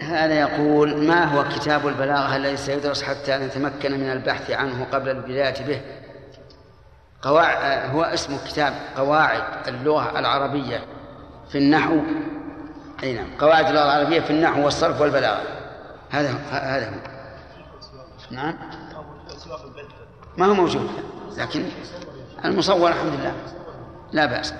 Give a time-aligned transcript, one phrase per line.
[0.00, 5.66] هذا يقول ما هو كتاب البلاغة؟ الذي سيدرس حتى نتمكن من البحث عنه قبل البداية
[5.66, 5.80] به؟
[7.22, 10.84] قواعد هو اسمه كتاب قواعد اللغة العربية
[11.48, 12.00] في النحو.
[13.02, 15.42] أي نعم قواعد اللغة العربية في النحو والصرف والبلاغة.
[16.10, 16.94] هذا هذا هو.
[18.30, 18.54] نعم.
[20.36, 20.90] ما هو موجود
[21.36, 21.64] لكن
[22.44, 23.34] المصور الحمد لله
[24.12, 24.54] لا بأس.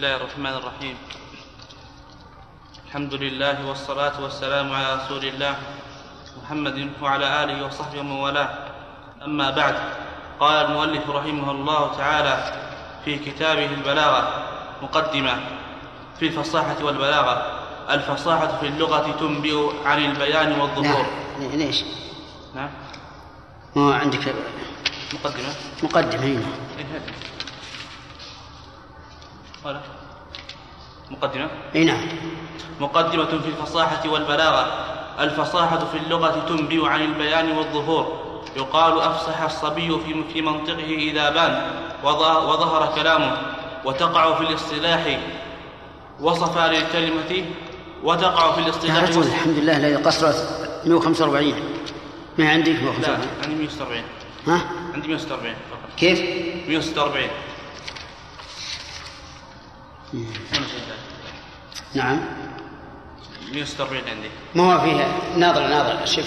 [0.00, 0.96] الله الرحمن الرحيم.
[2.88, 5.54] الحمد لله والصلاة والسلام على رسول الله
[6.40, 8.48] محمد وعلى آله وصحبه ومن والاه.
[9.28, 9.76] أما بعد
[10.40, 12.34] قال المؤلف رحمه الله تعالى
[13.04, 14.22] في كتابه البلاغة
[14.82, 15.34] مقدمة
[16.16, 17.36] في الفصاحة والبلاغة
[17.90, 21.06] الفصاحة في اللغة تنبئ عن البيان والظهور.
[21.40, 21.84] نعم ليش؟
[22.56, 22.70] نعم.
[23.76, 24.34] ما عندك
[25.12, 26.48] مقدمة؟ مقدمة هنا
[31.10, 32.08] مقدمة؟ إي نعم.
[32.80, 34.86] مقدمة في الفصاحة والبلاغة.
[35.20, 38.20] الفصاحة في اللغة تنبئ عن البيان والظهور.
[38.56, 41.72] يقال أفصح الصبي في في منطقه إذا بان
[42.04, 43.36] وظهر كلامه.
[43.84, 45.20] وتقع في الاصطلاح
[46.20, 47.44] وصف للكلمة
[48.04, 51.54] وتقع في الاصطلاح الحمد لله الذي قصرت 145
[52.38, 54.02] ما عندك 145 لا عندي 146
[54.46, 54.60] ها؟
[54.94, 55.98] عندي 146 فقط.
[55.98, 56.20] كيف؟
[56.68, 57.28] 146
[61.94, 62.20] نعم.
[63.52, 64.30] 146 عندي.
[64.54, 66.06] ما هو فيها؟ ناظر ناظر.
[66.06, 66.26] شوف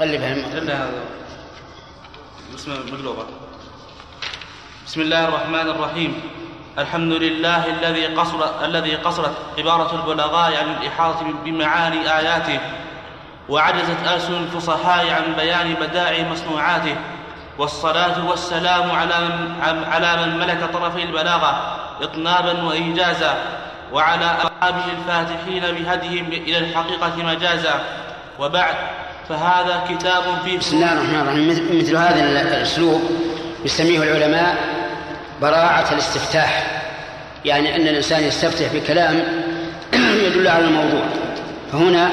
[0.00, 0.34] قلبها.
[0.34, 1.04] لا هذا
[2.54, 3.26] اسمه مقلوبة.
[4.86, 6.20] بسم الله الرحمن الرحيم.
[6.78, 12.60] الحمد لله الذي قصر الذي قصرت عبارة البلغاء عن الإحاطة بمعاني آياته
[13.48, 16.96] وعجزت ألسن الفصحاء عن بيان بدائع مصنوعاته.
[17.58, 23.34] والصلاة والسلام على من, على من ملك طرفي البلاغة إطنابا وإيجازا
[23.92, 27.80] وعلى أصحابه الفاتحين بهديهم إلى الحقيقة مجازا.
[28.38, 28.74] وبعد
[29.28, 31.78] فهذا كتاب فيه بسم الله الرحمن الرحيم.
[31.78, 33.02] مثل هذا الأسلوب
[33.64, 34.56] يسميه العلماء
[35.42, 36.82] براعة الاستفتاح.
[37.44, 39.22] يعني أن الإنسان يستفتح بكلام
[40.26, 41.04] يدل على الموضوع.
[41.72, 42.10] فهنا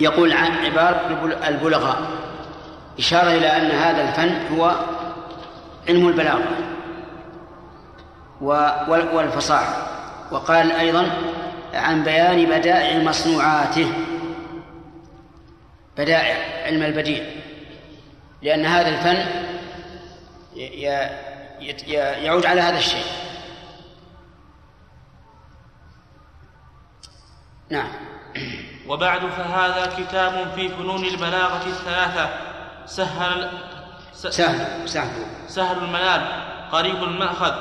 [0.00, 1.00] يقول عن عبارة
[1.48, 2.15] البلغاء.
[2.98, 4.76] إشارة إلى أن هذا الفن هو
[5.88, 6.48] علم البلاغة
[9.14, 9.86] والفصاحة.
[10.30, 11.10] وقال أيضا
[11.74, 13.92] عن بيان بدائع مصنوعاته.
[15.98, 17.24] بدائع علم البديع.
[18.42, 19.26] لأن هذا الفن
[22.24, 23.06] يعود على هذا الشيء.
[27.70, 27.88] نعم.
[28.88, 32.45] وبعد فهذا كتاب في فنون البلاغة الثلاثة.
[32.86, 33.50] سهل
[34.12, 35.26] سهل سهل.
[35.48, 36.22] سهل المنال.
[36.72, 37.52] قريب المأخذ.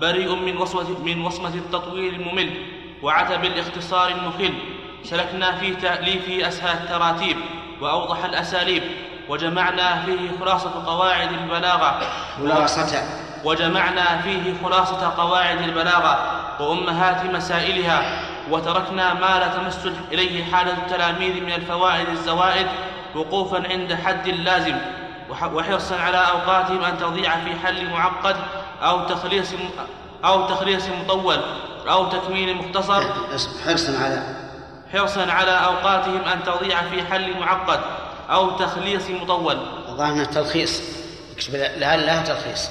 [0.00, 2.50] بريء من وصمة من وصمة التطويل الممل.
[3.02, 4.54] وعتب الاختصار المخل.
[5.02, 7.36] سلكنا في تأليفه أسهل التراتيب.
[7.80, 8.82] وأوضح الأساليب.
[9.28, 12.00] وجمعنا فيه خلاصة قواعد البلاغة.
[12.38, 13.02] خلاصة.
[13.44, 16.40] وجمعنا فيه خلاصة قواعد البلاغة.
[16.60, 18.20] وأمهات مسائلها.
[18.50, 22.66] وتركنا ما لا تمس إليه حالة التلاميذ من الفوائد الزوائد.
[23.18, 24.76] وقوفا عند حد لازم.
[25.52, 28.36] وحرصا على أوقاتهم أن تضيع في حل معقد
[28.82, 29.48] أو تخليص
[30.24, 31.38] أو تخليص مطول
[31.88, 33.02] أو تكميل مختصر.
[33.66, 34.22] حرصا على.
[34.92, 37.80] حرصا على أوقاتهم أن تضيع في حل معقد
[38.30, 39.56] أو تخليص مطول.
[39.88, 40.82] الظاهر تلخيص.
[41.78, 42.70] لها تلخيص.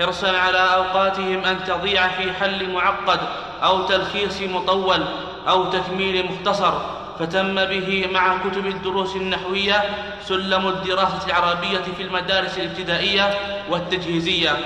[0.00, 3.20] حرصا على أوقاتهم أن تضيع في حل معقد
[3.62, 5.04] أو تلخيص مطول
[5.48, 6.72] أو تكميل مختصر
[7.18, 9.84] فتم به مع كتب الدروس النحوية
[10.24, 13.34] سلم الدراسة العربية في المدارس الابتدائية
[13.70, 14.56] والتجهيزية.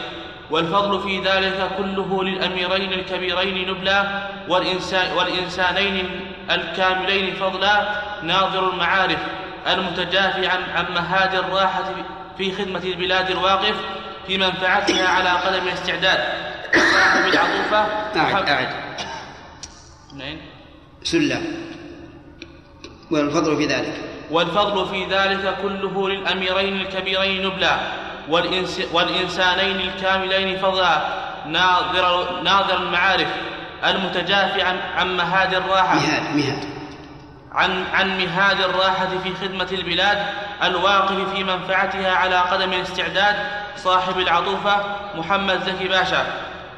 [0.50, 4.04] والفضل في ذلك كله للأميرين الكبيرين نبلا
[4.48, 6.20] والإنسان والإنسانين
[6.50, 7.86] الكاملين فضلا
[8.22, 9.18] ناظر المعارف
[9.72, 11.84] المتجافي عن, عن مهاد الراحة
[12.38, 13.74] في خدمة البلاد الواقف
[14.26, 16.18] في منفعتها على قدم الاستعداد.
[16.92, 17.86] صاحب العطوفة
[18.16, 18.68] أعد أعد.
[20.16, 20.36] نعم
[21.02, 21.42] سلة.
[23.10, 23.94] والفضل في ذلك.
[24.30, 27.78] والفضل في ذلك كله للأميرين الكبيرين نبلا
[28.28, 31.06] والإنس والإنسانين الكاملين فضلا
[31.46, 33.28] ناظر, ناظر المعارف
[33.84, 35.94] المتجافي عن, عن مهاد الراحة.
[35.94, 36.64] مهاد مهاد
[37.54, 40.26] عن عن مهاد الراحة في خدمة البلاد
[40.62, 43.36] الواقف في منفعتها على قدم الاستعداد
[43.76, 44.76] صاحب العطوفة
[45.14, 46.26] محمد زكي باشا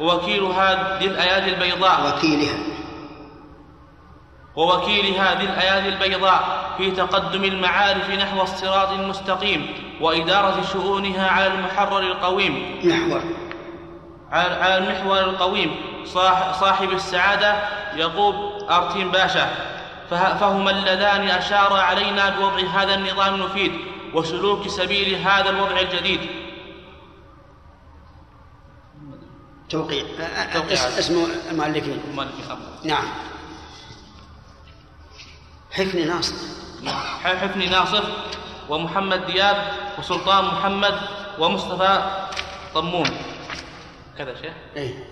[0.01, 2.17] ووكيل هذه الأيادي البيضاء.
[2.17, 2.59] وكيلها.
[4.57, 12.81] ووكيل هذه الأيادي البيضاء في تقدم المعارف نحو الصراط المستقيم وإدارة شؤونها على المحرر القويم.
[12.85, 13.23] محور.
[14.33, 15.77] على المحور القويم.
[16.61, 17.55] صاحب السعادة
[17.97, 18.35] يعقوب
[18.71, 19.76] أرتين باشا.
[20.11, 23.73] فهما اللذان أشارا علينا بوضع هذا النظام المفيد
[24.15, 26.21] وسلوك سبيل هذا الوضع الجديد.
[29.69, 30.05] توقيع.
[30.99, 32.03] اسم المؤلفين.
[32.85, 33.05] نعم.
[35.73, 36.35] حفني ناصر.
[37.25, 38.03] حفني ناصر
[38.69, 41.01] ومحمد دياب وسلطان محمد
[41.39, 42.11] ومصطفى
[42.75, 43.11] طمون.
[44.19, 45.11] كذا شيخ؟ إيه.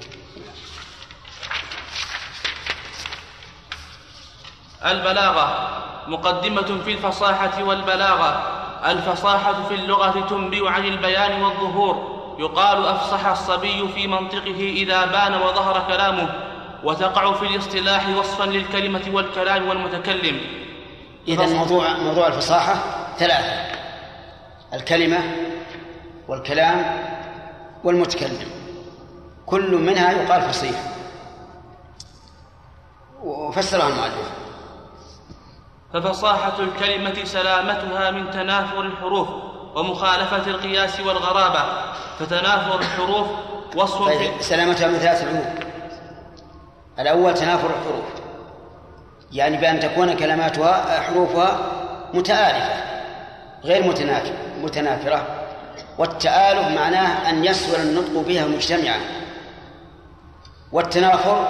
[4.86, 5.68] البلاغة
[6.08, 8.42] مقدمة في الفصاحة والبلاغة.
[8.86, 12.14] الفصاحة في اللغة تنبئ عن البيان والظهور.
[12.38, 16.28] يقال أفصح الصبي في منطقه إذا بان وظهر كلامه
[16.84, 20.40] وتقع في الاصطلاح وصفا للكلمة والكلام والمتكلم.
[21.28, 22.74] إذا موضوع موضوع الفصاحة
[23.18, 23.78] ثلاثة.
[24.74, 25.18] الكلمة
[26.28, 27.02] والكلام
[27.84, 28.48] والمتكلم.
[29.46, 30.82] كل منها يقال فصيح.
[33.22, 34.43] وفسرها المؤلف.
[35.94, 39.28] ففصاحة الكلمة سلامتها من تنافر الحروف
[39.74, 41.64] ومخالفة القياس والغرابة
[42.18, 43.26] فتنافر الحروف
[43.76, 45.44] وصف طيب سلامتها من ثلاث عيوب
[46.98, 48.04] الأول تنافر الحروف
[49.32, 51.58] يعني بأن تكون كلماتها حروفها
[52.14, 52.84] متآلفة
[53.64, 53.96] غير
[54.62, 55.26] متنافرة
[55.98, 59.00] والتآلف معناه أن يسهل النطق بها مجتمعا
[60.72, 61.48] والتنافر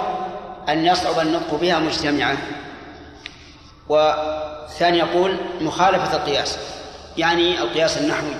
[0.69, 2.37] أن يصعب النطق بها مجتمعا.
[3.89, 6.59] والثاني يقول مخالفة القياس
[7.17, 8.35] يعني القياس النحوي.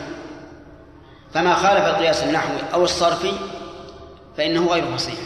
[1.34, 3.32] فما خالف القياس النحوي أو الصرفي
[4.38, 5.20] فإنه غير فصيح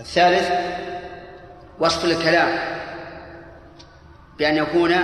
[0.00, 0.50] الثالث
[1.78, 2.58] وصف الكلام
[4.38, 4.94] بأن يكون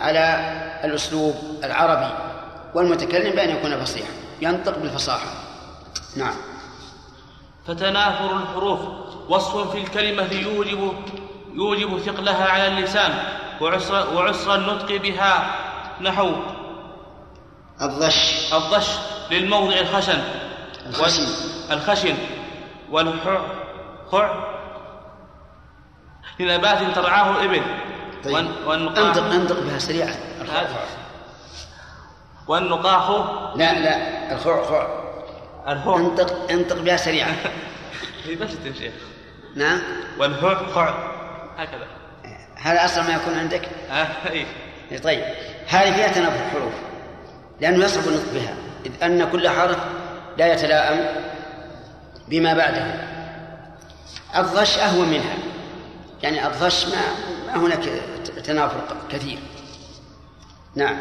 [0.00, 0.52] على
[0.84, 2.14] الأسلوب العربي
[2.74, 4.10] والمتكلم بأن يكون فصيحا
[4.40, 5.26] ينطق بالفصاحة.
[6.16, 6.34] نعم.
[7.66, 8.80] فتنافر الحروف
[9.28, 10.94] وصف في الكلمة يوجب
[11.54, 13.22] يوجب ثقلها على اللسان
[13.60, 15.56] وعسر, وعسر النطق بها
[16.00, 16.32] نحو
[17.82, 18.52] الضش.
[18.52, 18.88] الضش
[19.30, 20.18] للموضع الخشن.
[20.86, 21.26] الخشن.
[21.70, 22.14] الخشن.
[22.90, 23.40] والحع
[24.12, 24.44] حع.
[26.40, 27.62] لنبات ترعاه الإبل.
[28.24, 28.36] طيب.
[28.68, 30.14] انطق أنطق بها سريعا.
[32.48, 33.10] والنقاح.
[33.56, 34.32] لا لا.
[34.34, 34.86] الخع خع
[35.68, 37.36] الهوع انطق أنطق بها سريعا.
[38.26, 38.94] هي بس شيخ
[39.56, 39.80] نعم.
[40.18, 41.19] والهوع خع
[41.60, 41.86] هكذا.
[42.56, 44.08] هذا أصلا ما يكون عندك؟ آه
[44.90, 45.24] أي طيب.
[45.68, 46.72] هذه فيها تنافر الحروف
[47.60, 48.54] لأنه يصعب النطق بها
[48.86, 49.78] إذ أن كل حرف
[50.38, 51.06] لا يتلائم
[52.28, 52.94] بما بعده.
[54.36, 55.34] الضش أهون منها
[56.22, 57.00] يعني الضش ما,
[57.46, 57.84] ما هناك
[58.44, 58.80] تنافر
[59.10, 59.38] كثير.
[60.74, 60.96] نعم.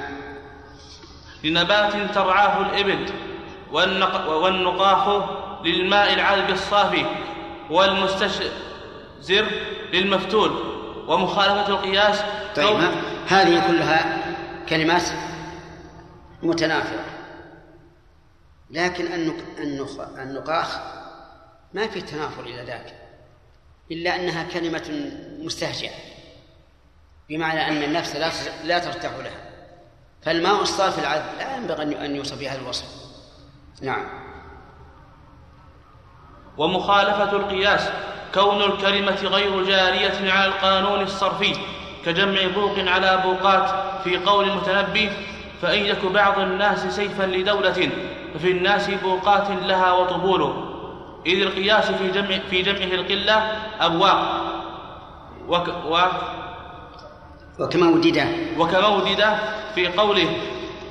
[1.44, 3.06] لنبات ترعاه الإبل
[4.32, 5.26] والنقاح
[5.66, 7.06] للماء العذب الصافي
[7.70, 9.46] والمستشزر
[9.94, 10.52] للمفتول
[11.08, 12.22] ومخالفة القياس.
[12.56, 12.78] طيب
[13.28, 14.18] هذه كلها
[14.70, 15.04] كلمات
[16.44, 17.06] متنافرة.
[18.72, 19.34] لكن
[20.18, 20.80] النقاخ
[21.74, 22.96] ما في تنافر إلى ذاك
[23.92, 25.94] إلا أنها كلمة مستهجئة
[27.30, 28.32] بمعنى أن النفس لا
[28.64, 29.50] لا ترتاح لها.
[30.22, 32.86] فالماء الصافي العذب لا ينبغي أن يوصف بهذا الوصف.
[33.82, 34.10] نعم.
[36.58, 37.90] ومخالفة القياس.
[38.34, 41.54] كون الكلمة غير جارية على القانون الصرفي
[42.06, 43.70] كجمع بوق على بوقات
[44.04, 45.10] في قول المتنبي
[45.62, 47.90] فإن يك بعض الناس سيفا لدولة
[48.34, 50.54] ففي الناس بوقات لها وطبول
[51.26, 54.46] إذ القياس في جمع في جمعه القلة أبواق
[55.48, 55.98] وك و
[57.60, 58.26] وكموددة
[58.58, 59.36] وكموددة
[59.76, 60.30] في قوله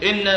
[0.03, 0.29] إن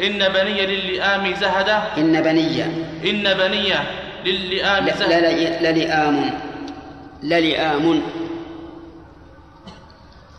[0.00, 2.64] إن بني للئام زهدة إن بني.
[3.10, 3.74] إن بني
[4.24, 6.30] للئام لا لا لا لئام.
[7.22, 8.02] للئام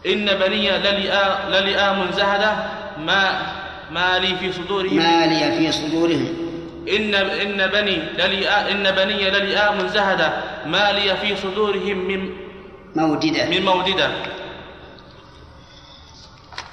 [0.05, 0.71] إن بني
[1.49, 2.53] للئام زهدة
[2.97, 3.41] ما
[3.91, 4.95] ما لي في صدورهم.
[4.95, 6.27] ما لي في صدورهم.
[6.95, 10.33] إن إن بني للئا إن بني للئام زهدة
[10.65, 12.29] ما لي في صدورهم من
[12.95, 14.09] موددة من موددة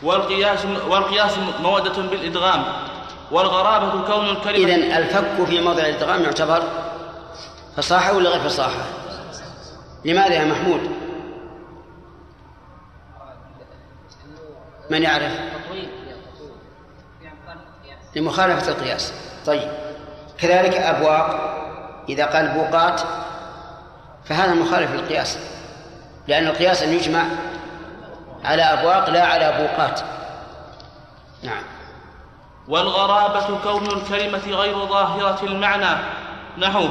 [0.02, 2.64] والقياس والقياس مودة بالإدغام.
[3.30, 4.74] والغرابة كون الكلمة.
[4.74, 6.62] إذن الفك في موضع الإدغام يعتبر
[7.78, 8.82] فصاحة ولا غير فصاحة؟
[10.04, 10.80] لماذا يا محمود؟
[14.90, 15.32] من يعرف؟
[18.16, 19.12] لمخالفة القياس.
[19.46, 19.72] طيب.
[20.38, 21.54] كذلك أبواق
[22.08, 23.00] إذا قال بوقات
[24.24, 25.38] فهذا مخالف للقياس.
[26.28, 27.24] لأن القياس أن يجمع
[28.44, 30.00] على أبواق لا على بوقات.
[31.42, 31.62] نعم.
[32.68, 35.98] والغرابة كون الكلمة غير ظاهرة المعنى.
[36.58, 36.88] نحو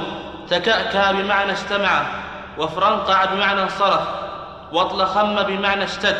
[0.49, 2.05] تكأكى بمعنى استمع
[2.57, 4.07] وفرنقع بمعنى انصرف
[4.71, 6.17] واطلخم بمعنى اشتد.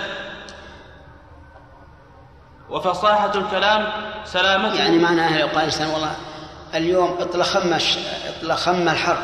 [2.70, 3.88] وفصاحة الكلام
[4.26, 6.16] سلامته يعني معناها لو قال إنسان والله
[6.76, 7.78] اليوم اطلخم
[8.28, 9.18] اطلخم الحر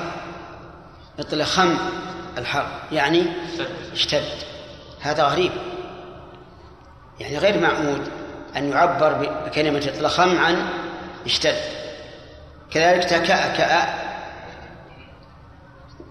[1.19, 1.77] اطلخم
[2.37, 3.25] الحر يعني
[3.93, 4.23] اشتد.
[5.01, 5.51] هذا غريب.
[7.19, 8.07] يعني غير معمود
[8.57, 10.69] أن يعبر بكلمة اطلخم عن
[11.25, 11.55] اشتد.
[12.71, 14.12] كذلك تكأكأ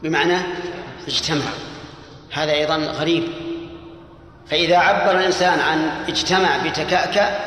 [0.02, 0.38] بمعنى
[1.08, 1.44] اجتمع.
[2.32, 3.24] هذا أيضا غريب.
[4.50, 7.38] فإذا عبر الإنسان عن اجتمع بتكأكأ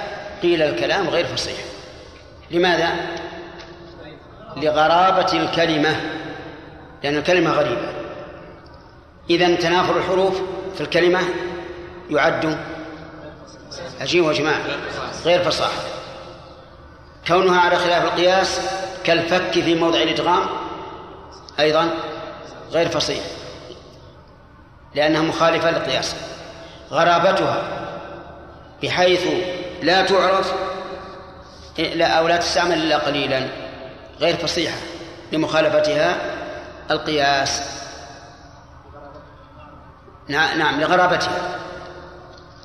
[0.42, 1.58] قيل الكلام غير فصيح.
[2.52, 2.90] لماذا؟
[4.58, 5.96] لغرابة الكلمة
[7.04, 7.94] لأن الكلمة غريبة.
[9.30, 10.42] إذا تنافر الحروف
[10.76, 11.20] في الكلمة
[12.10, 12.58] يعد
[14.02, 14.62] عجيب وجماعة
[15.26, 15.82] غير فصاحة.
[17.28, 18.60] كونها على خلاف القياس
[19.04, 20.42] كالفك في موضع الإدغام
[21.60, 21.90] أيضا
[22.72, 23.24] غير فصيح.
[24.96, 26.16] لأنها مخالفة للقياس.
[26.92, 27.64] غرابتها
[28.84, 29.28] بحيث
[29.82, 30.54] لا تعرف
[31.78, 33.48] لا أو لا تستعمل إلا قليلا
[34.20, 34.78] غير فصيحة
[35.32, 36.18] لمخالفتها
[36.92, 37.62] القياس.
[40.28, 41.60] نعم لغرابتها.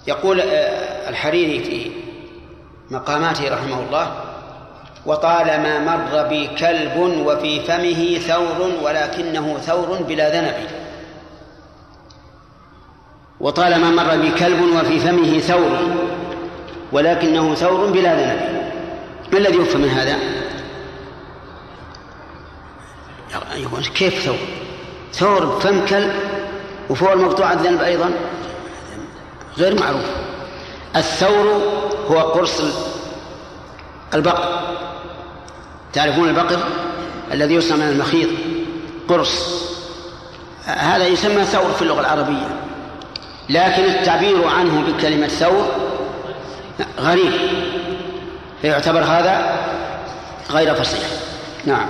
[0.06, 1.92] يقول آه، الحريري في
[2.90, 4.29] مقاماته رحمه الله
[5.06, 10.54] وطالما مر بي كلب وفي فمه ثور ولكنه ثور بلا ذنب
[13.40, 15.78] وطالما مر بي كلب وفي فمه ثور
[16.92, 18.60] ولكنه ثور بلا ذنب
[19.32, 20.16] ما الذي يفهم من هذا؟
[23.94, 24.38] كيف ثور؟
[25.12, 26.12] ثور بفم كلب
[26.90, 28.10] وفوق المقطوع الذنب أيضا
[29.58, 30.04] غير معروف
[30.96, 31.62] الثور
[32.10, 32.89] هو قرص
[34.14, 34.60] البقر.
[35.92, 36.58] تعرفون البقر
[37.32, 38.28] الذي يصنع من المخيط؟
[39.08, 39.64] قرص.
[40.64, 42.48] هذا يسمى ثور في اللغة العربية.
[43.48, 45.68] لكن التعبير عنه بكلمة ثور
[46.98, 47.32] غريب.
[48.62, 49.58] فيعتبر هذا
[50.50, 51.08] غير فصيح.
[51.64, 51.88] نعم.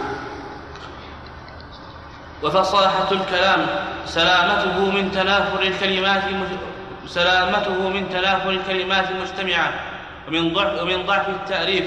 [2.43, 3.67] وفصاحة الكلام
[4.07, 6.23] سلامته من تنافر الكلمات
[7.07, 9.73] سلامته من تنافر الكلمات المجتمعة
[10.31, 11.85] ومن ضعف, ومن ضعف التأليف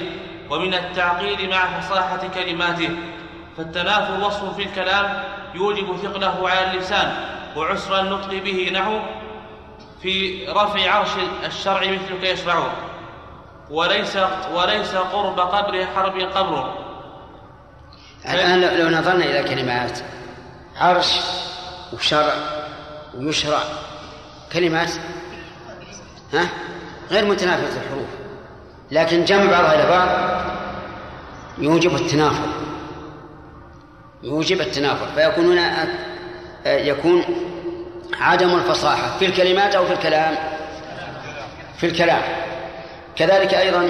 [0.49, 2.89] ومن التعقيد مع فصاحة كلماته.
[3.57, 5.23] فالتنافر وصف في الكلام
[5.55, 7.15] يوجب ثقله على اللسان
[7.55, 8.99] وعسر النطق به نحو
[10.01, 11.09] في رفع عرش
[11.45, 12.73] الشرع مثلك يشرع
[13.69, 14.17] وليس
[14.53, 16.73] وليس قرب قبر حرب قبر.
[18.29, 19.99] الآن لو نظرنا إلى كلمات
[20.77, 21.19] عرش
[21.93, 22.33] وشرع
[23.17, 23.59] ويشرع
[24.53, 24.91] كلمات
[26.33, 26.49] ها؟
[27.11, 28.22] غير متنافسة الحروف.
[28.93, 30.07] لكن جمع بعضها إلى بعض
[31.57, 32.47] يوجب التنافر.
[34.23, 35.07] يوجب التنافر.
[35.15, 35.87] فيكون هنا
[36.65, 37.23] يكون
[38.19, 40.35] عدم الفصاحة في الكلمات أو في الكلام.
[41.77, 42.21] في الكلام.
[43.15, 43.89] كذلك أيضا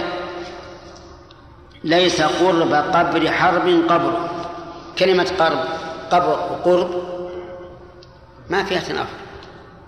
[1.84, 4.30] ليس قرب قبر حرب قبر.
[5.00, 5.66] كلمة قرب
[6.12, 7.04] قبر وقرب
[8.50, 9.18] ما فيها تنافر.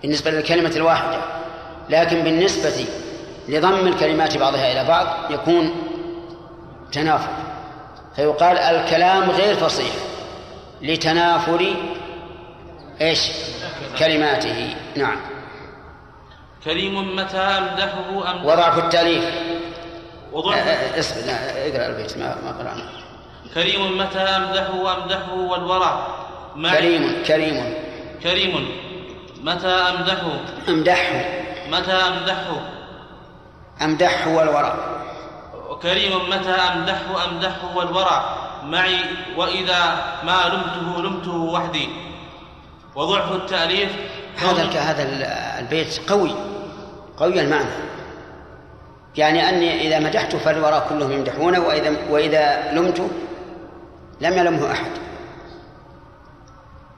[0.02, 1.18] بالنسبة للكلمة الواحدة.
[1.90, 2.86] لكن بالنسبة
[3.48, 5.74] لضم الكلمات بعضها إلى بعض يكون
[6.92, 7.32] تنافر
[8.16, 9.94] فيقال الكلام غير فصيح
[10.82, 11.74] لتنافر
[13.00, 13.30] إيش؟
[13.98, 14.74] كلماته.
[14.96, 15.16] نعم.
[16.64, 19.24] كريم متى أمدحه أم وضعف التأليف.
[20.32, 22.90] وضعف اصبر اقرأ البيت ما ما قرأنا.
[23.54, 26.06] كريم متى أمدحه أمدحه والورع.
[26.54, 27.74] كريم كريم.
[28.22, 28.68] كريم.
[29.42, 31.24] متى أمدحه؟ أمدحه.
[31.70, 32.75] متى أمدحه؟
[33.82, 34.74] امدحه والورع
[35.82, 39.00] كريم متى امدحه امدحه والورع معي
[39.36, 41.88] وإذا ما لمته لمته وحدي.
[42.94, 43.90] وضعف التأليف
[44.36, 45.02] هذا هذا
[45.58, 46.34] البيت قوي.
[47.16, 47.70] قوي المعنى.
[49.16, 53.10] يعني أني إذا مدحت فالوراء كلهم يمدحونه وإذا وإذا لمت
[54.20, 54.90] لم يلمه أحد.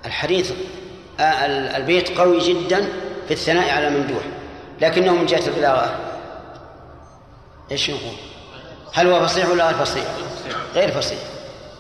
[0.07, 0.53] الحديث
[1.21, 2.89] آه، البيت قوي جدا
[3.27, 4.23] في الثناء على ممدوح
[4.81, 6.08] لكنه من جهة البلاغة
[7.71, 8.15] إيش نقول؟
[8.95, 10.05] هل هو فصيح ولا غير فصيح؟
[10.75, 11.19] غير فصيح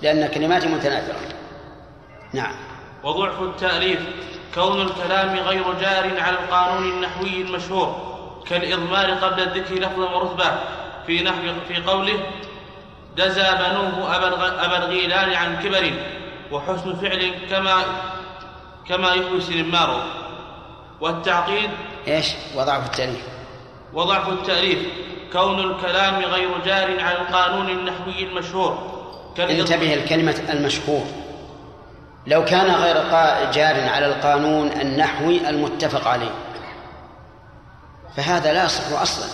[0.02, 1.16] لأن كلماته متناثرة.
[2.32, 2.54] نعم.
[3.04, 4.00] وضعف التأليف
[4.54, 8.18] كون الكلام غير جار على القانون النحوي المشهور
[8.48, 10.50] كالإضمار قبل الذكر لفظا ورتبة
[11.06, 12.20] في نحو في قوله
[13.16, 14.16] جزى بنوه
[14.64, 15.92] أبا الغيلان عن كبر
[16.52, 17.82] وحسن فعل كما
[18.88, 20.06] كما يحوي سلماره
[21.00, 21.70] والتعقيد
[22.08, 23.22] إيش؟ وضعف التأليف.
[23.92, 24.78] وضعف التأليف.
[25.32, 28.98] كون الكلام غير جار على القانون النحوي المشهور.
[29.38, 31.06] انتبه الكلمة المشهور.
[32.26, 32.96] لو كان غير
[33.52, 36.30] جار على القانون النحوي المتفق عليه.
[38.16, 39.26] فهذا لا يصح أصلا.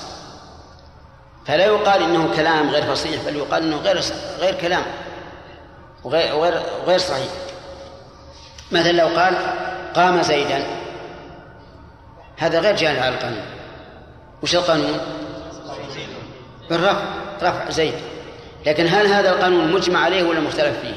[1.46, 4.00] فلا يقال إنه كلام غير فصيح بل يقال إنه غير
[4.38, 4.84] غير كلام.
[6.04, 7.28] وغير غير غير صحيح.
[8.72, 9.36] مثلا لو قال
[9.94, 10.66] قام زيدا
[12.36, 13.44] هذا غير جار على القانون.
[14.42, 15.00] وش القانون؟
[16.70, 17.04] بالرفع
[17.42, 17.94] رفع زيد
[18.66, 20.94] لكن هل هذا القانون مجمع عليه ولا مختلف فيه؟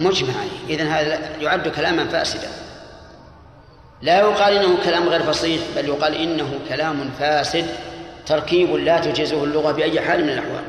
[0.00, 0.76] مجمع عليه.
[0.76, 2.48] إذن هذا يعد كلاما فاسدا.
[4.02, 7.66] لا يقال إنه كلام غير فصيح بل يقال إنه كلام فاسد
[8.26, 10.64] تركيب لا تجيزه اللغة بأي حال من الأحوال.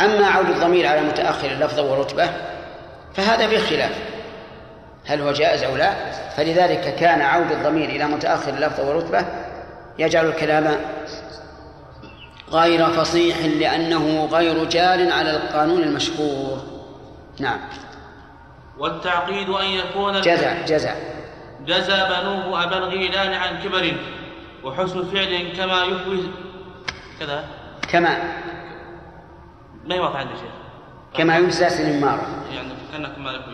[0.00, 2.30] أما عود الضمير على متأخر اللفظة ورتبة
[3.14, 3.92] فهذا فيه خلاف.
[5.06, 5.94] هل هو جائز أو لا؟
[6.36, 9.24] فلذلك كان عود الضمير إلى متأخر اللفظة ورتبة
[9.98, 10.76] يجعل الكلام
[12.52, 16.62] غير فصيح لأنه غير جار على القانون المشهور.
[17.40, 17.58] نعم.
[18.78, 20.94] والتعقيد أن يكون جزع جزع.
[21.66, 23.96] جزى بنوه أبا الغيلان عن كبر
[24.64, 26.22] وحسن فعل كما يهوي
[27.20, 27.44] كذا؟
[27.88, 28.16] كما.
[29.84, 30.52] ما واضحة عندي شيخ؟
[31.14, 33.44] كما يجزى سنمارة يعني كأنك ما لك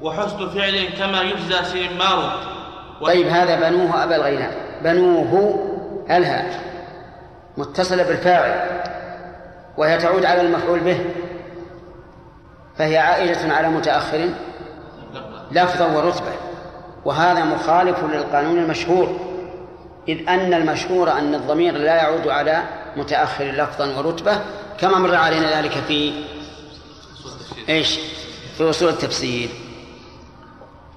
[0.00, 2.40] وحسن فعل كما يجزى سنمار
[3.02, 4.54] طيب هذا بنوه أبا الغيلان.
[4.84, 5.73] بنوه
[6.10, 6.60] ألها
[7.56, 8.80] متصلة بالفاعل
[9.76, 11.04] وهي تعود على المفعول به
[12.78, 14.28] فهي عائدة على متأخر
[15.52, 16.32] لفظا ورتبة
[17.04, 19.20] وهذا مخالف للقانون المشهور
[20.08, 22.62] إذ أن المشهور أن الضمير لا يعود على
[22.96, 24.38] متأخر لفظا ورتبة
[24.78, 26.12] كما مر علينا ذلك في
[27.68, 27.98] إيش؟
[28.58, 29.48] في أصول التفسير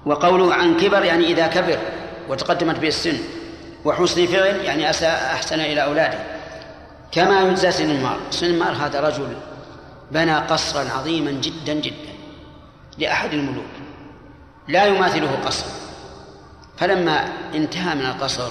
[0.06, 1.78] وقوله عن كبر يعني إذا كبر
[2.28, 3.18] وتقدمت به السن
[3.84, 6.18] وحسن فعل يعني أساء أحسن إلى أولاده.
[7.12, 9.36] كما يجزى سنمار سنمار هذا رجل
[10.10, 12.12] بنى قصرا عظيما جدا جدا
[12.98, 13.64] لأحد الملوك.
[14.68, 15.66] لا يماثله قصر.
[16.76, 18.50] فلما انتهى من القصر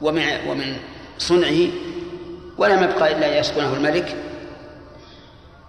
[0.00, 0.76] ومن ومن
[1.18, 1.68] صنعه
[2.58, 4.16] ولم يبقى إلا يسكنه الملك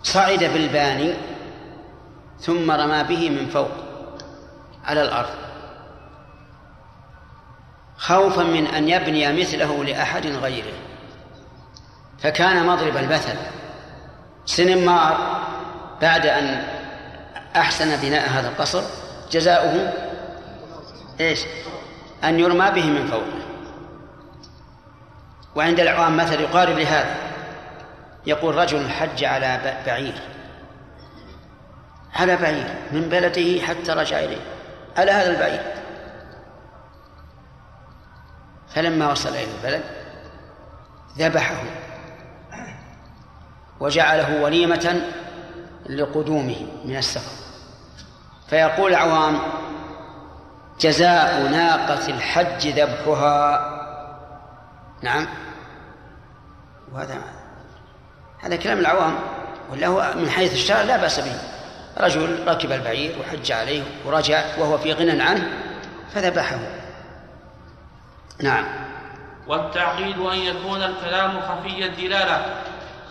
[0.03, 1.13] صعد بالباني
[2.39, 3.71] ثم رمى به من فوق
[4.85, 5.48] على الأرض.
[7.99, 10.73] خوفا من أن يبني مثله لأحد غيره.
[12.19, 13.35] فكان مضرب المثل
[14.45, 15.17] سنمار
[16.01, 16.63] بعد أن
[17.55, 18.83] أحسن بناء هذا القصر
[19.31, 19.93] جزاؤه
[21.19, 21.39] إيش؟
[22.23, 23.39] أن يرمى به من فوقه.
[25.55, 27.15] وعند العوام مثل يقارب لهذا.
[28.25, 30.21] يقول رجل حج على بعير.
[32.15, 34.41] على بعير من بلده حتى رجع إليه.
[34.97, 35.78] على هذا البعير.
[38.75, 39.83] فلما وصل إلى البلد
[41.17, 41.63] ذبحه
[43.79, 45.01] وجعله وليمة
[45.89, 47.31] لقدومه من السفر.
[48.49, 49.39] فيقول العوام
[50.79, 53.69] جزاء ناقة الحج ذبحها.
[55.01, 55.27] نعم.
[56.93, 57.17] وهذا
[58.39, 59.15] هذا كلام العوام
[59.71, 61.41] ولا هو من حيث الشرع لا بأس به.
[61.97, 65.47] رجل ركب البعير وحج عليه ورجع وهو في غنى عنه
[66.13, 66.78] فذبحه.
[68.41, 68.65] نعم.
[69.47, 72.63] والتعقيد أن يكون الكلام خفي الدلالة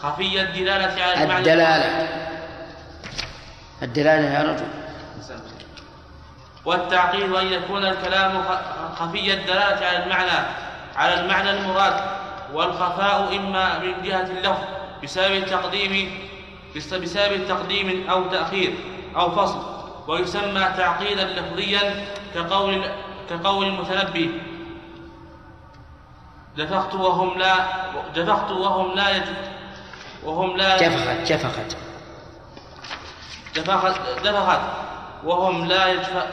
[0.03, 1.38] خفي الدلالة على المعنى.
[1.38, 2.09] الدلالة.
[3.83, 4.67] الدلالة يا رجل.
[6.64, 8.45] والتعقيد أن يكون الكلام
[8.97, 10.47] خفي الدلالة على المعنى
[10.97, 12.01] على المعنى المراد.
[12.53, 14.64] والخفاء إما من جهة اللفظ
[15.03, 16.19] بسبب التقديم
[16.77, 18.75] بسبب التقديم أو تأخير
[19.17, 19.62] أو فصل
[20.09, 22.85] ويسمى تعقيدا لفظيا كقول
[23.31, 24.31] كقول المتنبي.
[26.59, 27.55] دفقت وهم لا
[28.14, 29.37] دفقت وهم لا يجب
[30.25, 31.77] وهم لا جفخت جفخت.
[33.57, 34.61] دفخت دفخت
[35.25, 36.27] وهم لا يجف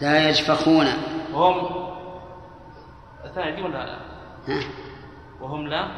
[0.00, 0.86] لا يجفخون.
[1.32, 1.88] وهم
[3.24, 3.98] الثاني ولا لا؟
[5.40, 5.88] وهم لا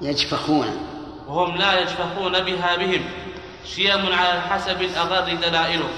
[0.00, 0.66] يجفخون.
[1.28, 3.04] وهم لا يجفخون بها بهم.
[3.64, 5.88] شيم على الحسب الأغر دلائله.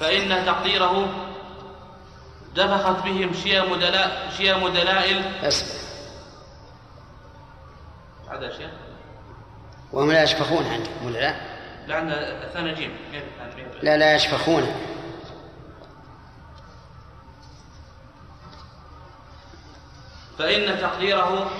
[0.00, 1.08] فإن تقديره
[2.56, 5.46] دفخت بهم شيم دلائل شيم دلائل.
[5.48, 5.78] اصبر
[8.30, 8.70] هذا شيء.
[9.92, 11.34] وهم لا يشفخون عنه ولا لا؟
[11.86, 12.96] لا عندنا جيم.
[13.82, 14.66] لا لا يشفخون.
[20.38, 21.50] فإن تقديره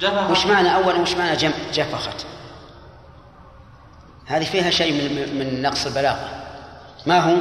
[0.00, 1.36] جفخت وش معنى أولا وش معنى
[1.72, 2.26] جفخت؟
[4.26, 6.28] هذه فيها شيء من من نقص البلاغة.
[7.06, 7.36] ما هو؟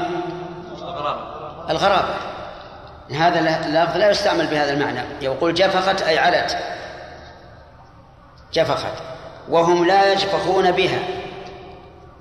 [0.77, 1.71] الغرابة.
[1.71, 2.28] الغرابة.
[3.11, 4.99] هذا اللفظ لا يستعمل بهذا المعنى.
[5.21, 6.57] يقول جفخت أي علت.
[8.53, 8.93] جفخت.
[9.49, 10.99] وهم لا يجفخون بها.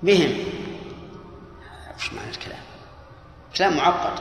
[0.02, 0.38] بهم.
[1.98, 2.60] وش معنى الكلام؟
[3.56, 4.20] كلام معقد.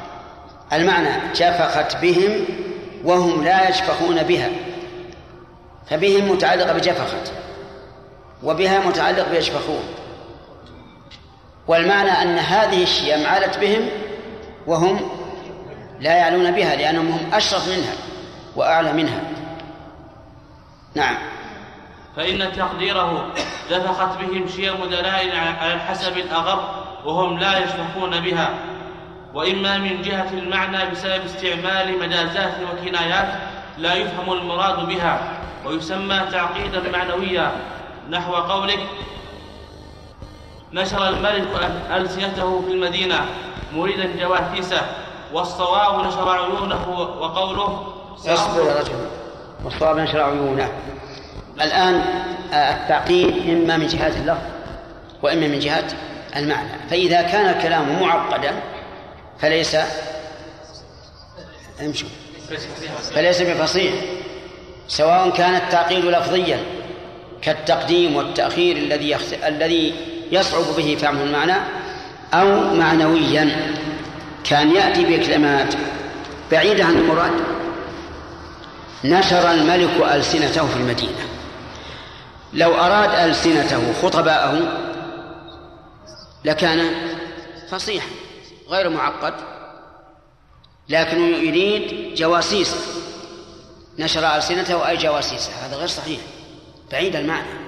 [0.73, 2.45] المعنى جفخت بهم
[3.03, 4.49] وهم لا يجفخون بها.
[5.89, 7.31] فبهم متعلقة بجفخت.
[8.43, 9.83] وبها متعلق بيجفخون
[11.67, 13.89] والمعنى أن هذه الشيم علت بهم
[14.67, 15.09] وهم
[15.99, 17.93] لا يعلون بها لأنهم هم أشرف منها
[18.55, 19.21] وأعلى منها.
[20.95, 21.15] نعم.
[22.15, 23.33] فإن تقديره
[23.69, 28.49] جفخت بهم شيم دلائل على حسب الأغر وهم لا يشفقون بها.
[29.33, 33.27] وإما من جهة المعنى بسبب استعمال مجازات وكنايات
[33.77, 35.19] لا يفهم المراد بها
[35.65, 37.51] ويسمى تعقيدا معنويا.
[38.09, 38.79] نحو قولك
[40.73, 43.25] نشر الملك ألسنته في المدينة
[43.73, 44.81] مريدا جواثيسه
[45.33, 46.89] والصواب نشر عيونه
[47.21, 47.93] وقوله
[48.27, 48.91] اصبر يا رجل.
[49.63, 50.71] والصواب نشر عيونه.
[51.61, 52.01] الآن
[52.53, 54.41] آه، التعقيد إما من جهة اللفظ
[55.23, 55.87] وإما من جهة
[56.35, 56.69] المعنى.
[56.89, 58.51] فإذا كان الكلام معقدا
[59.39, 59.77] فليس
[61.81, 62.09] امشوا.
[63.13, 63.93] فليس بفصيح.
[64.87, 66.59] سواء كان التعقيد لفظيا
[67.41, 69.17] كالتقديم والتأخير الذي.
[69.47, 69.93] الذي
[70.31, 71.55] يصعب به فهم المعنى
[72.33, 73.75] أو معنويا.
[74.49, 75.73] كان يأتي بكلمات
[76.51, 77.31] بعيدة عن المراد
[79.03, 81.27] نشر الملك ألسنته في المدينة.
[82.53, 84.81] لو أراد ألسنته خطباءه
[86.45, 86.91] لكان
[87.69, 88.07] فصيحا
[88.69, 89.33] غير معقد.
[90.89, 92.75] لكن يريد جواسيس.
[93.99, 96.19] نشر ألسنته أي جواسيس؟ هذا غير صحيح.
[96.91, 97.67] بعيد المعنى.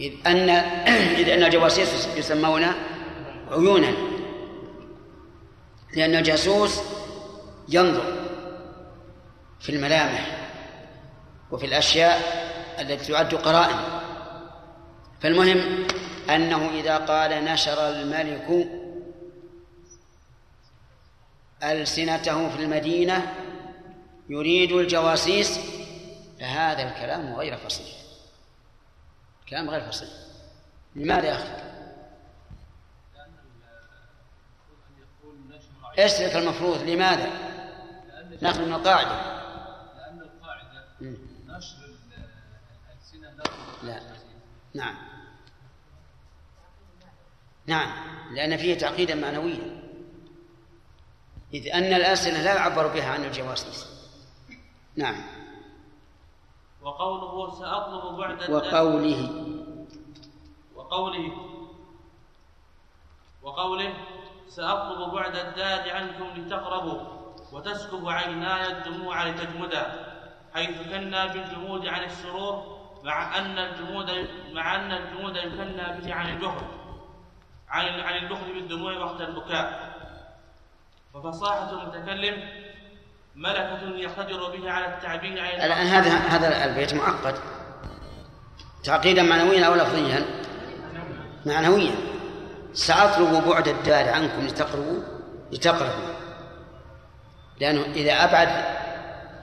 [0.00, 0.48] إذ أن
[1.20, 2.66] إذ أن الجواسيس يسمون
[3.50, 4.17] عيونا.
[5.96, 6.80] لأن الجاسوس
[7.68, 8.26] ينظر
[9.60, 10.50] في الملامح
[11.50, 12.20] وفي الأشياء
[12.80, 13.78] التي تعد قرائن.
[15.20, 15.86] فالمهم
[16.30, 18.68] أنه إذا قال نشر الملك
[21.62, 23.34] ألسنته في المدينة
[24.28, 25.58] يريد الجواسيس
[26.40, 27.96] فهذا الكلام غير فصيح.
[29.48, 30.08] كلام غير فصيح.
[30.96, 31.67] لماذا يا أخي؟
[35.98, 37.48] إيش لك المفروض؟ لماذا؟
[38.42, 39.38] نأخذ من القاعدة.
[39.96, 40.84] لأن القاعدة
[41.46, 41.76] نشر
[42.88, 43.42] الألسنة
[43.82, 44.00] لا.
[44.74, 44.94] نعم.
[47.66, 47.92] نعم.
[48.34, 49.82] لأن فيه تعقيدا معنويا.
[51.54, 53.86] إذ أن الألسنة لا يعبر بها عن الجواسيس
[54.96, 55.22] نعم.
[56.82, 59.46] وقوله سأطلب بعد وقوله.
[60.74, 61.48] وقوله.
[63.42, 63.94] وقوله
[64.48, 67.00] سأطلب بعد الداد عنكم لتقربوا
[67.52, 70.06] وتسكب عيناي الدموع لتجمدا
[70.54, 74.10] حيث كنا بالجمود عن السرور مع أن الجمود
[74.52, 76.66] مع أن الجمود يكنى به عن البخل
[77.68, 79.94] عن عن البخل بالدموع وقت البكاء.
[81.14, 82.48] وفصاحة المتكلم
[83.36, 87.34] ملكة يقتدر به على التعبير عن الآن هذا هذا البيت معقد
[88.84, 90.24] تعقيدا معنويا أو لفظيا؟
[91.46, 91.94] معنويا.
[92.78, 95.02] سأطلب بعد الدار عنكم لتقربوا
[95.52, 96.14] لتقربوا.
[97.60, 98.48] لأنه إذا أبعد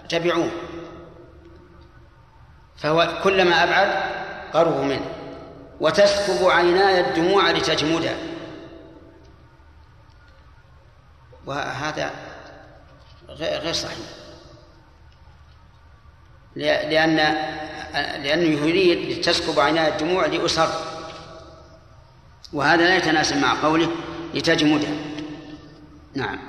[0.10, 0.52] تبعوه.
[2.78, 4.04] فهو كلما أبعد
[4.54, 5.10] قربوا منه.
[5.80, 8.18] وتسكب عيناي الدموع لتجمدا
[11.46, 12.12] وهذا
[13.30, 14.08] غير صحيح.
[16.56, 17.16] لأن
[18.24, 20.95] لأنه يريد تسكب عيناي الدموع لأسر
[22.54, 23.92] وهذا لا يتناسب مع قوله
[24.34, 24.88] لتجمد.
[26.16, 26.40] نعم.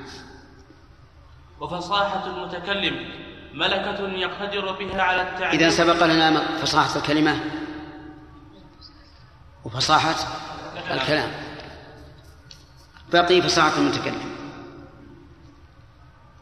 [1.61, 3.11] وفصاحة المتكلم
[3.55, 7.41] ملكة يقتدر بها على التعبير إذا سبق لنا فصاحة الكلمة.
[9.65, 10.15] وفصاحة
[10.91, 11.31] الكلام.
[13.13, 14.37] بقي فصاحة المتكلم.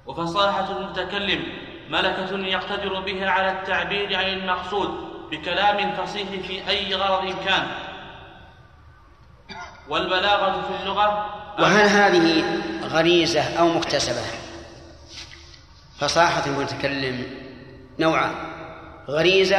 [0.06, 1.44] وفصاحة المتكلم
[1.90, 4.88] ملكة يقتدر بها على التعبير عن المقصود
[5.30, 7.93] بكلام فصيح في أي غرض كان.
[9.88, 11.26] والبلاغة في اللغة
[11.58, 12.44] وهل هذه
[12.82, 14.22] غريزة أو مكتسبة؟
[15.98, 17.26] فصاحة المتكلم
[17.98, 18.34] نوعان.
[19.08, 19.58] غريزة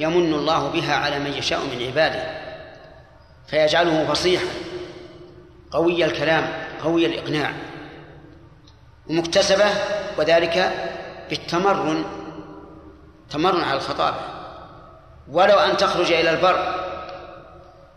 [0.00, 2.40] يمن الله بها على من يشاء من عباده
[3.48, 4.44] فيجعله فصيحا
[5.70, 7.52] قوي الكلام قوي الإقناع.
[9.06, 9.70] ومكتسبة
[10.18, 10.72] وذلك
[11.30, 12.04] بالتمرن
[13.30, 14.16] تمرن على الخطابة.
[15.28, 16.79] ولو أن تخرج إلى البر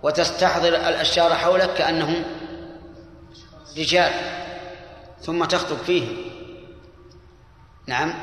[0.04, 2.24] وتستحضر الأشجار حولك كأنهم
[3.78, 4.12] رجال
[5.22, 6.16] ثم تخطب فيهم.
[7.88, 8.14] نعم.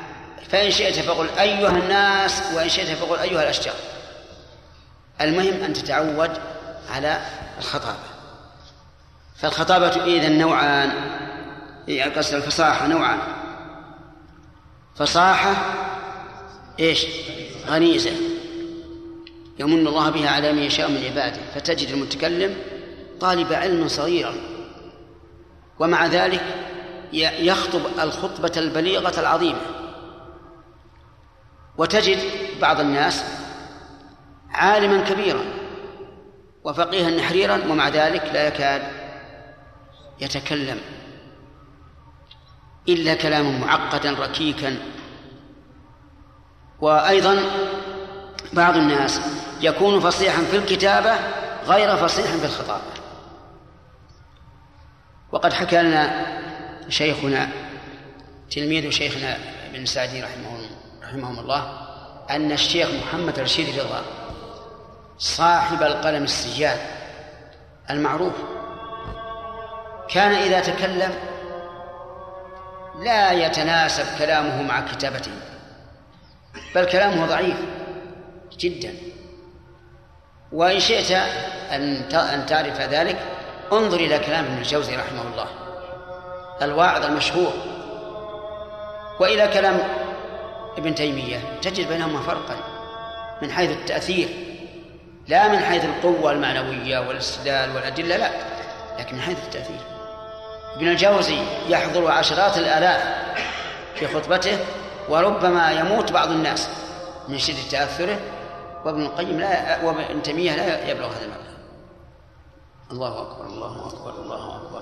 [0.49, 3.75] فإن شئت فقل أيها الناس وإن شئت فقل أيها الأشجار.
[5.21, 6.31] المهم أن تتعود
[6.89, 7.21] على
[7.57, 8.11] الخطابة.
[9.37, 10.91] فالخطابة إذا نوعان
[12.17, 13.19] قصد الفصاحة نوعان.
[14.95, 15.55] فصاحة
[16.79, 17.05] إيش؟
[17.67, 18.30] غريزة
[19.59, 22.55] يمن الله بها على من يشاء من عباده فتجد المتكلم
[23.19, 24.33] طالب علم صغيرا
[25.79, 26.43] ومع ذلك
[27.13, 29.61] يخطب الخطبة البليغة العظيمة.
[31.77, 32.19] وتجد
[32.61, 33.23] بعض الناس
[34.49, 35.43] عالما كبيرا
[36.63, 38.81] وفقيها نحريرا ومع ذلك لا يكاد
[40.21, 40.79] يتكلم.
[42.89, 44.77] إلا كلاما معقدا ركيكا.
[46.81, 47.43] وأيضا
[48.53, 49.21] بعض الناس
[49.61, 51.15] يكون فصيحا في الكتابة
[51.65, 52.81] غير فصيح في الخطابة
[55.31, 56.25] وقد حكى لنا
[56.89, 57.49] شيخنا
[58.51, 59.37] تلميذ شيخنا
[59.73, 60.59] ابن سعدي رحمه
[61.03, 61.87] رحمهم الله
[62.29, 64.01] أن الشيخ محمد رشيد رضا
[65.17, 66.77] صاحب القلم السجاد
[67.89, 68.33] المعروف
[70.09, 71.11] كان إذا تكلم
[72.99, 75.31] لا يتناسب كلامه مع كتابته
[76.75, 77.57] بل كلامه ضعيف.
[78.59, 78.93] جدا.
[80.51, 81.11] وإن شئت
[81.71, 83.17] أن تعرف ذلك
[83.71, 85.47] انظر إلى كلام ابن الجوزي رحمه الله
[86.61, 87.53] الواعظ المشهور.
[89.19, 89.79] وإلى كلام
[90.77, 92.55] ابن تيمية تجد بينهما فرقا
[93.41, 94.29] من حيث التأثير
[95.27, 98.31] لا من حيث القوة المعنوية والاستدلال والأدلة لا
[98.99, 99.79] لكن من حيث التأثير.
[100.75, 101.37] ابن الجوزي
[101.67, 103.01] يحضر عشرات الآلاف
[103.95, 104.57] في خطبته
[105.09, 106.69] وربما يموت بعض الناس
[107.27, 108.19] من شدة تأثره
[108.85, 111.51] وابن القيم لا وابن تيمية لا يبلغ هذا المبلغ.
[112.91, 114.81] الله أكبر الله أكبر الله أكبر.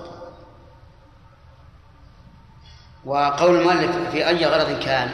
[3.04, 5.10] وقول المؤلف في أي غرض كان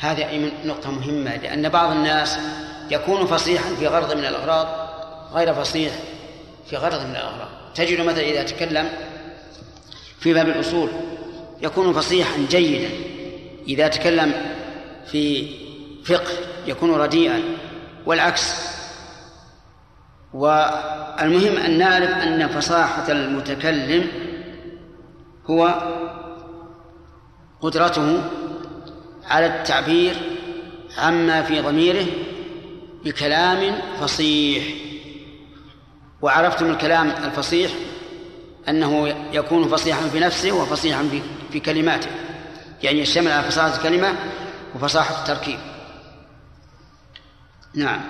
[0.00, 2.38] هذه نقطة مهمة لأن بعض الناس
[2.90, 4.66] يكون فصيحا في غرض من الأغراض
[5.32, 5.92] غير فصيح
[6.66, 7.48] في غرض من الأغراض.
[7.74, 8.88] تجد مثلا إذا تكلم
[10.18, 10.90] في باب الأصول
[11.62, 12.90] يكون فصيحا جيدا.
[13.68, 14.34] إذا تكلم
[15.06, 15.50] في
[16.04, 16.32] فقه
[16.66, 17.42] يكون رديئا.
[18.06, 18.70] والعكس.
[20.34, 24.06] والمهم أن نعرف أن فصاحة المتكلم
[25.46, 25.74] هو
[27.60, 28.22] قدرته
[29.26, 30.14] على التعبير
[30.98, 32.06] عما في ضميره
[33.04, 34.64] بكلام فصيح.
[36.22, 37.70] وعرفتم الكلام الفصيح
[38.68, 41.08] أنه يكون فصيحا في نفسه وفصيحا
[41.52, 42.08] في, كلماته.
[42.82, 44.14] يعني يشتمل على فصاحة الكلمة
[44.74, 45.58] وفصاحة التركيب.
[47.74, 48.00] نعم.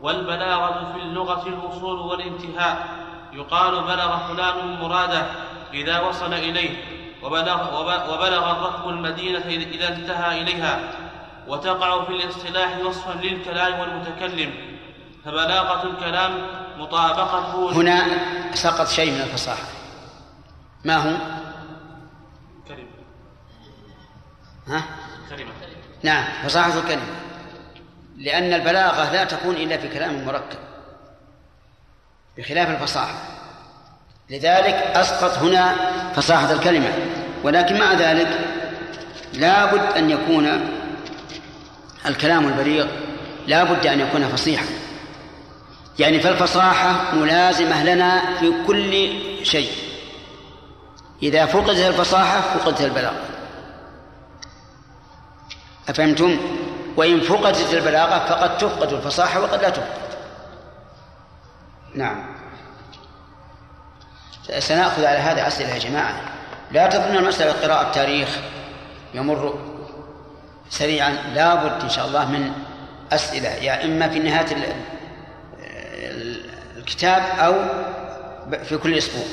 [0.00, 2.88] والبلاغة في اللغة الوصول والانتهاء.
[3.32, 5.26] يقال بلغ فلان مراده
[5.72, 6.84] إذا وصل إليه
[7.22, 7.80] وبلغ,
[8.14, 10.92] وبلغ الركب المدينة إذا انتهى إليها.
[11.48, 14.52] وتقع في الاصطلاح وصفا للكلام والمتكلم.
[15.24, 16.46] فبلاغة الكلام
[16.78, 18.06] مطابقته هنا
[18.54, 19.64] سقط شيء من الفصاحة.
[20.84, 21.16] ما هو؟
[22.68, 22.88] كلمة.
[24.68, 24.84] ها؟
[25.30, 25.50] كلمة.
[26.02, 27.29] نعم فصاحة الكلمة.
[28.20, 30.58] لأن البلاغة لا تكون إلا في كلام مركب
[32.38, 33.14] بخلاف الفصاحة.
[34.30, 35.74] لذلك أسقط هنا
[36.14, 36.92] فصاحة الكلمة.
[37.44, 38.28] ولكن مع ذلك
[39.32, 40.70] لا بد أن يكون
[42.06, 42.86] الكلام البليغ
[43.46, 44.66] لا بد أن يكون فصيحا.
[45.98, 49.12] يعني فالفصاحة ملازمة لنا في كل
[49.46, 49.70] شيء.
[51.22, 53.22] إذا فقدت الفصاحة فقدت البلاغة
[55.88, 56.59] أفهمتم؟
[57.00, 60.10] وإن فقدت البلاغة فقد تفقد الفصاحة وقد لا تفقد.
[61.94, 62.26] نعم.
[64.58, 66.20] سنأخذ على هذا أسئلة يا جماعة.
[66.70, 68.28] لا تظن المسألة قراءة تاريخ
[69.14, 69.58] يمر
[70.70, 71.10] سريعا.
[71.34, 72.52] لابد إن شاء الله من
[73.12, 74.76] أسئلة يا يعني إما في نهاية
[76.76, 77.54] الكتاب أو
[78.64, 79.24] في كل أسبوع.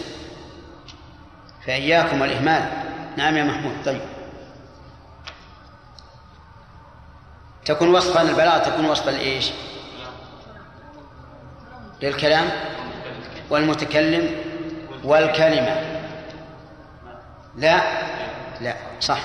[1.66, 2.70] فإياكم الإهمال
[3.18, 4.17] نعم يا محمود طيب.
[7.68, 9.52] تكون وصفا البلاغة تكون وصفا لإيش؟
[12.02, 12.50] للكلام
[13.50, 14.36] والمتكلم
[15.04, 15.76] والكلمة.
[17.56, 17.82] لا
[18.62, 19.20] لا صح.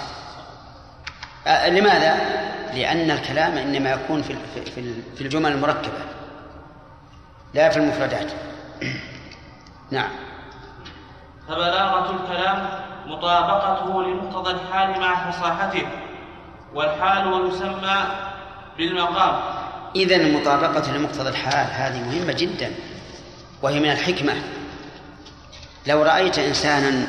[1.47, 2.17] لماذا؟
[2.75, 4.37] لأن الكلام إنما يكون في
[5.17, 5.99] في الجمل المركبة
[7.55, 8.33] لا في المفردات.
[9.91, 10.11] نعم.
[11.49, 12.69] فبلاغة الكلام
[13.07, 15.87] مطابقته لمقتضى الحال مع فصاحته
[16.75, 18.32] والحال ويسمى
[18.79, 19.41] بالمقام
[19.97, 22.73] إذا المطابقة لمقتضى الحال هذه مهمة جدا
[23.63, 24.33] وهي من الحكمة.
[25.87, 27.07] لو رأيت إنسانا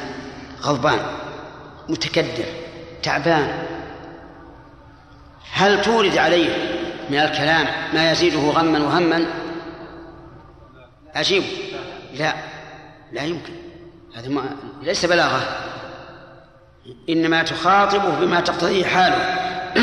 [0.61, 0.99] غضبان
[1.89, 2.45] متكدر
[3.03, 3.67] تعبان
[5.51, 6.49] هل تورد عليه
[7.09, 9.25] من الكلام ما يزيده غما وهما؟
[11.15, 11.43] عجيب
[12.13, 12.33] لا
[13.11, 13.53] لا يمكن.
[14.15, 14.43] هذا ما
[14.81, 15.41] ليس بلاغة.
[17.09, 19.35] إنما تخاطبه بما تقتضيه حاله.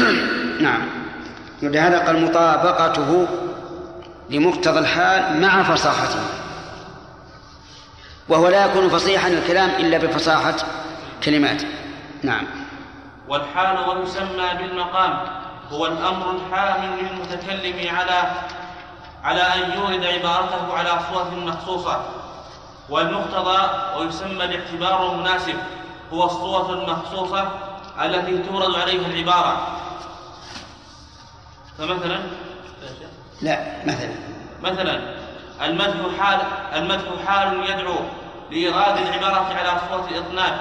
[0.62, 0.99] نعم.
[1.62, 3.26] ولهذا قال مطابقته
[4.30, 6.20] لمقتضى الحال مع فصاحته.
[8.28, 10.56] وهو لا يكون فصيحا الكلام إلا بفصاحة
[11.24, 11.66] كلماته.
[12.22, 12.46] نعم.
[13.28, 15.26] والحال ويسمى بالمقام
[15.70, 18.30] هو الأمر الحامل للمتكلم على
[19.24, 22.04] على أن يورد عبارته على صورة مخصوصة.
[22.88, 23.68] والمقتضى
[23.98, 25.54] ويسمى الاعتبار المناسب
[26.12, 27.48] هو الصورة المخصوصة
[28.04, 29.79] التي تورد عليها العبارة.
[31.80, 32.20] فمثلا
[33.42, 34.10] لا مثلا.
[34.62, 35.16] مثلا
[35.64, 36.40] المدح حال
[36.74, 37.96] المدح حال يدعو
[38.50, 40.60] لإيراد العبارة على صورة الإطناب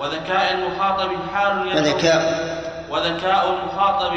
[0.00, 2.56] وذكاء المخاطب حال يدعو وذكاء.
[2.90, 4.12] وذكاء المخاطب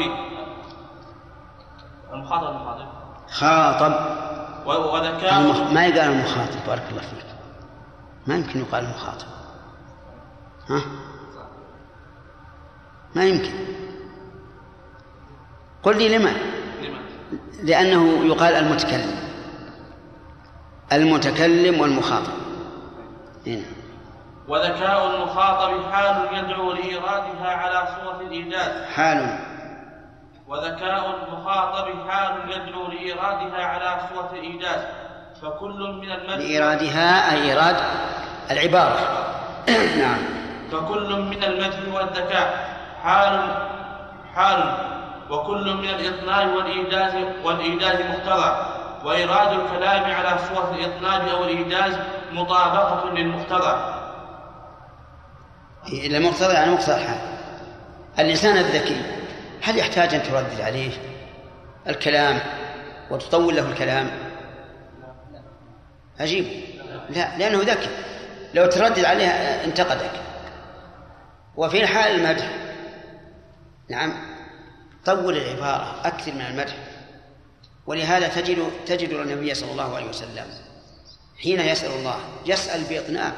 [2.12, 2.86] المخاطب المخاطب.
[3.30, 3.92] خاطب.
[4.66, 5.72] وذكاء المخ...
[5.72, 7.24] ما يقال المخاطب بارك الله فيك.
[8.26, 9.26] ما يمكن يقال المخاطب
[10.68, 10.80] ها؟
[13.14, 13.52] ما يمكن.
[15.82, 16.32] قل لي لما
[17.62, 19.16] لأنه يقال المتكلم.
[20.92, 22.32] المتكلم والمخاطب.
[23.46, 23.62] هنا.
[24.48, 29.38] وذكاء المخاطب حال يدعو لإيرادها على صورة الإيجاز حال.
[30.48, 34.80] وذكاء المخاطب حال يدعو لإيرادها على صورة الإيجاز
[35.42, 37.76] فكل من المدح لإيرادها أي إيراد
[38.50, 38.98] العبارة.
[40.02, 40.18] نعم.
[40.72, 43.56] فكل من المدح والذكاء حال
[44.34, 44.90] حال.
[45.30, 47.14] وكل من الإطناب والإيجاز
[47.44, 48.80] والإيجاز مقتضى.
[49.04, 51.96] وإيراد الكلام على صورة الإطناب أو الإيجاز
[52.32, 54.00] مطابقة للمقتضى.
[55.92, 57.18] المقتضى يعني مقتضى الحال
[58.18, 59.02] الإنسان الذكي
[59.62, 60.90] هل يحتاج أن تردد عليه
[61.88, 62.40] الكلام
[63.10, 64.10] وتطول له الكلام؟
[66.20, 66.46] عجيب.
[67.10, 67.88] لا لأنه ذكي.
[68.54, 69.28] لو تردد عليه
[69.64, 70.10] انتقدك.
[71.56, 72.50] وفي حال المدح.
[73.90, 74.29] نعم.
[75.06, 76.76] طول العبارة أكثر من المدح.
[77.86, 80.46] ولهذا تجد تجد النبي صلى الله عليه وسلم
[81.42, 83.32] حين يسأل الله يسأل بإطناب.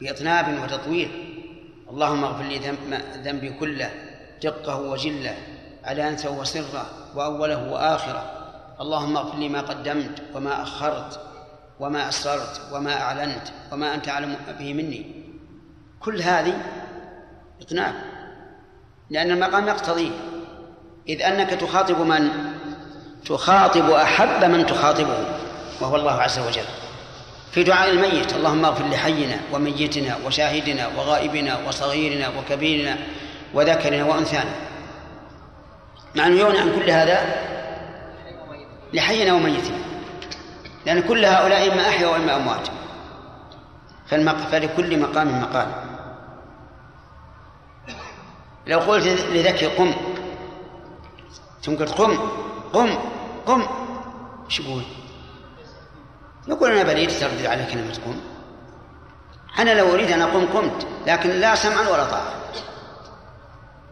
[0.00, 1.34] بإطناب وتطويل.
[1.90, 2.58] اللهم اغفر لي
[3.24, 3.90] ذنبي كله
[4.42, 5.36] دقه وجله
[5.84, 8.34] علانته وسره وأوله وآخره.
[8.80, 11.20] اللهم اغفر لي ما قدمت وما أخرت
[11.80, 15.24] وما أسررت وما أعلنت وما أنت أعلم به مني.
[16.00, 16.62] كل هذه
[17.62, 17.94] إطناب.
[19.10, 20.10] لأن المقام يقتضيه.
[21.08, 22.30] إذ أنك تخاطب من؟
[23.26, 25.24] تخاطب أحب من تخاطبه
[25.80, 26.64] وهو الله عز وجل.
[27.52, 32.96] في دعاء الميت اللهم اغفر لحينا وميتنا وشاهدنا وغائبنا وصغيرنا وكبيرنا
[33.54, 34.50] وذكرنا وأنثانا.
[36.14, 37.18] مع أنه يغني عن كل هذا
[38.92, 39.78] لحينا وميتنا.
[40.86, 42.68] لأن كل هؤلاء إما أحيا وإما أموات.
[44.52, 45.87] فلكل مقام مقام.
[48.68, 49.94] لو قلت لذكي قم.
[51.66, 52.18] قلت قم
[52.72, 52.98] قم
[53.46, 53.66] قم.
[54.46, 54.82] إيش يقول؟
[56.48, 58.20] يقول أنا بريد تردد على كلمة قم.
[59.58, 62.32] أنا لو أريد أن اقوم قمت لكن لا سمعا ولا طاعة.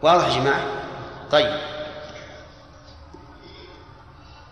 [0.01, 0.61] واضح يا جماعة؟
[1.31, 1.59] طيب.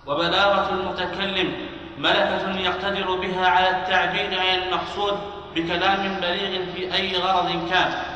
[0.08, 5.20] وبلاغة المتكلم ملكة يقتدر بها على التعبير عن المقصود
[5.56, 8.15] بكلام بليغ في أي غرض كان.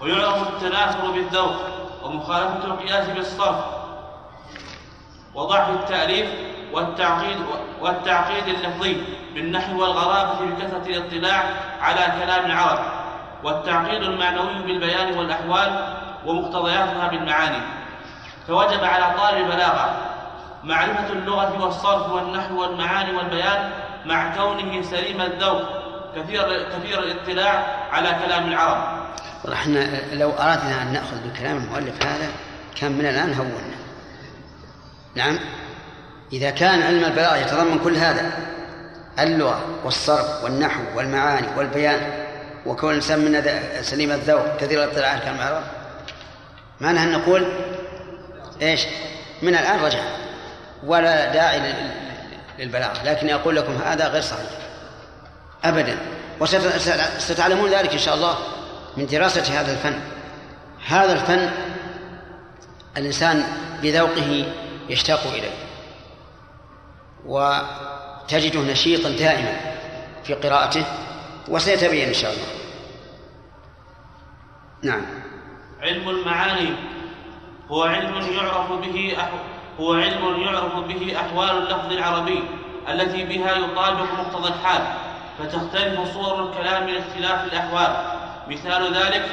[0.00, 1.56] ويعرف التناثر بالذوق
[2.02, 3.64] ومخالفة القياس بالصرف.
[5.34, 6.30] وضعف التأليف
[6.72, 7.36] والتعقيد
[7.80, 9.02] والتعقيد اللفظي
[9.34, 11.42] بالنحو والغرابة بكثرة الاطلاع
[11.80, 12.78] على كلام العرب
[13.44, 15.96] والتعقيد المعنوي بالبيان والأحوال
[16.26, 17.62] ومقتضياتها بالمعاني.
[18.48, 19.96] فوجب على طالب البلاغة
[20.64, 23.70] معرفة اللغة والصرف والنحو والمعاني والبيان
[24.06, 25.62] مع كونه سليم الذوق
[26.16, 28.99] كثير كثير الاطلاع على كلام العرب.
[29.52, 32.28] إحنا لو أردنا أن نأخذ بكلام المؤلف هذا
[32.80, 33.76] كان من الآن هونا
[35.14, 35.38] نعم؟
[36.32, 38.32] إذا كان علم البلاغة يتضمن كل هذا
[39.18, 42.00] اللغة والصرف والنحو والمعاني والبيان
[42.66, 43.42] وكون الإنسان من
[43.82, 45.62] سليم الذوق كثير الاطلاع على كلام العرب
[46.80, 47.46] معنى أن نقول
[48.62, 48.86] إيش؟
[49.42, 50.00] من الآن رجع.
[50.84, 51.74] ولا داعي
[52.58, 53.04] للبلاغة.
[53.04, 54.50] لكن أقول لكم هذا غير صحيح.
[55.64, 55.96] أبدا.
[56.40, 58.38] وستعلمون ذلك إن شاء الله.
[58.96, 60.00] من دراسة هذا الفن.
[60.86, 61.50] هذا الفن
[62.96, 63.44] الإنسان
[63.82, 64.52] بذوقه
[64.88, 65.54] يشتاق إليه.
[67.26, 69.56] وتجده نشيطا دائما
[70.24, 70.84] في قراءته
[71.48, 72.46] وسيتبين إن شاء الله.
[74.82, 75.02] نعم.
[75.82, 76.74] علم المعاني
[77.70, 79.16] هو علم يعرف به
[79.80, 82.42] هو علم يعرف به أحوال اللفظ العربي
[82.88, 84.82] التي بها يطابق مقتضى الحال
[85.38, 88.19] فتختلف صور الكلام لاختلاف الأحوال.
[88.50, 89.24] مثال ذلك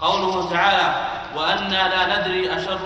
[0.00, 0.94] قوله تعالى
[1.36, 2.78] وأنا لا ندري أشر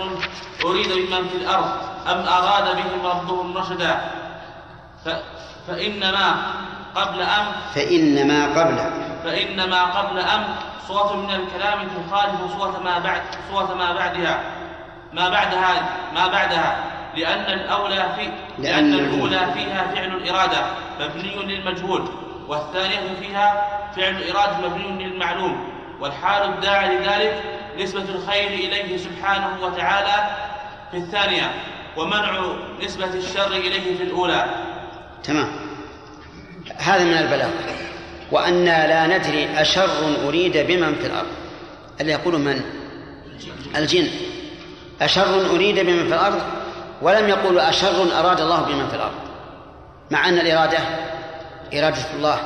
[0.64, 1.70] أريد بمن في الأرض
[2.06, 4.00] أم أراد بهم ربهم رشدا.
[5.68, 6.36] فإنما
[6.94, 8.76] قبل أم فإنما قبل.
[9.24, 10.44] فإنما قبل أم
[10.88, 13.22] صوت من الكلام تخالف صوت ما بعد
[13.52, 14.40] صوت ما بعدها.
[15.12, 16.84] ما بعدها ما بعدها.
[17.16, 18.22] لأن الأولى في
[18.62, 19.52] لأن, لأن الأولى.
[19.54, 20.66] فيها فعل الإرادة
[21.00, 22.29] مبني للمجهول.
[22.48, 23.66] والثانية فيها
[23.96, 25.68] فعل الإرادة مبني للمعلوم
[26.00, 27.42] والحال الداعي لذلك
[27.78, 30.36] نسبة الخير إليه سبحانه وتعالى
[30.90, 31.50] في الثانية
[31.96, 34.44] ومنع نسبة الشر إليه في الأولى.
[35.24, 35.48] تمام.
[36.76, 37.50] هذا من البلاغة
[38.32, 39.90] وأنا لا ندري أشر
[40.26, 41.28] أريد بمن في الأرض.
[42.00, 42.62] اللي يقول من؟
[43.76, 44.08] الجن.
[45.02, 46.40] أشر أريد بمن في الأرض
[47.02, 49.14] ولم يقولوا أشر أراد الله بمن في الأرض.
[50.10, 50.78] مع أن الإرادة
[51.74, 52.38] إرادة الله.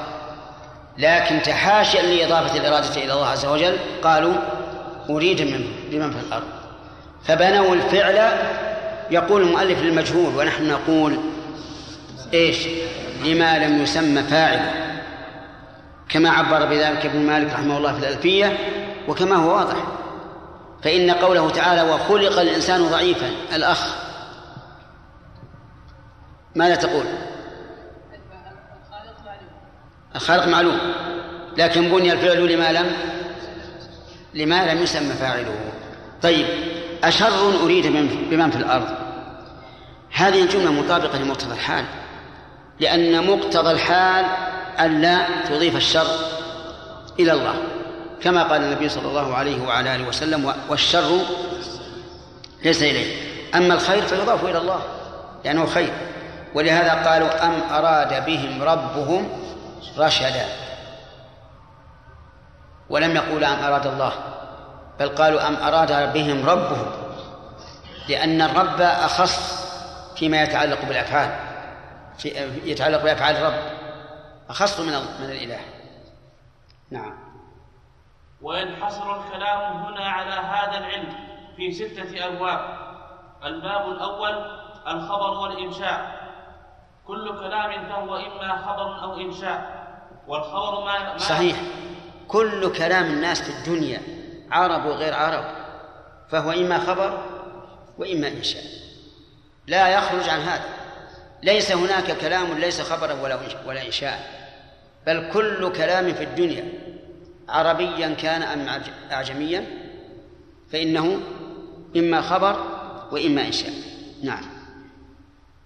[0.99, 4.35] لكن تحاشيا لإضافة الإرادة إلى الله عز وجل قالوا
[5.11, 6.47] أريد من بمن في الأرض.
[7.25, 8.29] فبنوا الفعل
[9.11, 11.19] يقول المؤلف للمجهول ونحن نقول
[12.35, 12.67] إيش؟
[13.25, 14.61] لما لم يسمى فاعل.
[16.09, 18.59] كما عبر بذلك ابن مالك رحمه الله في الألفية
[19.09, 19.77] وكما هو واضح.
[20.83, 23.95] فإن قوله تعالى وخلق الإنسان ضعيفا الأخ
[26.55, 27.05] ماذا تقول؟
[30.17, 30.79] الخالق معلوم
[31.57, 32.87] لكن بني الفعل لما لم
[34.35, 35.55] لما لم يسمى فاعله.
[36.23, 36.47] طيب
[37.05, 37.87] أشر أريد
[38.31, 38.89] بمن في الأرض؟
[40.13, 41.85] هذه الجملة مطابقة لمقتضى الحال
[42.81, 44.25] لأن مقتضى الحال
[44.81, 46.07] ألا تضيف الشر
[47.21, 47.55] إلى الله
[48.23, 51.19] كما قال النبي صلى الله عليه وعلى آله وسلم والشر
[52.65, 53.17] ليس إليه.
[53.55, 54.81] أما الخير فيضاف إلى الله
[55.45, 55.93] لأنه خير.
[56.55, 59.44] ولهذا قالوا أم أراد بهم ربهم
[59.99, 60.47] رشدا
[62.91, 64.13] ولم يقول أم أراد الله
[65.01, 66.87] بل قالوا أم أراد بهم ربهم
[68.09, 69.65] لأن الرب أخص
[70.17, 71.55] فيما يتعلق بالأفعال
[72.19, 72.29] في
[72.65, 73.63] يتعلق بأفعال الرب
[74.51, 75.61] أخص من من الإله.
[76.91, 77.15] نعم.
[78.43, 81.15] وينحصر الكلام هنا على هذا العلم
[81.57, 82.79] في ستة أبواب
[83.45, 86.24] الباب الأول الخبر والإنشاء.
[87.07, 89.85] كل كلام فهو إما خبر أو إنشاء.
[90.29, 91.57] والخبر ما, ما صحيح.
[92.29, 94.03] كل كلام الناس في الدنيا
[94.51, 95.45] عرب وغير عرب
[96.31, 97.23] فهو إما خبر
[97.99, 98.63] وإما إنشاء.
[99.67, 100.65] لا يخرج عن هذا.
[101.43, 104.45] ليس هناك كلام ليس خبرا ولا ولا إنشاء.
[105.07, 106.73] بل كل كلام في الدنيا
[107.49, 108.83] عربيا كان أم
[109.13, 109.67] أعجميا
[110.73, 111.21] فإنه
[111.97, 112.65] إما خبر
[113.13, 113.73] وإما إنشاء.
[114.23, 114.54] نعم.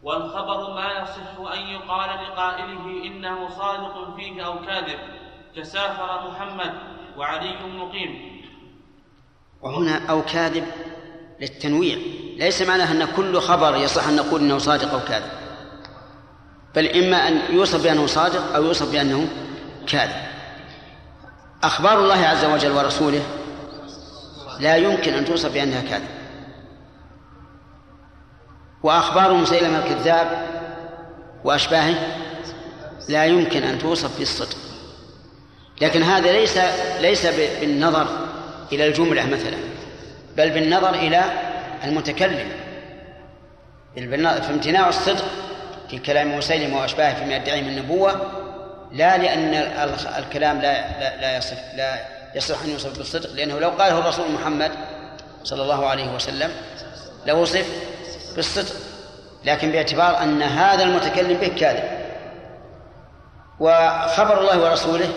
[0.02, 4.98] والخبر ما يصح أن يقال لقائله إنه صادق فيه أو كاذب.
[5.56, 6.72] كسافر محمد
[7.16, 8.42] وعلي مقيم.
[9.62, 10.66] وهنا أو كاذب
[11.40, 11.98] للتنويع.
[12.36, 15.30] ليس معناه أن كل خبر يصح أن نقول أنه صادق أو كاذب.
[16.74, 19.28] بل إما أن يوصف بأنه صادق أو يوصف بأنه
[19.86, 20.28] كاذب.
[21.62, 23.22] أخبار الله عز وجل ورسوله
[24.60, 26.17] لا يمكن أن توصف بأنها كاذب
[28.82, 30.46] وأخبار مسيلمة الكذاب
[31.44, 31.94] وأشباهه
[33.08, 34.56] لا يمكن أن توصف بالصدق.
[35.80, 36.58] لكن هذا ليس
[37.00, 38.06] ليس بالنظر
[38.72, 39.56] إلى الجملة مثلا
[40.36, 41.24] بل بالنظر إلى
[41.84, 42.48] المتكلم.
[43.94, 45.24] في امتناع الصدق
[45.90, 48.30] في كلام مسيلمة وأشباهه فيما يدعي من النبوة
[48.92, 49.54] لا لأن
[50.18, 54.70] الكلام لا لا, لا يصف لا يصح أن يوصف بالصدق لأنه لو قاله الرسول محمد
[55.44, 56.50] صلى الله عليه وسلم
[57.26, 57.66] لوصف
[58.36, 58.76] بالصدق.
[59.44, 61.98] لكن باعتبار أن هذا المتكلم به كاذب.
[63.60, 65.12] وخبر الله ورسوله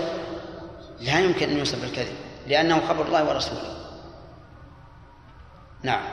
[0.99, 2.15] لا يمكن أن يوصف بالكذب
[2.47, 3.77] لأنه خبر الله ورسوله.
[5.83, 6.03] نعم.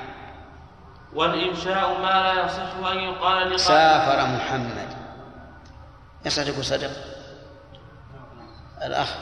[1.14, 3.60] والإنشاء ما لا يصح أن يقال لقائل.
[3.60, 4.88] سافر محمد.
[6.26, 6.90] يصح تقول صدق؟
[8.82, 9.14] الأخ.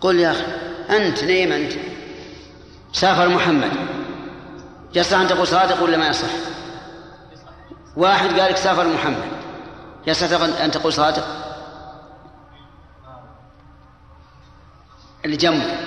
[0.00, 0.44] قل يا أخي
[0.96, 1.72] أنت نيم أنت.
[2.92, 3.99] سافر محمد.
[4.94, 6.28] يصح أن تقول صادق ولا ما يصح؟
[7.96, 9.28] واحد قال لك سافر محمد
[10.06, 11.24] يصح أن تقول صادق؟
[15.24, 15.78] اللي جنبه.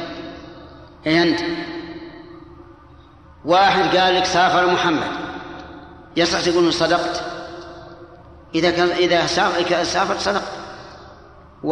[1.08, 1.40] أي أنت؟
[3.46, 5.08] واحد قال لك سافر محمد
[6.16, 7.24] يصح تقول صدقت؟
[8.56, 9.26] إذا كان إذا
[9.84, 10.52] سافر صدقت.
[11.64, 11.70] و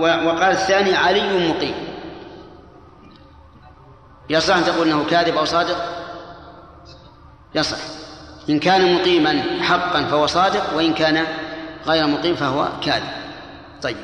[0.00, 1.74] وقال الثاني علي مقيم.
[4.30, 6.05] يصح أن تقول أنه كاذب أو صادق؟
[7.54, 7.76] يصح.
[8.48, 11.26] إن كان مقيما حقا فهو صادق وإن كان
[11.86, 13.08] غير مقيم فهو كاذب.
[13.82, 13.96] طيب.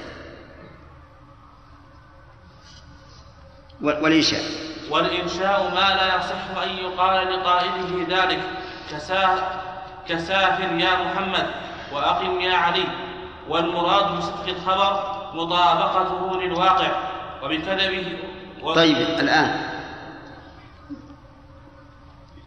[3.83, 4.43] والإنشاء.
[4.91, 8.43] والإنشاء ما لا يصح أن يقال لقائله ذلك.
[10.09, 11.47] كسافر يا محمد
[11.93, 12.85] وأقم يا علي.
[13.49, 16.91] والمراد بصدق الخبر مطابقته للواقع
[17.43, 18.19] وبكذبه
[18.75, 19.72] طيب الآن.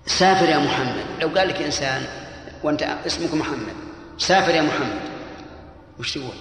[0.06, 1.06] سافر يا محمد.
[1.22, 2.06] لو قال لك إنسان
[2.64, 3.74] وأنت اسمك محمد
[4.18, 5.00] سافر يا محمد
[6.00, 6.36] وش تقول؟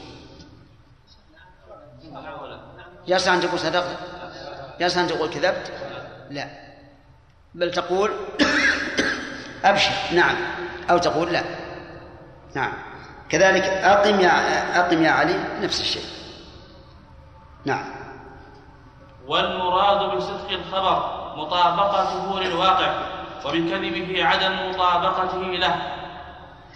[3.06, 3.96] يصح أن تقول صدقت؟
[4.80, 5.72] يصح أن تقول كذبت؟
[6.30, 6.46] لا.
[7.54, 8.10] بل تقول
[9.64, 10.36] أبشر نعم.
[10.90, 11.42] أو تقول لا.
[12.54, 12.72] نعم.
[13.28, 16.04] كذلك أقم يا أقم يا علي نفس الشيء.
[17.64, 17.84] نعم.
[19.26, 23.13] والمراد بصدق الخبر مطابقته للواقع
[23.44, 25.74] وبكذبه عدم مطابقته له.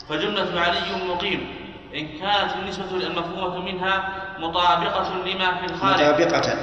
[0.08, 1.54] فجملة علي مقيم.
[1.94, 4.08] إن كانت النسبة المفهومة منها
[4.38, 6.02] مطابقة لما في الخارج.
[6.02, 6.54] مطابقة.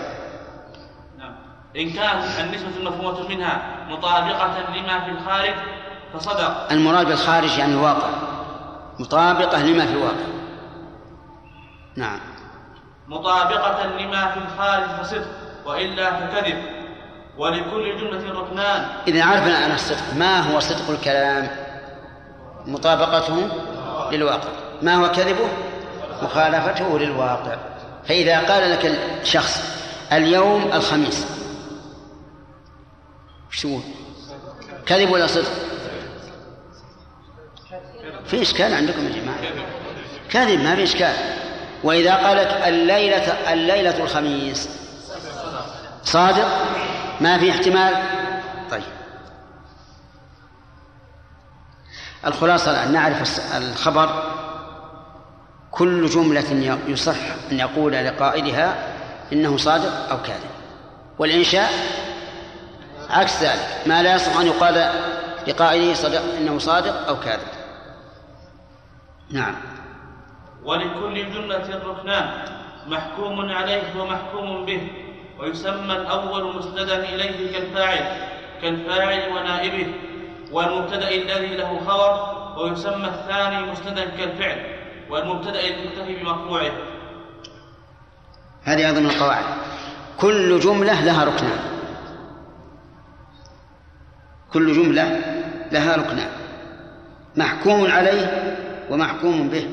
[1.18, 1.36] نعم.
[1.76, 5.53] إن كانت النسبة المفهومة منها مطابقة لما في الخارج
[6.14, 6.72] فصدق.
[6.72, 8.10] المراد بالخارج يعني الواقع.
[8.99, 10.26] مطابقة لما في الواقع.
[11.95, 12.20] نعم.
[13.08, 15.28] مطابقة لما في الخارج فصدق.
[15.66, 16.74] وإلا فكذب.
[17.38, 18.86] ولكل جملة ركنان.
[19.07, 21.49] إذا عرفنا أن الصدق ما هو صدق الكلام؟
[22.65, 23.49] مطابقته
[24.11, 24.49] للواقع.
[24.81, 25.47] ما هو كذبه؟
[26.21, 27.57] مخالفته للواقع.
[28.07, 28.86] فإذا قال لك
[29.21, 29.63] الشخص
[30.11, 31.25] اليوم الخميس
[33.49, 33.81] وش تقول؟
[34.86, 35.51] كذب ولا صدق؟
[38.25, 39.38] في إشكال عندكم يا جماعة.
[40.29, 41.13] كذب ما في إشكال.
[41.83, 44.69] وإذا قال لك الليلة الليلة الخميس
[46.03, 46.47] صادق؟
[47.22, 47.93] ما في احتمال؟
[48.72, 48.84] طيب.
[52.26, 54.32] الخلاصة أن نعرف الخبر.
[55.72, 57.18] كل جملة يصح
[57.51, 58.93] أن يقول لقائلها
[59.34, 60.49] إنه صادق أو كاذب.
[61.20, 61.70] والإنشاء
[63.09, 64.91] عكس ذلك ما لا يصح أن يقال
[65.47, 67.47] لقائله صدق إنه صادق أو كاذب.
[69.32, 69.55] نعم.
[70.63, 72.30] ولكل جملة ركنان
[72.88, 75.05] محكوم عليه ومحكوم به.
[75.39, 78.29] ويسمى الأول مسندا إليه كالفاعل
[78.61, 79.88] كالفاعل ونائبه
[80.51, 84.65] والمبتدأ الذي له خبر ويسمى الثاني مسندا كالفعل
[85.09, 86.71] والمبتدأ المكتفي بمرفوعه
[88.63, 89.43] هذه أيضا من القواعد.
[90.19, 91.59] كل جملة لها ركنان
[94.53, 95.21] كل جملة
[95.71, 96.29] لها ركنان
[97.36, 98.55] محكوم عليه
[98.89, 99.69] ومحكوم به.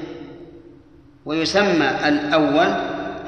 [1.24, 2.74] ويسمى الأول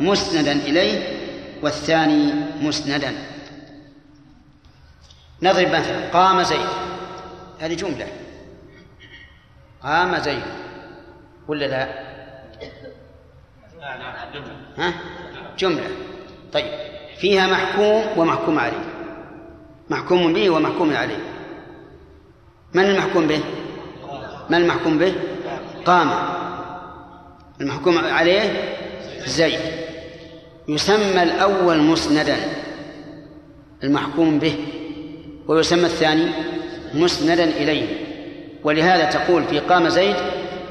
[0.01, 1.24] مسندا إليه
[1.65, 3.13] والثاني مسندا.
[5.43, 6.69] نضرب مثلا قام زيد.
[7.61, 8.07] هذه جملة.
[9.83, 10.43] قام زيد.
[11.49, 11.89] ولا لا؟
[14.79, 14.95] ها؟
[15.59, 15.89] جملة.
[16.53, 16.73] طيب.
[17.17, 18.85] فيها محكوم ومحكوم عليه.
[19.91, 21.19] محكوم به ومحكوم عليه.
[22.75, 23.41] من المحكوم به؟
[24.51, 25.15] من المحكوم به؟
[25.85, 26.11] قام.
[27.61, 28.75] المحكوم عليه؟
[29.27, 29.94] زيد.
[30.69, 32.37] يسمى الأول مسندا
[33.85, 34.57] المحكوم به
[35.47, 36.31] ويسمى الثاني
[36.95, 37.87] مسندا إليه.
[38.65, 40.17] ولهذا تقول في قام زيد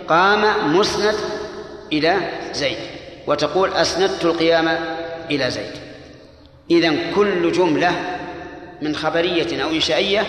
[0.08, 1.16] قام مسند
[1.92, 2.16] إلى
[2.54, 2.78] زيد
[3.28, 4.68] وتقول أسندت القيام
[5.32, 5.74] إلى زيد.
[6.72, 7.92] إذا كل جملة
[8.82, 10.24] من خبرية أو إنشائية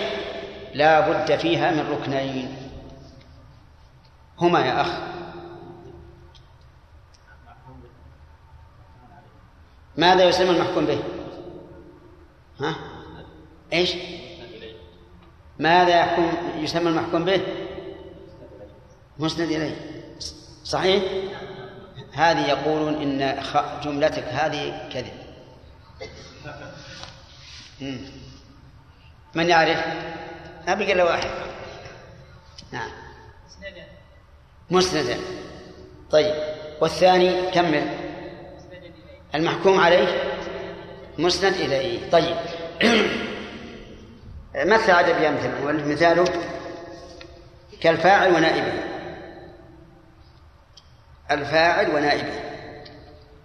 [0.75, 2.49] لا بد فيها من ركنين.
[4.41, 4.89] هما يا أخ.
[9.97, 11.03] ماذا يسمى المحكوم به؟
[12.61, 12.77] ها؟
[13.73, 13.95] إيش؟
[15.59, 17.41] ماذا يحكم يسمى المحكوم به؟
[19.19, 19.77] مسند إليه.
[20.65, 21.03] صحيح؟
[22.13, 23.43] هذه يقولون إن
[23.85, 25.13] جملتك هذه كذب.
[29.35, 29.85] من يعرف؟
[30.69, 31.31] أبي إلا واحد.
[32.73, 32.91] نعم.
[34.71, 35.19] مسندا
[36.11, 36.35] طيب.
[36.81, 38.04] والثاني كمل.
[39.35, 40.09] المحكوم عليه
[41.19, 42.11] مسند إليه.
[42.11, 42.37] طيب.
[44.55, 46.25] مثل عدد بأمثلة؟ مثاله
[47.81, 48.73] كالفاعل ونائبه.
[51.31, 52.41] الفاعل ونائبه.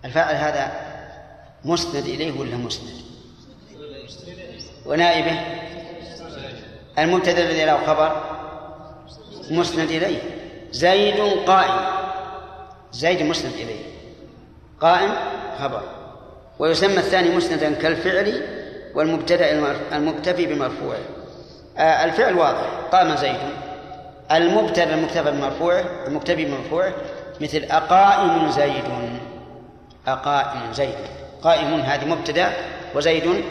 [0.06, 0.72] الفاعل هذا
[1.66, 2.90] مسند إليه ولا مسند؟
[4.86, 5.40] ونائبه.
[7.00, 8.24] المبتدأ الذي له خبر
[9.52, 10.22] مسند إليه.
[10.72, 11.90] زيد قائم.
[12.92, 13.84] زيد مسند إليه.
[14.82, 15.12] قائم
[15.62, 15.82] خبر
[16.60, 18.42] ويسمى الثاني مسندا كالفعل
[18.96, 21.00] والمبتدا المكتفي بمرفوعه.
[21.78, 22.70] آه الفعل واضح.
[22.92, 23.40] قام زيد؟
[24.32, 26.94] المبتدا المكتفى بمرفوعه المكتفي بمرفوعه
[27.42, 28.84] مثل أقائم زيد.
[30.08, 30.96] أقائم زيد.
[31.44, 32.54] قائم هذه مبتدا
[32.96, 33.44] وزيد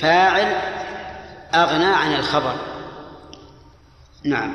[0.00, 0.46] فاعل
[1.54, 2.54] أغنى عن الخبر.
[4.24, 4.54] نعم.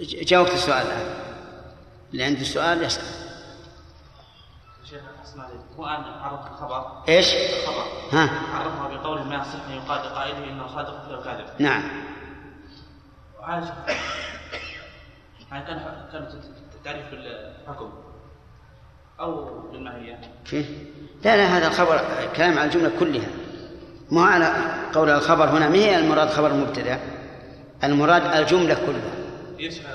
[0.00, 1.14] جاوبت السؤال الآن.
[2.12, 3.04] اللي عنده سؤال يسأل.
[4.90, 7.02] شيخ أسمع هو الان عرف الخبر.
[7.08, 7.84] إيش؟ الخبر.
[8.12, 8.30] ها.
[8.54, 11.82] عرفها بقول ما يصح أن يقال لقائله إنه صادق أو كاذب نعم.
[13.40, 13.64] وعايش
[15.50, 16.28] يعني كان كان
[16.84, 17.92] تعريف بالحكم.
[19.20, 20.64] أو بالماهيه فيه
[21.24, 22.00] لا لا هذا الخبر
[22.36, 23.28] كلام على الجملة كلها.
[24.10, 24.54] ما على
[24.94, 25.68] قول الخبر هنا.
[25.68, 27.00] ما هي المراد خبر المبتدأ؟
[27.84, 29.21] المراد الجملة كلها.
[29.62, 29.86] يشمل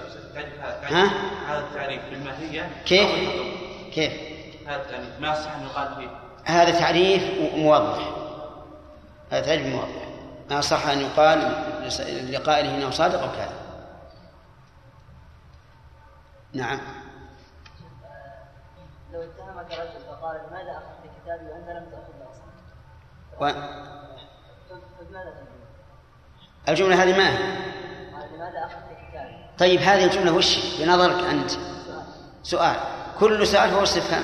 [0.84, 1.06] ها؟
[1.48, 3.92] هذا التعريف بالماهيه كيف؟ أو بالحكم.
[3.92, 4.14] كيف؟
[4.68, 6.10] هذا التعريف ما يصح أن يقال فيه
[6.46, 7.24] هذا تعريف
[7.56, 8.10] موضح
[9.32, 10.08] هذا تعريف موضح
[10.50, 11.40] ما صح أن يقال
[12.32, 13.68] لقائله إنه صادق أو كاذب
[16.54, 16.80] نعم
[19.14, 22.48] لو اتهمك رجل فقال لماذا أخذت كتابي وأنت لم تاخذه أصلا؟
[23.40, 23.50] و...
[25.00, 25.48] فماذا تقول؟
[26.70, 28.87] الجملة هذه ما هي لماذا كتابي؟
[29.60, 31.52] طيب هذه الجملة وش بنظرك أنت؟
[32.44, 32.76] سؤال.
[33.20, 34.24] كل سؤال هو استفهام.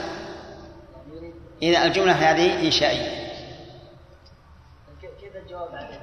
[1.61, 3.23] إذا الجملة هذه إنشائية.
[5.01, 6.01] كيف- الجواب عليه؟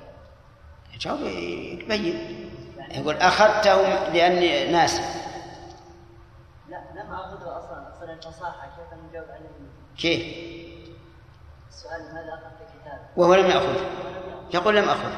[1.01, 2.51] جواب يبين.
[2.91, 5.03] يقول أخذته لأني ناسي.
[6.68, 8.66] لا لم أخذه أصلا أصلا الفصاحة.
[8.76, 9.49] كيف نجاوب عليه؟
[9.99, 10.22] كيف؟
[11.70, 13.74] السؤال لماذا أخذت كتابي؟ وهو لم يأخذ
[14.55, 15.11] يقول لم أخذ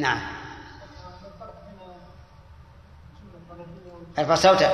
[0.00, 0.20] نعم.
[4.18, 4.70] ارفع صوتك؟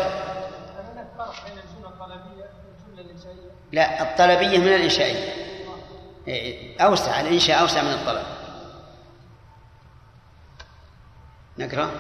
[3.73, 5.33] لا الطلبية من الإنشائية.
[6.29, 8.23] إيه، أوسع الإنشاء أوسع من الطلب.
[11.59, 11.91] نقرأ؟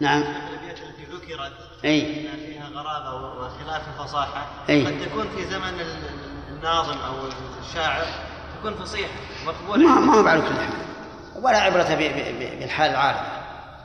[0.00, 0.22] نعم.
[0.22, 1.52] الأدبيات التي ذكرت
[1.84, 2.28] أي.
[2.46, 4.46] فيها غرابة وخلاف الفصاحة.
[4.68, 4.86] أي.
[4.86, 6.08] قد تكون في زمن ال-
[6.48, 7.14] الناظم أو
[7.68, 8.06] الشاعر
[8.58, 9.12] تكون فصيحة
[9.46, 9.86] مقبولة.
[9.88, 10.68] ما ما هو على كل حال
[11.42, 11.94] ولا عبرة
[12.60, 13.20] بالحال العارضة.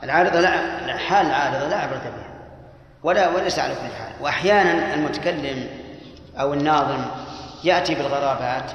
[0.02, 2.34] العارضة لا الحال العارضة لا عبرة بها.
[3.02, 4.12] ولا وليس على كل حال.
[4.20, 5.68] وأحيانا المتكلم
[6.40, 7.04] أو الناظم
[7.64, 8.70] يأتي بالغرابات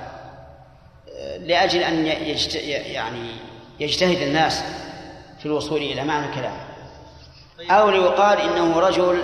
[1.18, 2.56] آه، لأجل أن يجت...
[2.56, 3.32] يعني
[3.80, 4.64] يجتهد الناس
[5.40, 6.70] في الوصول إلى معنى كلامه
[7.72, 9.24] أو ليقال إنه رجل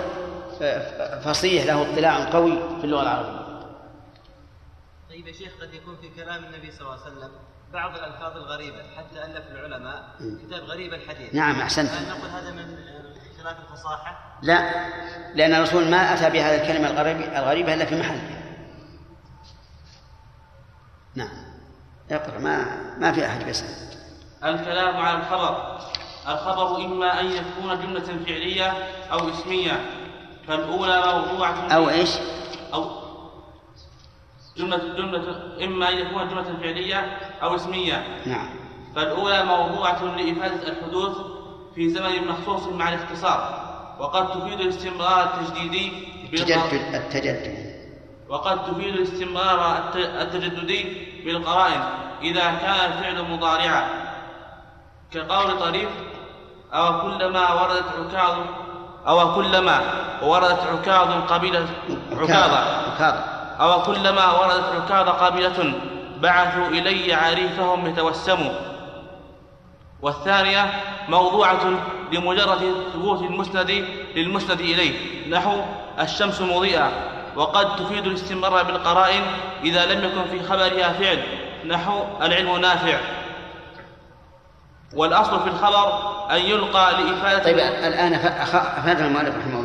[1.24, 3.46] فصيح له اطلاع قوي في اللغة العربية.
[5.08, 7.30] طيب يا شيخ قد يكون في كلام النبي صلى الله عليه وسلم
[7.72, 11.34] بعض الألفاظ الغريبة حتى ألف العلماء كتاب غريب الحديث.
[11.34, 11.90] نعم أحسنت.
[11.90, 12.76] هل نقول هذا من
[13.42, 14.70] خلاف الفصاحة؟ لا
[15.34, 18.42] لأن الرسول ما أتى بهذه الكلمة الغريبة الغريبة إلا في محلها
[21.14, 21.46] نعم.
[22.10, 22.64] اقرأ ما
[22.98, 23.68] ما في أحد بيسأل.
[24.44, 25.78] الكلام على الخبر.
[26.28, 28.72] الخبر إما أن يكون جملة فعلية
[29.12, 29.80] أو اسمية
[30.48, 32.10] فالأولى موضوعة أو إيش؟
[32.74, 33.05] أو
[34.56, 38.06] جملة جملة إما أن يكون جملة فعلية أو اسمية.
[38.26, 38.48] نعم.
[38.96, 41.16] فالأولى موضوعة لإفادة الحدوث
[41.74, 43.66] في زمن مخصوص مع الاختصار
[43.98, 45.92] وقد تفيد الاستمرار التجديدي
[46.24, 47.76] التجدد التجدد.
[48.28, 51.80] وقد تفيد الاستمرار الت- التجددي بالقرائن
[52.22, 53.88] إذا كان الفعل مضارعا.
[55.12, 55.88] كقول طريف
[56.72, 58.38] أو كلما وردت عكاظ
[59.08, 59.80] أو كلما
[60.22, 61.68] وردت عكاظ قبيلة
[62.12, 62.58] عكاظة
[62.92, 65.72] عكاظة أو كلما وردت عكاظ قبيلة
[66.20, 68.52] بعثوا إلي عريفهم يتوسموا
[70.02, 70.70] والثانية
[71.08, 71.70] موضوعة
[72.12, 73.70] لمجرد ثبوت المسند
[74.16, 74.92] للمسند إليه.
[75.30, 75.60] نحو
[76.00, 76.90] الشمس مضيئة
[77.36, 79.22] وقد تفيد الاستمرار بالقرائن
[79.64, 81.22] إذا لم يكن في خبرها فعل.
[81.66, 82.98] نحو العلم نافع.
[84.94, 85.98] والأصل في الخبر
[86.30, 88.14] أن يلقى لإفادة طيب الآن
[88.52, 89.55] أفاد المؤلف رحمه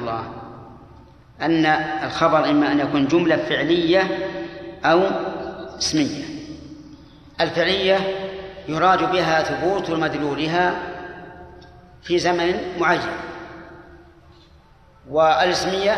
[1.42, 1.66] أن
[2.04, 4.08] الخبر إما أن يكون جملة فعلية
[4.86, 5.02] أو
[5.78, 6.24] اسمية.
[7.42, 8.00] الفعلية
[8.68, 10.74] يراد بها ثبوت مدلولها
[12.04, 13.02] في زمن معين
[15.10, 15.96] والاسمية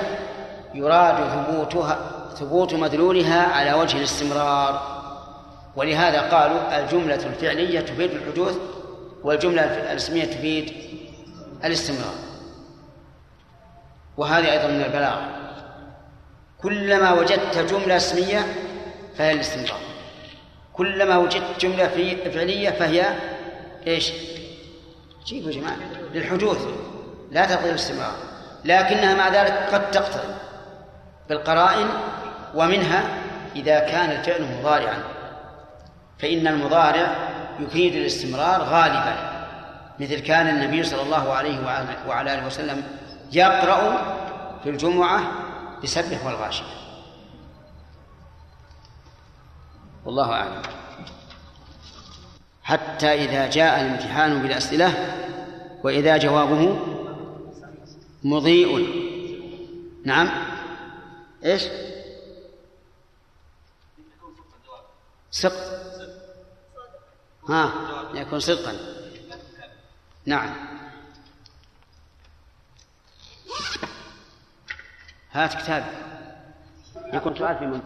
[0.73, 1.99] يراد ثبوتها
[2.35, 4.93] ثبوت مدلولها على وجه الاستمرار.
[5.75, 8.57] ولهذا قالوا الجملة الفعلية تفيد الحدوث
[9.23, 10.73] والجملة الاسمية تفيد
[11.65, 12.22] الاستمرار.
[14.17, 15.27] وهذه أيضا من البلاغة
[16.61, 18.45] كلما وجدت جملة اسمية
[19.17, 19.79] فهي الاستمرار
[20.73, 21.87] كلما وجدت جملة
[22.33, 23.05] فعلية فهي
[23.87, 24.11] إيش؟
[25.25, 25.77] جيبوا يا جماعة.
[26.13, 26.57] للحدوث
[27.31, 28.15] لا تقضي الاستمرار.
[28.65, 30.33] لكنها مع ذلك قد تقتضي
[31.29, 31.87] بالقرائن
[32.55, 33.03] ومنها
[33.55, 35.03] إذا كان الفعل مضارعا.
[36.19, 37.15] فإن المضارع
[37.59, 39.33] يفيد الاستمرار غالبا.
[39.99, 41.59] مثل كان النبي صلى الله عليه
[42.07, 42.83] وعلى آله وسلم
[43.33, 44.13] يقرأ
[44.63, 45.31] في الجمعة
[45.83, 46.65] بسبح والغاشية.
[50.05, 50.61] والله أعلم.
[52.63, 54.93] حتى إذا جاء الامتحان بالأسئلة
[55.83, 56.79] وإذا جوابه
[58.23, 59.03] مضيء.
[60.05, 60.29] نعم.
[61.45, 61.63] إيش؟
[65.31, 65.83] صدق.
[67.49, 67.73] ها
[68.13, 68.77] يكون صدقا.
[70.25, 70.72] نعم.
[75.31, 75.83] هات كتاب.
[77.13, 77.81] يكون سؤال في من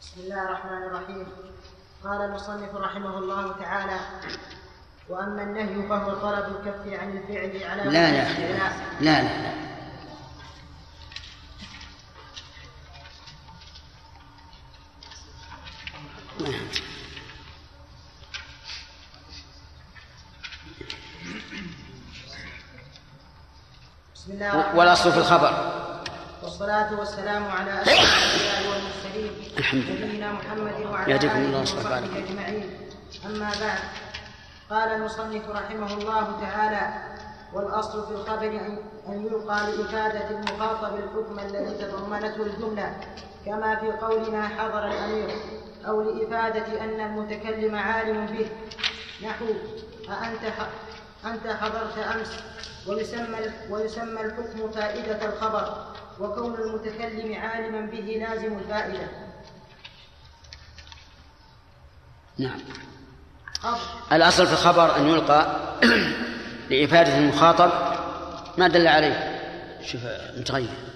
[0.00, 1.26] بسم الله الرحمن الرحيم.
[2.04, 4.00] قال المصنف رحمه الله تعالى
[5.08, 8.72] وأما النهي فهو طلب الكف عن الفعل على لا يا الاستعلاء.
[9.00, 9.52] لا لا لا.
[16.40, 16.91] بسم
[24.74, 25.52] والأصل في الخبر.
[26.42, 30.06] والصلاة والسلام على أشرف الأنبياء والمرسلين الحمد لله.
[30.06, 31.98] نبينا محمد وعلى آله وصحبه.
[31.98, 32.70] أجمعين.
[33.26, 33.78] أما بعد
[34.70, 36.84] قال المصنف رحمه الله تعالى
[37.52, 38.52] والأصل في الخبر
[39.08, 42.94] أن يلقى لإفادة المخاطب الحكم الذي تضمنته الجملة
[43.46, 45.30] كما في قولنا حضر الأمير
[45.88, 48.48] أو لإفادة أن المتكلم عالم به.
[49.28, 49.44] نحو
[50.08, 50.52] أأنت
[51.24, 52.28] أنت حضرت أمس
[52.86, 53.38] ويسمى
[53.70, 55.86] ويسمى الحكم فائدة الخبر
[56.20, 59.08] وكون المتكلم عالما به لازم الفائدة.
[62.38, 62.60] نعم.
[64.12, 65.56] الأصل في الخبر أن يلقى
[66.70, 67.70] لإفادة المخاطب
[68.58, 69.40] ما دل عليه.
[69.82, 70.00] شوف
[70.36, 70.92] متغير.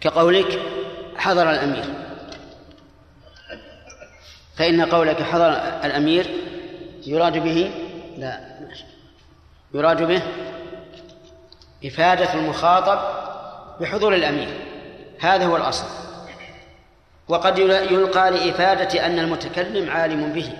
[0.00, 0.73] كقولك
[1.16, 1.84] حضر الأمير.
[4.56, 5.48] فإن قولك حضر
[5.84, 6.30] الأمير
[7.06, 7.74] يراد به
[8.18, 8.40] لا.
[9.74, 10.22] يراد به
[11.86, 12.98] إفادة المخاطب
[13.80, 14.48] بحضور الأمير.
[15.20, 15.86] هذا هو الأصل.
[17.28, 20.52] وقد يلقى لإفادة أن المتكلم عالم به.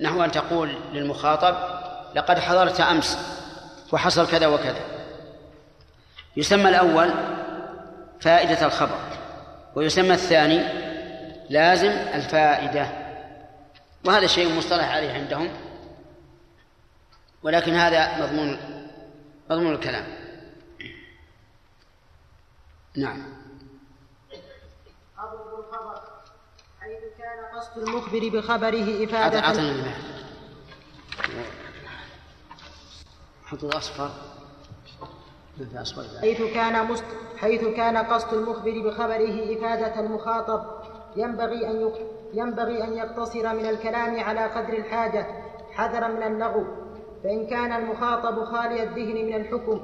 [0.00, 1.56] نحو أن تقول للمخاطب
[2.14, 3.18] لقد حضرت أمس
[3.92, 4.80] وحصل كذا وكذا.
[6.36, 7.10] يسمى الأول
[8.20, 8.98] فائدة الخبر.
[9.74, 10.62] ويسمى الثاني
[11.50, 12.88] لازم الفائدة.
[14.06, 15.50] وهذا شيء مصطلح عليه عندهم
[17.42, 18.58] ولكن هذا مضمون
[19.50, 20.04] مضمون الكلام.
[22.96, 23.42] نعم.
[25.58, 26.00] الخبر.
[26.80, 29.38] حيث كان قصد المخبر بخبره إفادة.
[29.38, 29.98] أعطنا الماء
[33.44, 34.10] حط الأصفر ما
[34.76, 35.08] في أصفر
[35.51, 35.51] لا.
[36.20, 37.04] حيث كان مست...
[37.36, 40.62] حيث كان قصد المخبر بخبره إفادة المخاطب.
[41.16, 41.94] ينبغي أن يك...
[42.34, 45.26] ينبغي أن يقتصر من الكلام على قدر الحاجة.
[45.72, 46.64] حذرا من اللغو
[47.24, 49.80] فإن كان المخاطب خالي الذهن من الحكم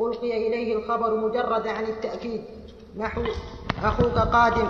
[0.00, 2.44] ألقي إليه الخبر مجرد عن التأكيد.
[2.96, 3.22] نحو
[3.84, 4.68] أخوك قادم.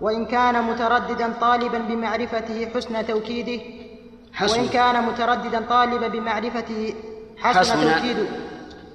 [0.00, 3.62] وإن كان مترددا طالبا بمعرفته حسن توكيده.
[4.32, 4.60] حسن.
[4.60, 6.94] وإن كان مترددا طالبا بمعرفته
[7.38, 7.94] حسن, حسن.
[7.94, 8.26] توكيده.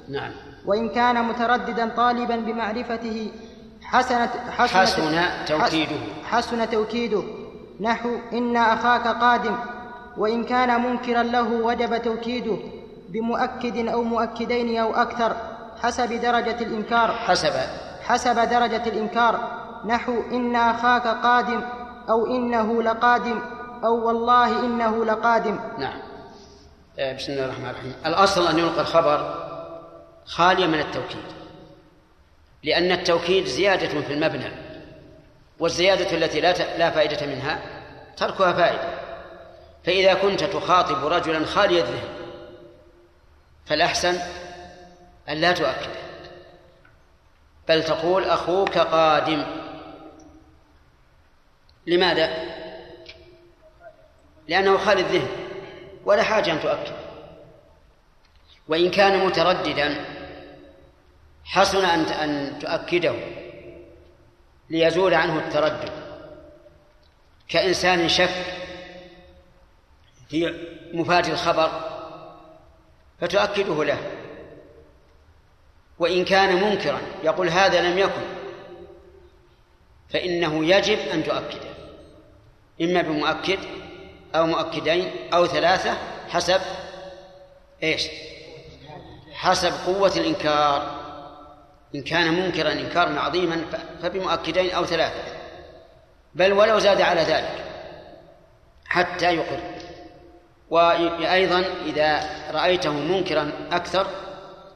[0.09, 0.31] نعم.
[0.67, 3.31] وإن كان مترددا طالبا بمعرفته
[3.83, 5.95] حسن حسن, حسن توكيده.
[6.23, 7.23] حسن توكيده.
[7.81, 9.55] نحو إن أخاك قادم
[10.17, 12.57] وإن كان منكرا له وجب توكيده
[13.09, 15.35] بمؤكد أو مؤكدين أو أكثر
[15.83, 17.11] حسب درجة الإنكار.
[17.11, 17.53] حسب.
[18.03, 19.39] حسب درجة الإنكار.
[19.85, 21.61] نحو إن أخاك قادم
[22.09, 23.39] أو إنه لقادم
[23.83, 25.59] أو والله إنه لقادم.
[25.77, 25.99] نعم.
[26.99, 27.93] آه، بسم الله الرحمن الرحيم.
[28.05, 29.44] الأصل أن يلقى الخبر
[30.25, 31.35] خاليا من التوكيد
[32.63, 34.51] لأن التوكيد زيادة في المبنى
[35.59, 37.59] والزيادة التي لا لا فائدة منها
[38.17, 39.05] تركها فائدة.
[39.83, 42.09] فإذا كنت تخاطب رجلا خالي الذهن
[43.65, 44.19] فالأحسن
[45.29, 46.05] أن لا تؤكده
[47.67, 49.45] بل تقول أخوك قادم.
[51.87, 52.33] لماذا؟
[54.47, 55.29] لأنه خالي الذهن
[56.05, 56.95] ولا حاجة أن تؤكد.
[58.67, 60.14] وإن كان مترددا
[61.45, 63.15] حسن أن أن تؤكده
[64.69, 65.91] ليزول عنه التردد.
[67.47, 68.45] كإنسان شك
[70.29, 70.53] في
[70.93, 71.71] مفاد الخبر
[73.21, 73.97] فتؤكده له.
[75.99, 78.25] وإن كان منكرا يقول هذا لم يكن
[80.09, 81.75] فإنه يجب أن تؤكده.
[82.81, 83.59] إما بمؤكد
[84.35, 85.97] أو مؤكدين أو ثلاثة
[86.29, 86.61] حسب
[87.83, 88.07] إيش؟
[89.33, 90.94] حسب قوة الإنكار.
[91.95, 93.61] إن كان منكرا إنكارا عظيما
[94.01, 95.23] فبمؤكدين أو ثلاثة
[96.35, 97.65] بل ولو زاد على ذلك
[98.85, 99.59] حتى يقر.
[100.69, 104.07] وأيضا إذا رأيته منكرا أكثر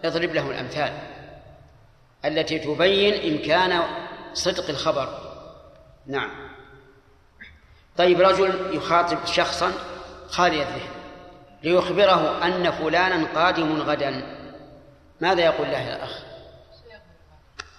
[0.05, 0.91] اضرب له الأمثال
[2.25, 3.81] التي تبين إمكان
[4.33, 5.19] صدق الخبر.
[6.07, 6.29] نعم.
[7.97, 9.71] طيب رجل يخاطب شخصا
[10.27, 10.99] خالي الذهن
[11.63, 14.23] ليخبره أن فلانا قادم غدا
[15.21, 16.28] ماذا يقول له يا أخ؟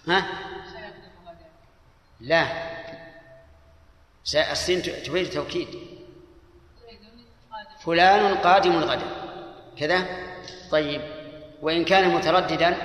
[0.09, 0.26] ها؟
[2.20, 2.70] لا.
[4.34, 5.68] السين تفيد التوكيد
[7.80, 9.07] فلان قادم غدا
[9.78, 10.07] كذا؟
[10.70, 11.03] طيب.
[11.62, 12.76] وإن كان مترددا؟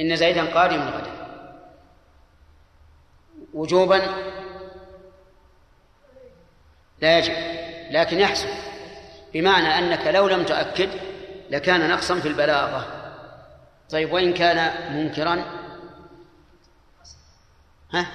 [0.00, 1.12] إن زيدا قادم غدا
[3.54, 3.98] وجوبا؟
[7.00, 7.34] لا يجب.
[7.90, 8.48] لكن يحصل
[9.34, 11.11] بمعنى أنك لو لم تؤكد
[11.52, 12.86] لكان نقصا في البلاغة.
[13.90, 15.44] طيب وإن كان منكرا؟
[17.92, 18.06] ها؟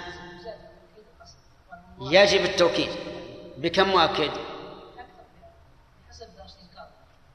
[2.01, 2.89] يجب التوكيد.
[3.57, 4.31] بكم مؤكد؟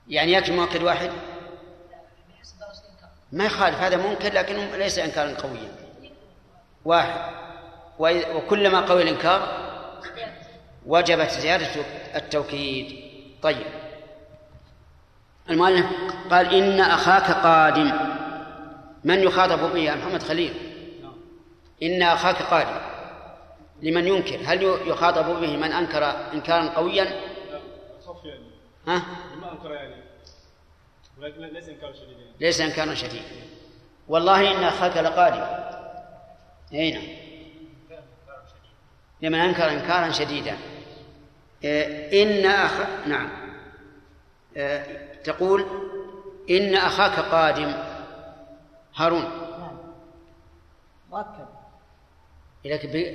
[0.08, 1.10] يعني يكفي مؤكد واحد؟
[3.32, 5.72] ما يخالف هذا منكر لكنه ليس إنكارا قويا.
[6.84, 7.32] واحد.
[8.34, 9.72] وكلما قوي الإنكار
[10.86, 11.84] وجبت زيادة
[12.14, 13.12] التوكيد.
[13.42, 13.81] طيب.
[15.50, 15.86] المؤلف
[16.30, 17.92] قال إن أخاك قادم.
[19.04, 20.54] من يخاطب به يا محمد خليل.
[21.82, 22.80] إن أخاك قادم.
[23.82, 27.20] لمن ينكر؟ هل يخاطب به من أنكر إنكارا قويا؟
[28.86, 29.02] ها؟
[29.40, 29.94] ما انكر يعني
[31.52, 33.24] ليس انكارا شديدا ليس إنكارا شديدا.
[34.08, 35.44] والله إن أخاك لقادم.
[36.72, 37.02] أي نعم.
[39.22, 40.56] لمن أنكر إنكارا شديدا.
[42.12, 42.72] إن اخ
[43.06, 43.28] نعم.
[45.24, 45.66] تقول
[46.50, 47.74] إن أخاك قادم.
[48.96, 49.22] هارون.
[49.22, 49.76] نعم.
[51.10, 51.46] مؤكد.
[52.64, 53.14] لكن.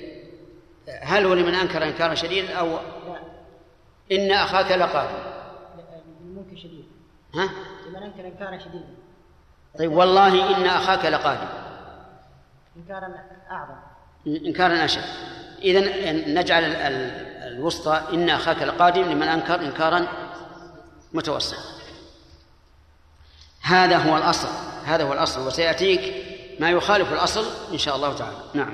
[1.01, 2.79] هل هو لمن أنكر إنكارا شديدا أو لا.
[4.11, 5.19] إن أخاك لقادم
[6.21, 6.85] المنكر شديد.
[7.35, 7.49] ها؟
[7.87, 8.95] لمن أنكر إنكارا شديدا.
[9.79, 11.47] طيب والله إن أخاك لقادم
[12.77, 13.07] إنكارا
[13.51, 13.75] أعظم.
[14.27, 15.01] إنكارا أشد.
[15.61, 20.07] اذا نجعل ال- ال- الوسطى إن أخاك لقادم لمن أنكر إنكارا
[21.13, 21.76] متوسط
[23.67, 24.47] هذا هو الأصل
[24.85, 26.01] هذا هو الأصل وسيأتيك
[26.59, 28.37] ما يخالف الأصل إن شاء الله تعالى.
[28.53, 28.73] نعم.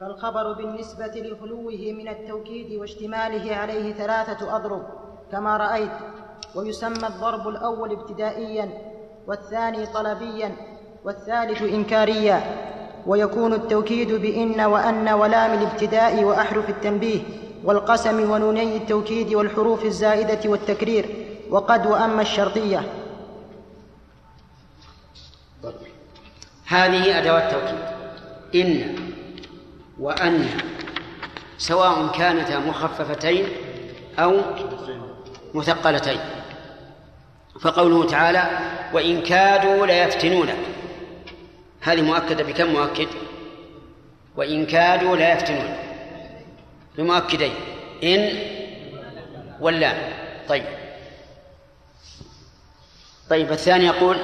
[0.00, 4.82] فالخبر بالنسبة لخلوه من التوكيد واشتماله عليه ثلاثة أضرب
[5.32, 5.92] كما رأيت
[6.54, 8.70] ويسمى الضرب الأول ابتدائيا
[9.26, 10.56] والثاني طلبيا
[11.04, 12.40] والثالث إنكاريا
[13.06, 17.20] ويكون التوكيد بإن وأن ولام الابتداء وأحرف التنبيه
[17.64, 23.05] والقسم ونوني التوكيد والحروف الزائدة والتكرير وقد وأما الشرطية.
[26.66, 27.96] هذه أدوات توكيد
[28.54, 28.96] إن
[30.00, 30.48] وأن
[31.58, 33.46] سواء كانتا مخففتين
[34.18, 34.40] أو
[35.54, 36.20] مثقلتين.
[37.60, 38.58] فقوله تعالى
[38.92, 40.56] وإن كادوا ليفتنونك
[41.80, 43.08] هذه مؤكدة بكم مؤكد؟
[44.36, 45.76] وإن كادوا ليفتنون
[46.98, 47.54] بمؤكدين.
[48.04, 48.38] إن
[49.60, 49.96] واللام
[50.48, 50.64] طيب.
[53.30, 54.16] طيب الثاني يقول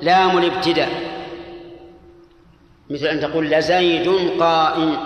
[0.00, 1.13] لام الابتداء.
[2.90, 4.08] مثل أن تقول لزيد
[4.40, 4.96] قائم.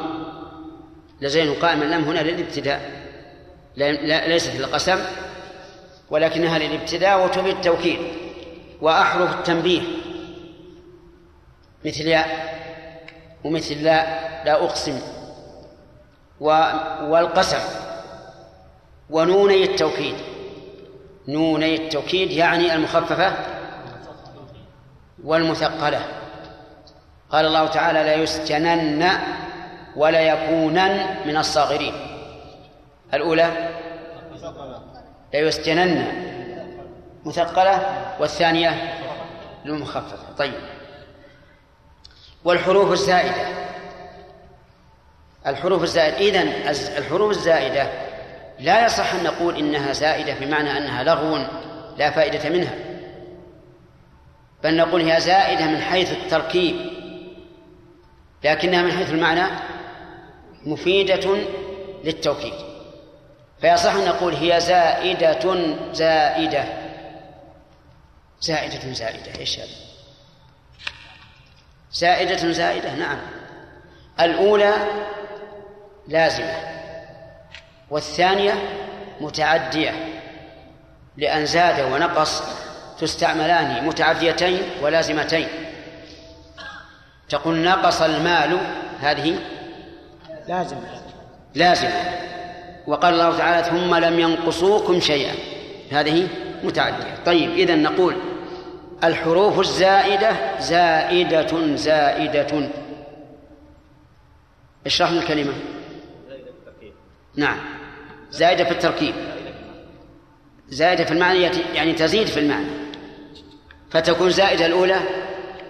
[1.20, 2.91] لزيد قائم اللام هنا للابتداء.
[3.76, 4.99] لا لا ليست للقسم
[6.11, 7.99] ولكنها للابتداء وتفيد التوكيد.
[8.81, 9.83] وأحرف التنبيه.
[11.85, 12.59] مثل ياء
[13.45, 14.05] ومثل لا
[14.45, 15.01] لا أقسم.
[16.41, 16.47] و
[17.03, 17.61] والقسم.
[19.11, 20.14] ونوني التوكيد.
[21.29, 23.33] نوني التوكيد يعني المخففة
[25.24, 26.17] والمثقلة.
[27.31, 29.11] قال الله تعالى لا يسجنن
[29.97, 31.95] ولا يكونن من الصاغرين.
[33.14, 33.70] الأولى
[35.33, 36.07] لا يسجنن.
[37.24, 38.05] مثقلة.
[38.20, 38.95] والثانية
[39.66, 40.55] المخففة طيب.
[42.45, 43.49] والحروف الزائدة.
[45.47, 46.16] الحروف الزائدة.
[46.16, 46.49] إذن
[46.99, 47.91] الحروف الزائدة
[48.59, 51.39] لا يصح أن نقول إنها زائدة بمعنى أنها لغو
[51.97, 52.74] لا فائدة منها.
[54.64, 56.97] بل نقول هي زائدة من حيث التركيب.
[58.45, 59.47] لكنها من حيث المعنى
[60.66, 61.36] مفيدة
[62.05, 62.55] للتوكيد.
[63.61, 66.64] فيصح أن نقول هي زائدة زائدة.
[68.41, 69.68] زائدة زائدة إيش هذا؟
[71.93, 73.18] زائدة زائدة نعم.
[74.20, 74.74] الأولى
[76.09, 76.55] لازمة
[77.91, 78.55] والثانية
[79.20, 79.95] متعدية
[81.16, 82.43] لأن زاد ونقص
[83.01, 85.49] تستعملان متعديتين ولازمتين.
[87.29, 88.59] تقول نقص المال
[89.01, 89.39] هذه؟
[90.49, 90.76] لازم.
[91.55, 92.18] لازمة
[92.87, 95.35] وقال الله تعالى ثم لم ينقصوكم شيئا.
[95.91, 96.29] هذه
[96.62, 97.24] متعدية.
[97.26, 98.14] طيب إذا نقول
[99.05, 102.70] الحروف الزائدة زائدة زائدة.
[104.87, 105.53] اشرح لي الكلمة.
[107.37, 107.59] نعم.
[108.31, 109.14] زائدة في التركيب.
[110.68, 112.70] زائدة في المعنى يعني تزيد في المعنى.
[113.91, 115.01] فتكون زائدة الأولى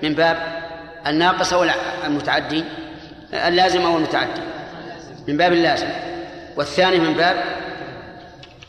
[0.03, 0.58] من باب
[1.09, 1.67] الناقص أو
[2.05, 2.65] المتعدي؟
[3.33, 4.41] اللازم أو المتعدي؟
[5.29, 5.89] من باب اللازم.
[6.57, 7.45] والثاني من باب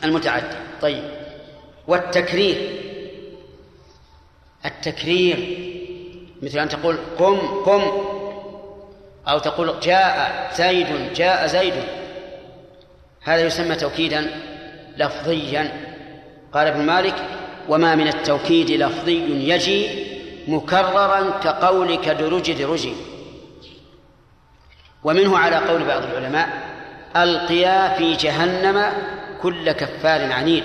[0.03, 0.57] المتعدي.
[0.81, 1.03] طيب.
[1.87, 2.69] والتكرير.
[4.65, 5.57] التكرير.
[6.41, 7.81] مثل أن تقول قم قم.
[9.27, 11.73] أو تقول جاء زيد جاء زيد.
[13.23, 14.27] هذا يسمى توكيدا
[14.97, 15.71] لفظيا.
[16.53, 17.15] قال ابن مالك
[17.69, 20.08] وما من التوكيد لفظي يجي
[20.49, 22.93] مكررا كقولك درج درجي
[25.03, 26.49] ومنه على قول بعض العلماء
[27.15, 28.93] ألقيا في جهنم
[29.41, 30.63] كل كفار عنيد.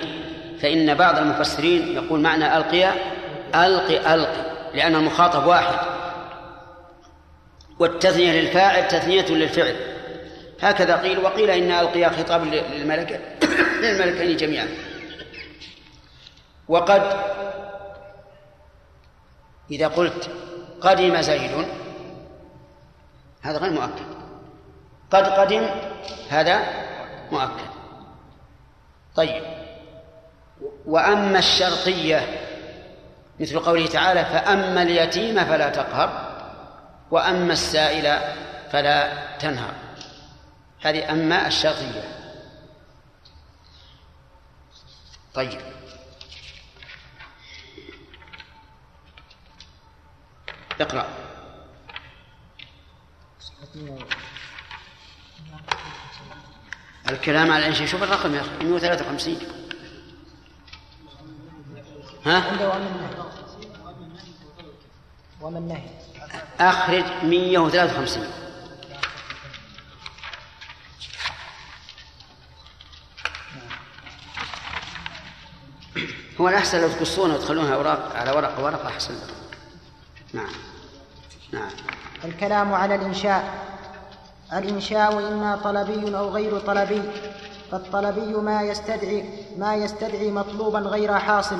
[0.61, 2.93] فإن بعض المفسرين يقول معنى ألقيا
[3.55, 5.75] ألقي ألقي لأن المخاطب واحد.
[7.79, 9.75] والتثنية للفاعل تثنية للفعل.
[10.61, 13.21] هكذا قيل وقيل إن ألقيا خطاب للملك
[13.81, 14.67] للملكين جميعا.
[16.67, 17.01] وقد
[19.71, 20.29] إذا قلت
[20.81, 21.67] قدم زيد
[23.41, 24.05] هذا غير مؤكد.
[25.11, 25.69] قد قدم
[26.29, 26.63] هذا
[27.31, 27.69] مؤكد.
[29.15, 29.43] طيب.
[30.85, 32.41] وأما الشرطية
[33.39, 36.35] مثل قوله تعالى فأما اليتيم فلا تقهر
[37.11, 38.19] وأما السائل
[38.71, 39.73] فلا تنهر.
[40.81, 42.03] هذه أما الشرطية.
[45.33, 45.74] طيب.
[50.81, 51.07] اقرأ
[57.09, 59.37] الكلام على الانشاء شوف الرقم يا أخي 153
[62.25, 63.25] ها؟ عنده ومن نهي
[65.41, 65.89] ومن نهي
[66.59, 68.27] أخرج 153
[76.41, 79.13] هو الأحسن لو تقصونها وتخلونها أوراق على ورقة ورقة أحسن.
[79.13, 79.44] لكم
[80.33, 80.47] نعم.
[81.53, 81.71] نعم.
[82.25, 83.65] الكلام على الإنشاء.
[84.53, 87.01] الإنشاء إما طلبي أو غير طلبي.
[87.71, 91.57] فالطلبي ما يستدعي ما يستدعي مطلوبا غير حاصل.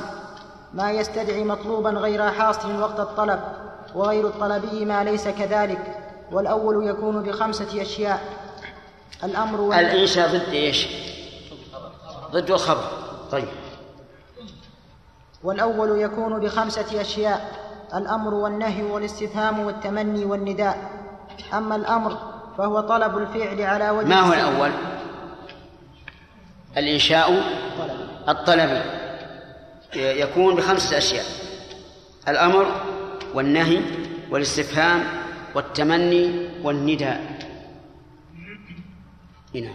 [0.74, 3.42] ما يستدعي مطلوبا غير حاصل وقت الطلب.
[3.96, 6.00] وغير الطلبي ما ليس كذلك.
[6.32, 8.34] والأول يكون بخمسة أشياء.
[9.24, 9.80] الأمر.
[9.80, 10.88] الإنشاء ضد إيش؟
[12.32, 12.92] ضد الخبر.
[13.32, 13.48] طيب.
[15.44, 17.65] والأول يكون بخمسة أشياء.
[17.96, 20.92] الأمر والنهي والاستفهام والتمني والنداء.
[21.54, 22.18] أما الأمر
[22.58, 24.72] فهو طلب الفعل على وجه ما هو الأول؟
[26.78, 27.44] الإنشاء
[28.30, 28.82] الطلبي
[29.96, 31.26] يكون بخمسة أشياء.
[32.28, 32.82] الأمر
[33.34, 33.82] والنهي
[34.32, 35.04] والاستفهام
[35.56, 37.40] والتمني والنداء.
[39.56, 39.72] هنا.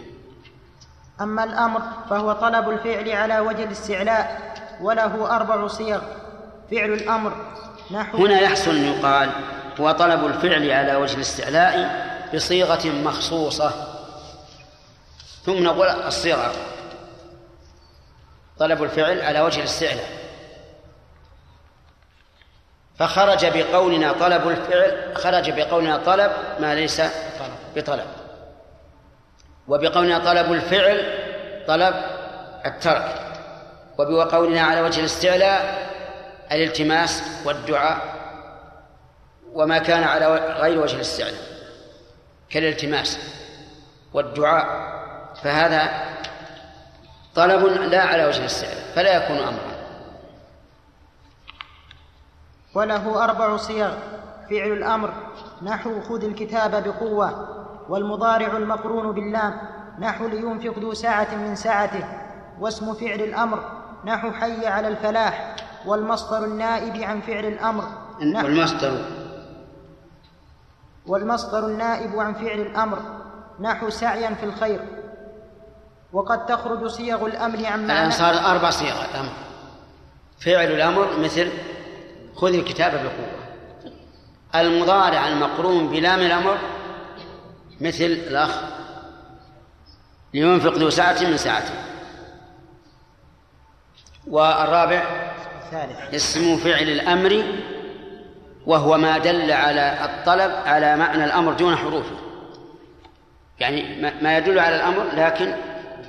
[1.21, 6.01] أما الأمر فهو طلب الفعل على وجه الاستعلاء وله أربع صيغ.
[6.71, 7.33] فعل الأمر
[7.95, 9.29] هنا يحسن أن يقال
[9.79, 12.01] هو طلب الفعل على وجه الاستعلاء
[12.33, 13.71] بصيغة مخصوصة.
[15.45, 16.53] ثم نقول الصيغة.
[18.59, 20.09] طلب الفعل على وجه الاستعلاء.
[22.99, 27.01] فخرج بقولنا طلب الفعل خرج بقولنا طلب ما ليس
[27.75, 28.07] بطلب.
[29.67, 31.03] وبقولنا طلب الفعل
[31.67, 31.95] طلب
[32.65, 33.15] الترك.
[33.97, 35.90] وبقولنا على وجه الاستعلاء
[36.51, 38.21] الالتماس والدعاء
[39.53, 41.41] وما كان على غير وجه الاستعلاء
[42.49, 43.19] كالالتماس
[44.13, 44.91] والدعاء
[45.43, 45.89] فهذا
[47.35, 49.71] طلب لا على وجه الاستعلاء فلا يكون أمرا.
[52.75, 53.93] وله أربع صيغ
[54.49, 55.13] فعل الأمر
[55.61, 57.47] نحو خذ الكتاب بقوة
[57.89, 59.61] والمضارع المقرون باللام
[59.99, 62.03] نحو لينفق ذو سعة من سعته
[62.59, 63.63] واسم فعل الأمر
[64.05, 65.55] نحو حي على الفلاح.
[65.85, 67.83] والمصدر النائب عن فعل الأمر.
[68.33, 69.05] نحو والمصدر.
[71.05, 72.99] والمصدر النائب عن فعل الأمر.
[73.59, 74.85] نحو سعيا في الخير.
[76.13, 79.33] وقد تخرج صيغ الأمر عن الآن معنى صار أربع صيغ الأمر
[80.39, 81.51] فعل الأمر مثل
[82.35, 83.41] خذ الكتاب بقوة.
[84.55, 86.57] المضارع المقرون بلام الأمر
[87.81, 88.61] مثل الأخ.
[90.33, 91.73] لينفق ذو سعة من سعته
[94.27, 95.30] والرابع
[95.71, 96.13] ثالث.
[96.15, 97.43] اسم فعل الأمر
[98.65, 102.15] وهو ما دل على الطلب على معنى الأمر دون حروفه.
[103.59, 105.53] يعني ما- يدل على الأمر لكن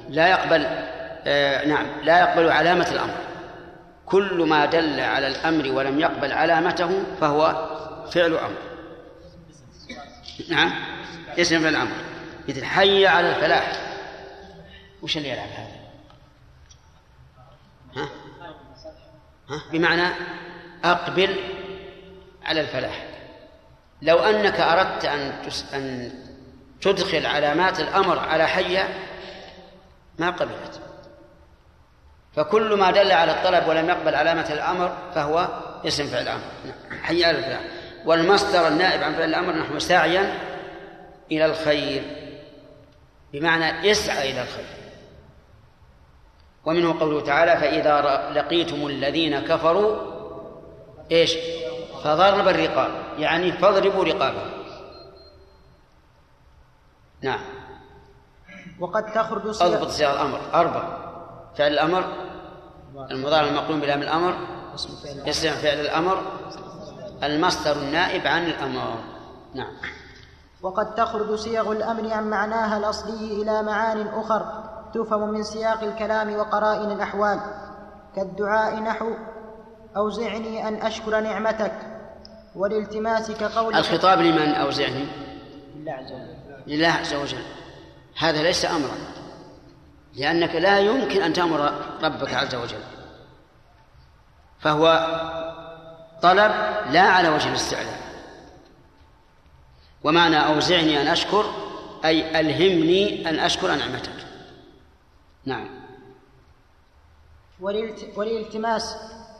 [0.09, 0.67] لا يقبل
[1.27, 3.15] آه نعم لا يقبل علامة الأمر.
[4.07, 7.69] كل ما دل على الأمر ولم يقبل علامته فهو
[8.13, 8.57] فعل أمر.
[10.51, 10.73] نعم
[11.39, 11.93] اسم فعل الأمر
[12.49, 13.73] مثل حي على الفلاح.
[15.03, 15.83] وش اللي يلعب هذا؟
[17.97, 18.09] ها؟
[18.43, 18.49] ها؟
[19.73, 20.15] بمعنى
[20.85, 21.37] أقبل
[22.45, 23.07] على الفلاح.
[24.03, 25.33] لو أنك أردت أن.
[25.75, 26.13] أن
[26.81, 28.89] تدخل علامات الأمر على حية
[30.19, 30.81] ما قبلت.
[32.37, 35.49] فكل ما دل على الطلب ولم يقبل علامة الأمر فهو
[35.87, 36.43] اسم فعل الأمر.
[37.03, 37.61] حي على الفلاح.
[38.05, 40.39] والمصدر النائب عن فعل الأمر نحو ساعيا
[41.33, 42.03] إلى الخير.
[43.33, 44.82] بمعنى اسعى إلى الخير.
[46.67, 48.01] ومنه قوله تعالى فإذا
[48.35, 49.97] لقيتم الذين كفروا
[51.11, 51.37] إيش؟
[52.05, 52.91] فضرب الرقاب.
[53.19, 54.51] يعني فاضربوا رقابهم.
[57.23, 57.41] نعم.
[58.81, 60.41] وقد تخرج أضبط صيغ الأمر.
[60.55, 60.83] أربع.
[61.57, 62.05] فعل الأمر
[63.11, 64.35] المضارع المقرون بلام الأمر.
[65.29, 66.23] اسم فعل الأمر
[67.23, 68.99] المصدر النائب عن الأمر.
[69.55, 69.73] نعم.
[70.63, 74.72] وقد تخرج صيغ الأمر عن معناها الأصلي إلى معان أخر.
[74.95, 77.41] تفهم من سياق الكلام وقرائن الأحوال.
[78.17, 79.11] كالدعاء نحو
[79.97, 81.73] أوزعني أن أشكر نعمتك
[82.57, 85.07] والالتماس كقولك الخطاب لمن أوزعني؟
[85.77, 86.37] لله عز وجل.
[86.67, 87.43] لله عز وجل.
[88.19, 88.97] هذا ليس أمرا.
[90.15, 91.73] لأنك لا يمكن أن تأمر
[92.03, 92.81] ربك عز وجل.
[94.61, 95.07] فهو
[96.23, 96.53] طلب
[96.91, 97.99] لا على وجه الاستعلاء.
[100.05, 101.45] ومعنى أوزعني أن أشكر
[102.05, 104.13] أي ألهمني أن أشكر نعمتك.
[105.45, 105.69] نعم.
[108.17, 108.97] والالتماس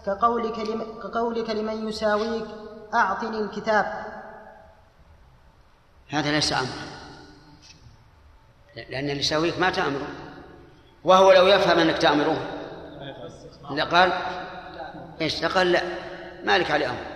[0.07, 2.47] كقولك لم كقولك لمن يساويك
[2.95, 4.07] أعطني الكتاب.
[6.09, 6.93] هذا ليس امرا
[8.77, 10.09] لأن اللي يساويك ما تأمره.
[11.05, 12.37] وهو لو يفهم أنك تأمره.
[13.71, 14.13] لقال
[15.21, 15.83] إيش؟ لقال لا
[16.45, 17.07] مالك عليه أمر.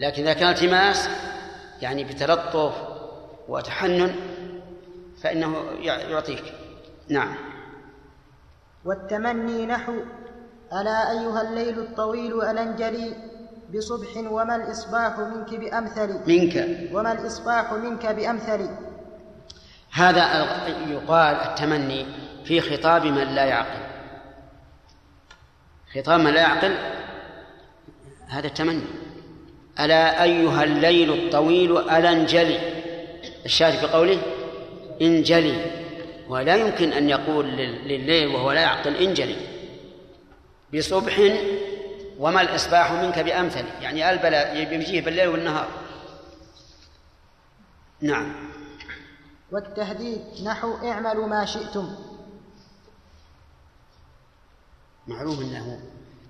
[0.00, 1.08] لكن إذا كان التماس
[1.82, 2.74] يعني بتلطف
[3.48, 4.14] وتحنن
[5.22, 6.54] فإنه يع- يعطيك.
[7.08, 7.34] نعم.
[8.84, 9.92] والتمني نحو
[10.72, 13.14] ألا أيها الليل الطويل ألنجلي
[13.74, 16.78] بصبح وما الإصباح منك بأمثل؟ منك.
[16.92, 18.70] وما الإصباح منك بأمثل؟
[19.92, 22.06] هذا ال- يقال التمني
[22.44, 23.84] في خطاب من لا يعقل.
[25.94, 26.74] خطاب من لا يعقل
[28.28, 28.82] هذا التمني.
[29.80, 32.58] ألا أيها الليل الطويل ألا انجلي
[33.44, 34.18] الشاهد في قوله
[35.02, 35.83] إنجلي.
[36.28, 39.36] ولا يمكن أن يقول لل- لليل وهو لا يعقل انجلي.
[40.74, 41.20] بصبح
[42.18, 45.68] وما الإصباح منك بأمثل؟ يعني البلاء يجيه بالليل والنهار.
[48.00, 48.34] نعم.
[49.52, 51.94] والتهديد نحو اعملوا ما شئتم.
[55.06, 55.80] معلوم انه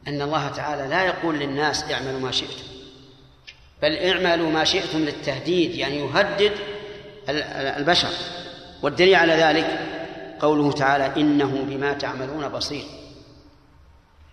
[0.08, 2.64] أن الله تعالى لا يقول للناس اعملوا ما شئتم.
[3.82, 6.52] بل اعملوا ما شئتم للتهديد يعني يهدد
[7.28, 8.08] ال- ال- البشر.
[8.82, 9.64] والدليل على ذلك
[10.40, 12.84] قوله تعالى إنه بما تعملون بصير.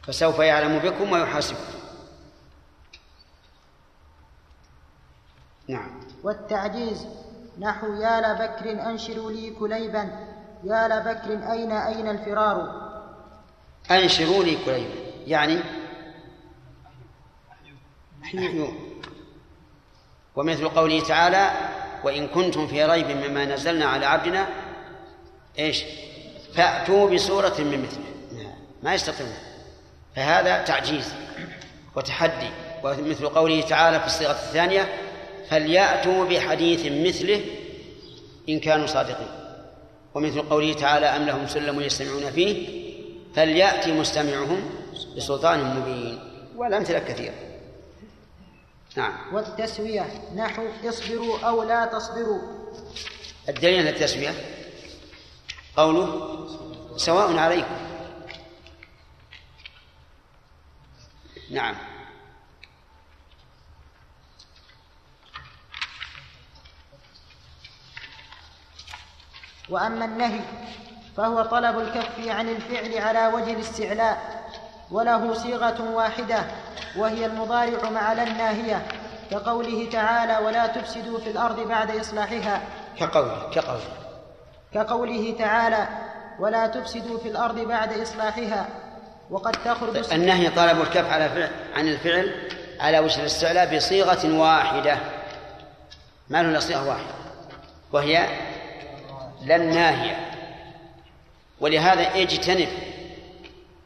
[0.03, 1.61] فسوف يعلم بكم ويحاسبكم.
[5.67, 5.99] نعم.
[6.23, 7.07] والتعجيز
[7.59, 10.27] نحو يا لبكر أنشروا لي كليبا.
[10.63, 12.81] يا لبكر أين أين الفرار؟
[13.91, 14.95] انشروا لي كليبا.
[15.27, 15.59] يعني
[18.23, 18.71] احيوا
[20.35, 21.51] ومثل قوله تعالى
[22.03, 24.47] وإن كنتم في ريب مما نزلنا على عبدنا
[25.59, 25.83] إيش؟
[26.55, 28.11] فأتوا بسورة من مثله.
[28.83, 29.33] ما يستطيعون.
[30.15, 31.13] فهذا تعجيز
[31.95, 32.49] وتحدي.
[32.83, 34.93] ومثل قوله تعالى في الصيغة الثانية
[35.49, 37.41] فليأتوا بحديث مثله
[38.49, 39.27] إن كانوا صادقين.
[40.13, 42.81] ومثل قوله تعالى أم لهم سلم يستمعون فيه
[43.35, 44.69] فليأتي مستمعهم
[45.17, 46.19] بسلطان مبين.
[46.55, 47.33] والأمثلة كثيرة.
[48.95, 49.33] نعم.
[49.33, 50.31] والتسوية.
[50.35, 52.41] نحو اصبروا أو لا تصبروا.
[53.49, 54.33] الدليل على التسوية
[55.77, 56.47] قوله
[56.97, 57.77] سواء عليكم.
[61.51, 61.75] نعم.
[69.69, 70.41] وأما النهي
[71.17, 74.40] فهو طلب الكف عن الفعل على وجه الاستعلاء.
[74.91, 76.43] وله صيغة واحدة
[76.97, 78.85] وهي المضارع مع لا الناهية
[79.31, 82.61] كقوله تعالى ولا تفسدوا في الأرض بعد إصلاحها
[82.99, 83.81] كقوله كقوله.
[84.73, 85.87] كقوله تعالى
[86.39, 88.67] ولا تفسدوا في الأرض بعد إصلاحها
[89.29, 92.49] وقد تخرج النهي طلب الكف على فعل عن الفعل
[92.79, 94.97] على وجه الاستعلاء بصيغة واحدة.
[96.29, 97.13] ما له إلا صيغة واحدة؟
[97.93, 98.27] وهي
[99.45, 100.31] لا الناهية.
[101.59, 102.69] ولهذا اجتنب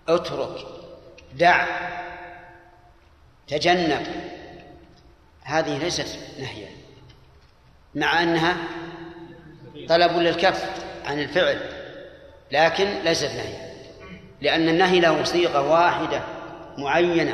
[0.08, 0.75] اترك
[1.38, 1.66] دع.
[3.48, 4.08] تجنب.
[5.44, 6.70] هذه ليست نهيا
[7.96, 8.58] مع أنها
[9.90, 10.66] طلب للكف
[11.06, 11.60] عن الفعل
[12.52, 13.76] لكن ليست نهيا
[14.42, 16.24] لأن النهي له صيغة واحدة
[16.78, 17.34] معينة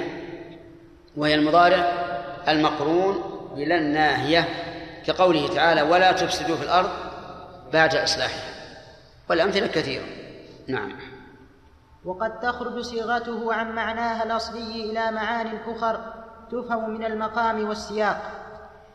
[1.18, 1.92] وهي المضارع
[2.48, 3.24] المقرون
[3.56, 4.48] بلا الناهية
[5.08, 6.90] كقوله تعالى ولا تفسدوا في الأرض
[7.74, 8.54] بعد إصلاحها
[9.30, 10.04] والأمثلة كثيرة.
[10.68, 11.11] نعم.
[12.06, 16.14] وقد تخرج صيغته عن معناها الأصلي إلى معان اخر
[16.52, 18.32] تفهم من المقام والسياق.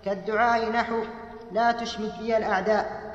[0.05, 1.05] كالدعاء نحو
[1.53, 3.07] لا تشمت بي الأعداء.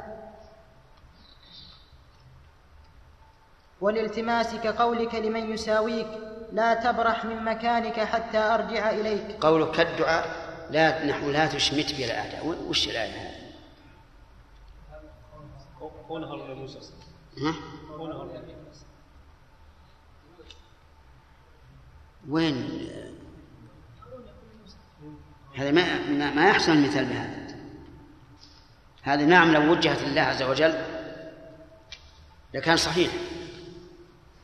[3.82, 6.08] والالتماس كقولك لمن يساويك
[6.52, 9.46] لا تبرح من مكانك حتى أرجع إليك.
[9.46, 10.26] قولك كالدعاء
[10.70, 12.48] لا نحو لا تشمت بي الأعداء.
[12.70, 13.42] وش الايه هذه؟
[16.10, 16.80] قولها لموسى
[17.38, 17.54] ها؟
[17.98, 18.24] قولها
[22.30, 22.88] وين؟
[25.56, 26.00] هذا ما
[26.36, 27.42] ما- يحصل المثال بهذا.
[29.04, 30.82] هذا نعم لو وجهت لله عز وجل
[32.54, 33.12] لكان صحيح.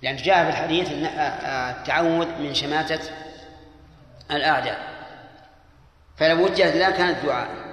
[0.02, 1.06] لأن جاء في الحديث أن
[1.78, 3.00] التعوذ من شماتة
[4.32, 4.98] الأعداء.
[6.18, 7.68] فلو وجهت لله كانت دعاء.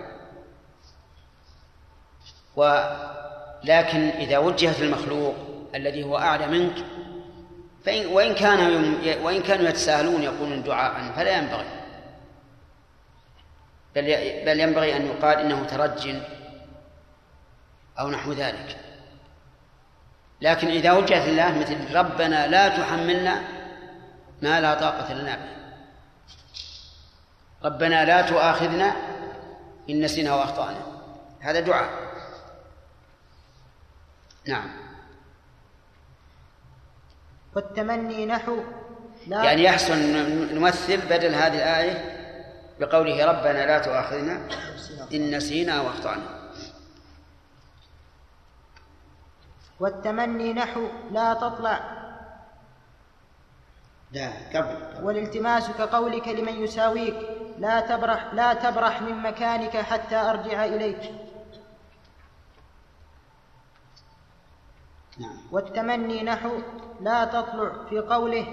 [2.57, 5.35] ولكن إذا وجهت المخلوق
[5.75, 6.85] الذي هو أعلى منك
[7.85, 8.61] فإن وإن كان
[9.23, 11.66] وإن كانوا يتساهلون يقولون دعاء فلا ينبغي.
[13.94, 14.02] بل
[14.47, 16.16] بل ينبغي أن يقال إنه ترج
[17.98, 18.77] أو نحو ذلك.
[20.40, 23.43] لكن إذا وجهت الله مثل ربنا لا تحملنا
[24.43, 25.55] ما لا طاقة لنا به.
[27.65, 28.97] ربنا لا تؤاخذنا
[29.90, 30.81] إن نسينا وأخطأنا.
[31.40, 31.90] هذا دعاء.
[34.47, 34.84] نعم.
[37.57, 38.57] والتمني نحو
[39.27, 39.99] لا يعني يحسن
[40.55, 42.15] نمثل بدل هذه الآية
[42.81, 44.49] بقوله ربنا لا تؤاخذنا
[45.15, 46.45] إن نسينا وأخطأنا.
[49.81, 51.81] والتمني نحو لا تطلع.
[54.13, 55.05] لا قبل.
[55.05, 57.17] والالتماس كقولك لمن يساويك
[57.59, 61.13] لا تبرح لا تبرح من مكانك حتى أرجع إليك.
[65.19, 65.36] نعم.
[65.53, 66.59] والتمني نحو
[67.01, 68.47] لا تطلع في قوله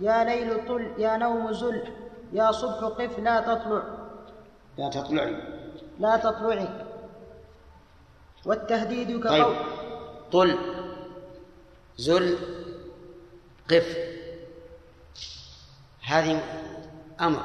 [0.00, 1.82] يا ليل طل يا نوم زل
[2.32, 3.82] يا صبح قف لا تطلع.
[4.78, 5.36] لا تطلعي.
[5.98, 6.68] لا تطلعي.
[8.46, 9.44] والتهديد طيب.
[9.44, 9.56] كقول
[10.32, 10.58] طل
[11.96, 12.38] زل
[13.70, 13.96] قف.
[16.06, 16.40] هذه
[17.20, 17.42] أمر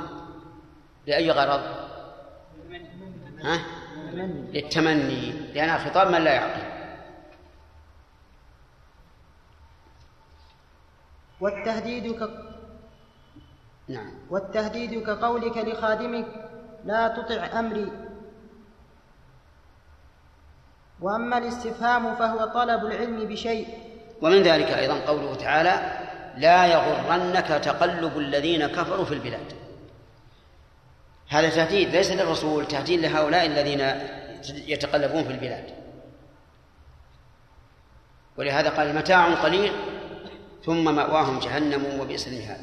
[1.07, 1.61] لأي غرض؟
[3.43, 3.59] ها؟
[4.53, 5.31] للتمني.
[5.31, 6.80] لأنها خطاب من لا يعقل.
[11.41, 12.29] والتهديد ك...
[13.87, 14.13] نعم.
[14.29, 16.25] والتهديد كقولك لخادمك
[16.85, 17.91] لا تطع أمري.
[21.01, 23.67] وأما الاستفهام فهو طلب العلم بشيء.
[24.21, 25.99] ومن ذلك أيضا قوله تعالى
[26.37, 29.53] لا يغرنك تقلب الذين كفروا في البلاد.
[31.29, 33.79] هذا تهديد ليس للرسول تهديد لهؤلاء الذين
[34.67, 35.65] يتقلبون في البلاد.
[38.37, 39.71] ولهذا قال متاع قليل
[40.65, 42.61] ثم مأواهم جهنم وبئس المهاد.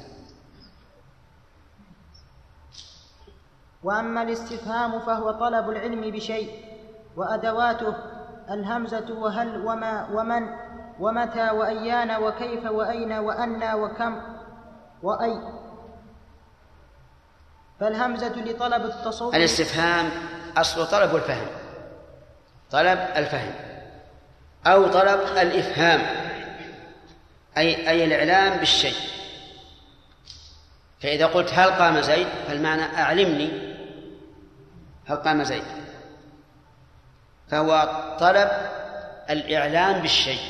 [3.84, 6.64] وأما الاستفهام فهو طلب العلم بشيء
[7.16, 7.94] وأدواته
[8.50, 10.48] الهمزة وهل وما ومن
[11.00, 14.22] ومتى وأيان وكيف وأين وأنى وكم
[15.02, 15.40] وأي.
[17.80, 20.10] فالهمزة لطلب التصور الاستفهام
[20.56, 21.46] أصل طلب الفهم.
[22.70, 23.54] طلب الفهم.
[24.66, 26.27] أو طلب الإفهام.
[27.58, 28.94] أي أي الإعلام بالشيء.
[31.00, 33.50] فإذا قلت هل قام زيد فالمعنى أعلمني
[35.06, 35.64] هل قام زيد.
[37.50, 37.88] فهو
[38.20, 38.50] طلب
[39.30, 40.40] الإعلام بالشيء.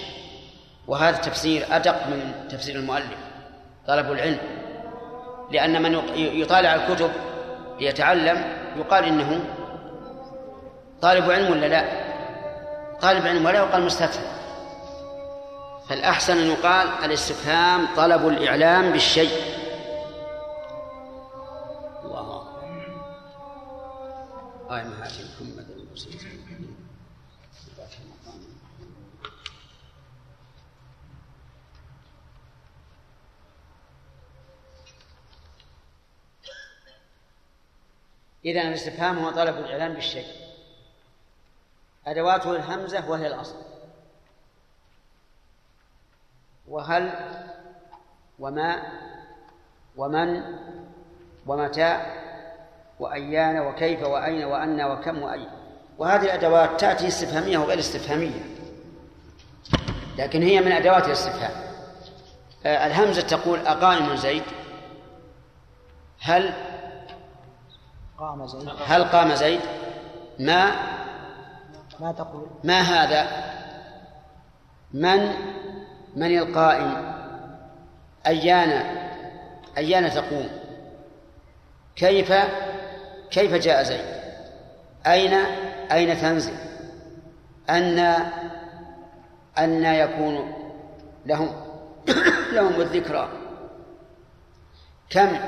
[0.86, 3.18] وهذا تفسير أدق من تفسير المؤلف
[3.86, 4.39] طلب العلم.
[5.51, 7.10] لأن من يطالع الكتب
[7.80, 8.44] ليتعلم
[8.76, 9.40] يقال إنه
[11.02, 11.85] طالب علم ولا لا؟
[13.01, 14.38] طالب علم ولا يقال مستفهم
[15.89, 19.59] فالأحسن أن يقال الاستفهام طلب الإعلام بالشيء.
[22.05, 22.48] الله.
[24.70, 25.69] آية هذه محمد
[38.44, 40.27] إذا الاستفهام هو طلب الإعلام بالشيء.
[42.06, 43.77] أدواته الهمزة وهي الأصل.
[46.70, 47.10] وهل
[48.38, 48.82] وما
[49.96, 50.42] ومن
[51.46, 52.00] ومتى
[53.00, 55.48] وأيان وكيف وأين وأن وكم وأين.
[55.98, 58.40] وهذه الأدوات تأتي استفهامية وغير استفهامية.
[60.18, 61.68] لكن هي من أدوات الاستفهام.
[62.66, 64.42] آه، الهمزة تقول أقائم زيد.
[66.20, 66.54] هل
[68.18, 68.68] قام زيد.
[68.86, 69.60] هل قام زيد؟
[70.38, 70.72] ما؟
[72.00, 72.46] ما تقول.
[72.64, 73.48] ما هذا؟
[74.94, 75.34] من
[76.16, 77.14] من القائم؟
[78.26, 78.70] أيان
[79.78, 80.48] أيان تقوم؟
[81.97, 82.32] كيف
[83.30, 84.05] كيف جاء زيد؟
[85.06, 85.32] أين
[85.93, 86.55] أين تنزل؟
[87.70, 87.98] أن
[89.59, 90.52] أن يكون
[91.26, 91.51] لهم
[92.55, 93.28] لهم الذكرى.
[95.10, 95.39] كم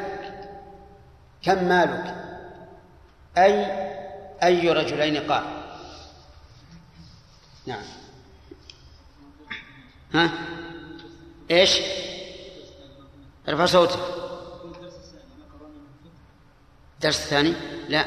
[1.43, 2.15] كم مالك؟
[3.39, 3.67] أي
[4.43, 5.45] أي رجلين قال؟
[7.67, 8.00] نعم.
[10.15, 10.31] ها؟
[11.51, 11.81] إيش؟
[13.49, 13.99] ارفع صوتك.
[16.95, 17.55] الدرس الثاني
[17.89, 18.05] لا.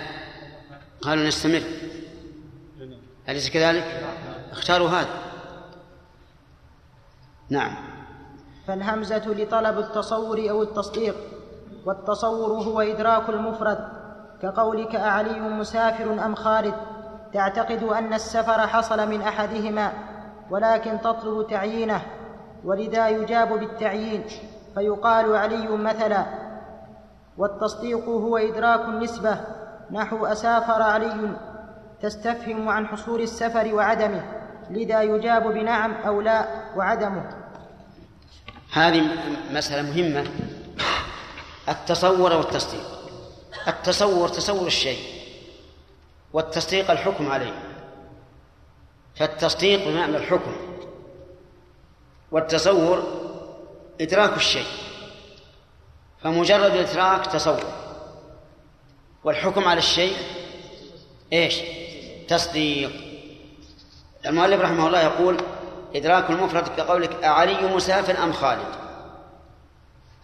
[1.02, 1.64] قالوا نستمر.
[3.30, 4.04] أليس كذلك؟
[4.52, 5.24] اختاروا هذا.
[7.50, 7.76] نعم.
[8.68, 11.16] فالهمزة لطلب التصور أو التصديق
[11.86, 13.90] والتصور هو إدراك المفرد
[14.42, 16.74] كقولك أعلي مسافر أم خالد
[17.34, 20.13] تعتقد أن السفر حصل من أحدهما.
[20.50, 22.02] ولكن تطلب تعيينه
[22.66, 24.24] ولذا يجاب بالتعيين.
[24.76, 26.26] فيقال علي مثلا
[27.38, 29.38] والتصديق هو إدراك النسبة
[29.92, 31.36] نحو أسافر علي
[32.02, 34.24] تستفهم عن حصول السفر وعدمه
[34.70, 36.46] لذا يجاب بنعم أو لا
[36.76, 37.24] وعدمه.
[38.74, 39.04] هذه
[39.52, 40.28] مسألة مهمة.
[41.70, 42.86] التصور والتصديق.
[43.68, 45.00] التصور تصور الشيء
[46.34, 47.54] والتصديق الحكم عليه.
[49.16, 50.56] فالتصديق بمعنى الحكم
[52.32, 53.04] والتصور
[54.02, 54.68] إدراك الشيء
[56.24, 57.64] فمجرد الإدراك تصور
[59.24, 60.18] والحكم على الشيء
[61.34, 61.60] إيش؟
[62.28, 62.92] تصديق.
[64.26, 65.38] المؤلف رحمه الله يقول
[65.96, 68.68] إدراك المفرد كقولك أعلي مسافر أم خالد؟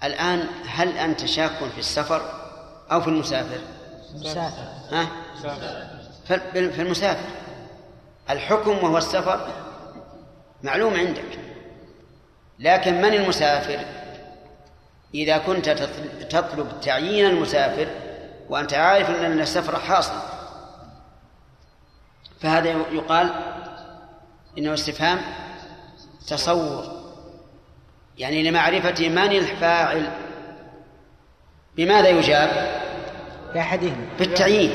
[0.03, 2.21] الآن هل أنت شاك في السفر
[2.91, 3.59] أو في المسافر؟
[4.15, 4.63] مسافر.
[4.91, 5.07] ها؟
[6.27, 7.29] في في المسافر.
[8.29, 9.47] الحكم وهو السفر
[10.63, 11.39] معلوم عندك.
[12.59, 13.79] لكن من المسافر؟
[15.13, 15.69] إذا كنت
[16.29, 17.87] تطلب تعيين المسافر
[18.49, 20.19] وأنت عارف أن السفر حاصل.
[22.41, 23.29] فهذا يقال
[24.57, 25.21] إنه استفهام
[26.27, 26.99] تصور.
[28.17, 30.11] يعني لمعرفة من الفاعل؟
[31.75, 32.81] بماذا يجاب؟
[33.53, 34.71] بأحدهما بالتعيين.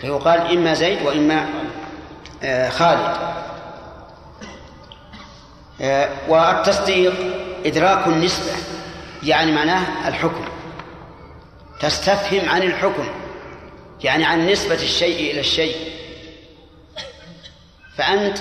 [0.00, 1.61] فيقال إما زيد وإما
[2.44, 3.16] آه، خالد.
[5.80, 7.14] آه، والتصديق
[7.66, 8.52] إدراك النسبة
[9.22, 10.44] يعني معناه الحكم.
[11.80, 13.08] تستفهم عن الحكم
[14.04, 15.76] يعني عن نسبة الشيء إلى الشيء.
[17.96, 18.38] فأنت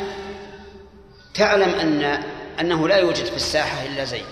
[1.33, 2.23] تعلم أن
[2.59, 4.25] أنه لا يوجد في الساحة إلا زيد.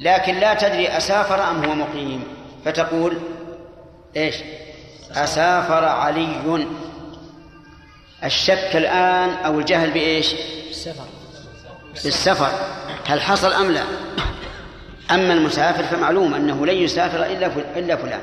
[0.00, 2.24] لكن لا تدري أسافر أم هو مقيم.
[2.64, 3.18] فتقول
[4.16, 4.36] إيش؟
[5.10, 6.66] أسافر علي.
[8.24, 10.34] الشك الآن أو الجهل بإيش؟
[10.70, 11.04] السفر
[12.04, 12.50] بالسفر.
[13.06, 13.82] هل حصل أم لا؟
[15.10, 17.46] أما المسافر فمعلوم أنه لن يسافر إلا
[17.78, 18.20] إلا فلان.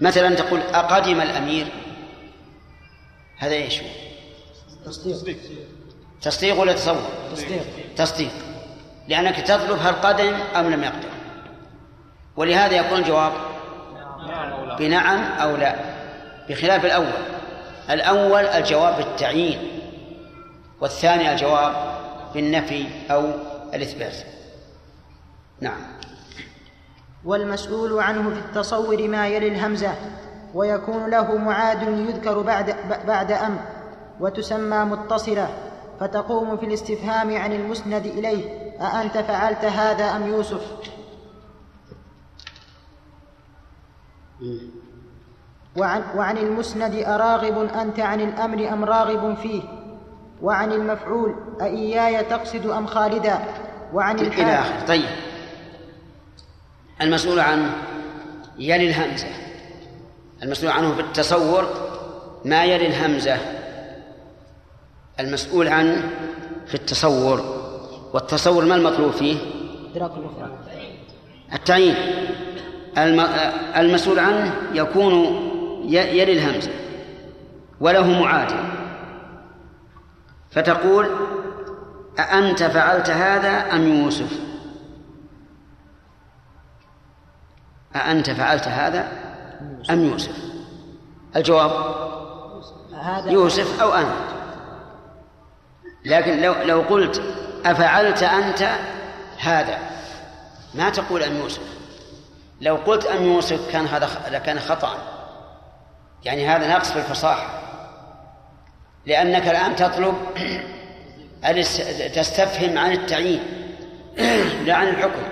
[0.00, 1.66] مثلا تقول أقدم الأمير؟
[3.38, 3.80] هذا إيش؟
[4.86, 5.36] تصديق.
[6.22, 7.62] تصديق ولا تصور؟ تصديق.
[7.96, 8.32] تصديق.
[9.08, 11.08] لأنك تطلب هل قدم أم لم يقدم.
[12.36, 13.32] ولهذا يكون الجواب
[14.78, 15.76] بنعم أو لا.
[16.48, 17.31] بخلاف الأول.
[17.90, 19.58] الأول الجواب بالتعيين
[20.80, 21.74] والثاني الجواب
[22.34, 23.30] بالنفي أو
[23.74, 24.16] الإثبات.
[25.60, 25.80] نعم.
[27.24, 29.94] والمسؤول عنه في التصور ما يلي الهمزة
[30.54, 32.76] ويكون له معاد يذكر بعد
[33.06, 33.60] بعد أم
[34.20, 35.48] وتسمى متصلة
[36.00, 38.72] فتقوم في الاستفهام عن المسند إليه.
[38.80, 40.60] أأنت فعلت هذا أم يوسف؟
[45.76, 49.62] وعن, وعن المسند أراغب أنت عن الأمر أم راغب فيه؟
[50.42, 53.38] وعن المفعول أإياي تقصد أم خالدا؟
[53.92, 55.04] وعن إلى الحال آخره طيب.
[57.02, 57.70] المسؤول عنه
[58.58, 59.26] يلي الهمزة.
[60.42, 61.64] المسؤول عنه في التصور
[62.44, 63.36] ما يلي الهمزة.
[65.20, 66.10] المسؤول عنه
[66.66, 67.40] في التصور.
[68.14, 69.36] والتصور ما المطلوب فيه؟
[69.94, 70.50] إدراك المفرد
[71.52, 71.94] التعيين.
[72.98, 75.38] الم- المسؤول عنه يكون
[75.84, 76.70] يلي الهمزة
[77.80, 78.64] وله معادل
[80.50, 81.10] فتقول
[82.18, 84.40] أأنت فعلت هذا أم يوسف؟
[87.96, 89.08] أأنت فعلت هذا
[89.90, 90.36] أم يوسف؟
[91.36, 91.72] الجواب
[93.26, 94.32] يوسف أو أنت.
[96.04, 97.22] لكن لو لو قلت
[97.64, 98.68] أفعلت أنت
[99.38, 99.78] هذا
[100.74, 101.62] ما تقول أم يوسف؟
[102.60, 105.21] لو قلت أم يوسف كان هذا لكان خطأ.
[106.24, 107.62] يعني هذا نقص في الفصاحة.
[109.06, 110.14] لأنك الآن تطلب
[112.14, 113.42] تستفهم عن التعيين
[114.64, 115.22] لا عن الحكم.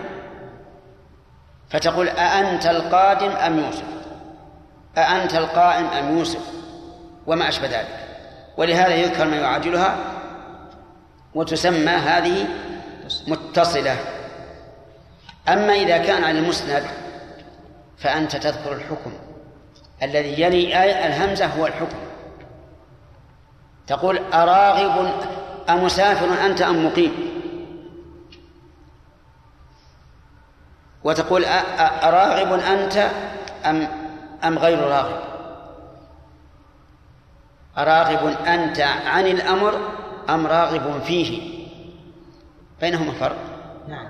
[1.71, 3.85] فتقول أأنت القادم أم يوسف؟
[4.99, 6.43] أأنت القائم أم يوسف؟
[7.27, 8.07] وما أشبه ذلك.
[8.57, 9.97] ولهذا يذكر ما يعادلها
[11.35, 12.47] وتسمى هذه
[13.29, 13.97] متصلة.
[15.49, 16.85] أما إذا كان على المسند
[17.99, 19.13] فأنت تذكر الحكم.
[20.03, 21.99] الذي يلي آية الهمزة هو الحكم.
[23.87, 25.13] تقول أراغب
[25.71, 27.13] أمسافر أنت أم مقيم؟
[31.05, 31.45] وتقول
[32.03, 33.11] أراغب أنت
[33.67, 33.89] أم
[34.45, 35.21] أم غير راغب؟
[37.79, 39.81] أراغب أنت عن الأمر
[40.31, 41.61] أم راغب فيه؟
[42.81, 43.37] بينهما فرق.
[43.89, 44.09] نعم.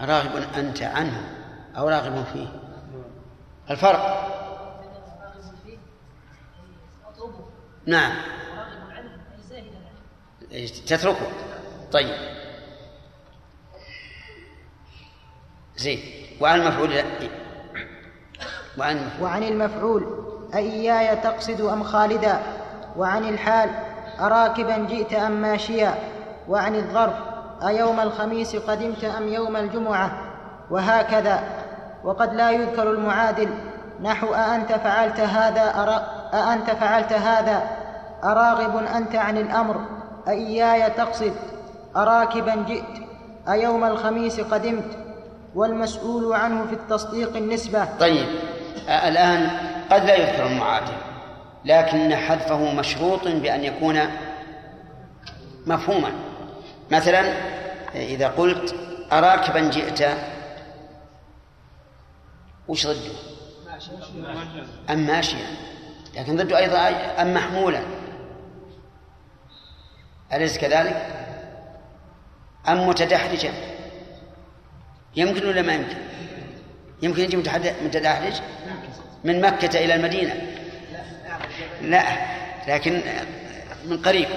[0.00, 1.22] راغب أنت عنه
[1.76, 2.67] أو راغب فيه؟
[3.70, 4.28] الفرق.
[7.86, 8.12] نعم.
[10.86, 11.26] تتركه؟
[11.92, 12.14] طيب.
[15.76, 16.00] زين.
[16.40, 16.90] وعن المفعول
[18.78, 19.22] وعن المفعول.
[19.22, 20.24] وعن المفعول
[20.54, 22.42] أإياي تقصد أم خالدا؟
[22.96, 23.70] وعن الحال
[24.20, 25.94] أراكبا جئت أم ماشيا؟
[26.48, 27.14] وعن الظرف
[27.62, 30.24] أيوم الخميس قدمت أم يوم الجمعة؟
[30.70, 31.67] وهكذا.
[32.04, 33.48] وقد لا يذكر المعادل.
[34.02, 37.62] نحو أأنت فعلت هذا أرا أأنت فعلت هذا.
[38.24, 39.80] أراغب أنت عن الأمر.
[40.28, 41.32] أإياي تقصد.
[41.96, 43.02] أراكبا جئت.
[43.48, 44.98] أيوم الخميس قدمت.
[45.54, 47.84] والمسؤول عنه في التصديق النسبة.
[48.00, 48.26] طيب
[48.88, 49.50] الآن
[49.90, 50.92] قد لا يذكر المعادل
[51.64, 54.00] لكن حذفه مشروط بأن يكون
[55.66, 56.10] مفهوما.
[56.90, 57.32] مثلا
[57.94, 58.74] إذا قلت
[59.12, 60.08] أراكبا جئت
[62.68, 63.12] وش ضده؟
[64.90, 65.46] أم ماشيا
[66.16, 66.78] لكن ضده أيضا
[67.22, 67.80] أم محمولا
[70.32, 71.06] أليس كذلك؟
[72.68, 73.52] أم متدحرجا
[75.16, 75.96] يمكن ولا ما يمكن؟
[77.02, 77.36] يمكن يجي
[77.84, 78.34] متدحرج
[79.24, 80.34] من مكة إلى المدينة
[81.82, 82.02] لا
[82.68, 83.02] لكن
[83.86, 84.28] من قريب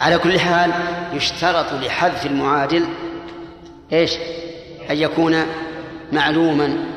[0.00, 0.72] على كل حال
[1.12, 2.86] يشترط لحذف المعادل
[3.92, 4.12] إيش؟
[4.90, 5.46] أن يكون
[6.12, 6.95] معلوما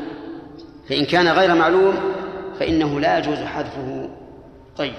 [0.90, 1.96] فإن كان غير معلوم
[2.60, 4.10] فإنه لا يجوز حذفه.
[4.78, 4.94] طيب.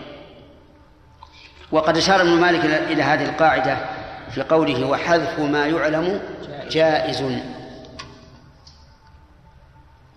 [1.72, 3.76] وقد أشار ابن مالك إلى هذه القاعدة
[4.30, 6.20] في قوله وحذف ما يعلم
[6.70, 7.24] جائز.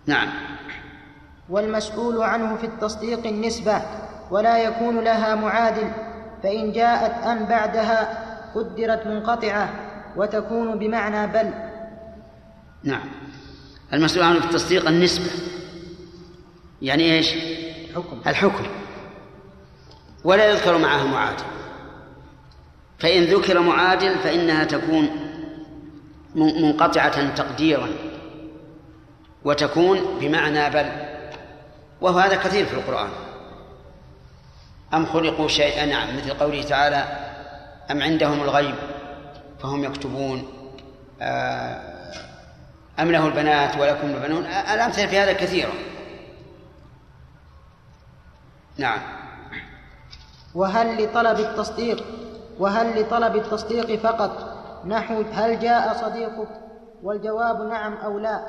[0.05, 0.29] نعم.
[1.49, 3.81] والمسؤول عنه في التصديق النسبة
[4.31, 5.91] ولا يكون لها معادل
[6.43, 8.23] فإن جاءت أن بعدها
[8.55, 9.69] قدرت منقطعة
[10.15, 11.53] وتكون بمعنى بل.
[12.83, 13.09] نعم.
[13.93, 15.31] المسؤول عنه في التصديق النسبة.
[16.83, 17.33] يعني إيش؟
[17.95, 18.65] حكم الحكم.
[20.23, 21.43] ولا يذكر معه معادل
[22.99, 25.09] فإن ذكر معادل فإنها تكون
[26.35, 27.89] من- منقطعة تقديرا
[29.45, 30.89] وتكون بمعنى بل.
[32.01, 33.09] وهو هذا كثير في القرآن.
[34.93, 37.05] أم خلقوا شيئا نعم مثل قوله تعالى
[37.91, 38.75] أم عندهم الغيب
[39.59, 40.47] فهم يكتبون
[41.21, 41.81] آه،
[42.99, 44.45] أم له البنات ولكم البنون.
[44.45, 45.71] آه، الأمثلة في هذا كثيرة
[48.77, 48.99] نعم.
[50.55, 52.05] وهل لطلب التصديق
[52.59, 54.53] وهل لطلب التصديق فقط؟
[54.85, 56.47] نحو هل جاء صديقك؟
[57.03, 58.45] والجواب نعم أو لا.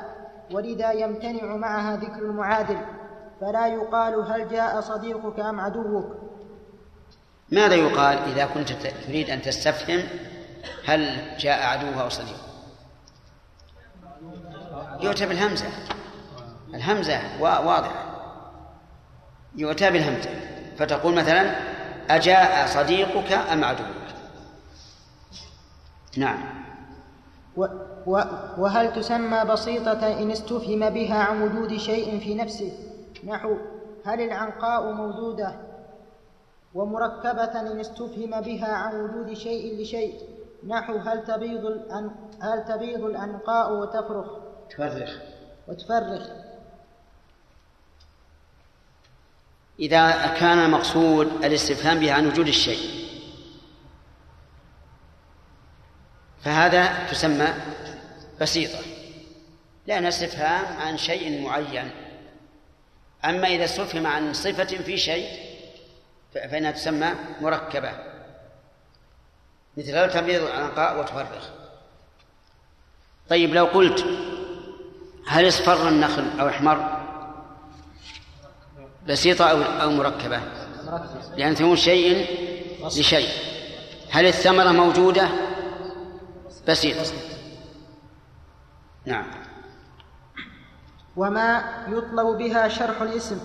[0.51, 2.77] ولذا يمتنع معها ذكر المعادل.
[3.41, 6.05] فلا يقال هل جاء صديقك أم عدوك.
[7.51, 8.71] ماذا يقال إذا كنت
[9.07, 10.03] تريد أن تستفهم
[10.85, 12.45] هل جاء عدوها أو صديقها
[15.01, 15.65] يؤتى بالهمزة
[16.73, 18.04] الهمزة وا- واضحة.
[19.57, 20.29] يؤتى بالهمزة
[20.77, 21.55] فتقول مثلا
[22.09, 23.87] أجاء صديقك أم عدوك؟
[26.17, 26.39] نعم.
[27.57, 27.65] و
[28.07, 28.23] و
[28.57, 32.71] وهل تسمى بسيطة إن استفهم بها عن وجود شيء في نفسه؟
[33.23, 33.57] نحو
[34.05, 35.55] هل العنقاء موجودة؟
[36.73, 40.13] ومركبة إن استفهم بها عن وجود شيء لشيء.
[40.67, 42.11] نحو هل تبيض الأن
[42.41, 44.25] هل تبيض الأنقاء وتفرخ؟
[44.69, 45.09] تفرخ.
[45.67, 46.44] وتفرخ.
[49.79, 53.05] إذا كان المقصود الاستفهام به عن وجود الشيء.
[56.43, 57.53] فهذا تسمى
[58.41, 58.79] بسيطة.
[59.87, 61.91] لأن استفهام عن شيء معين.
[63.25, 65.29] أما إذا استفهم عن صفة في شيء
[66.33, 68.15] فإنها تسمى مركبة.
[69.77, 71.49] مثل تبيض العنقاء وتفرخ
[73.29, 74.05] طيب لو قلت
[75.27, 77.05] هل اصفر النخل أو احمر؟
[79.07, 80.41] بسيطة أو أو مركبة.
[81.37, 82.27] لأن تكون شيء
[82.85, 83.29] لشيء.
[84.11, 85.29] هل الثمرة موجودة؟
[86.67, 87.11] بسيطة
[89.05, 89.25] نعم.
[91.15, 93.39] وما يطلب بها شرح الاسم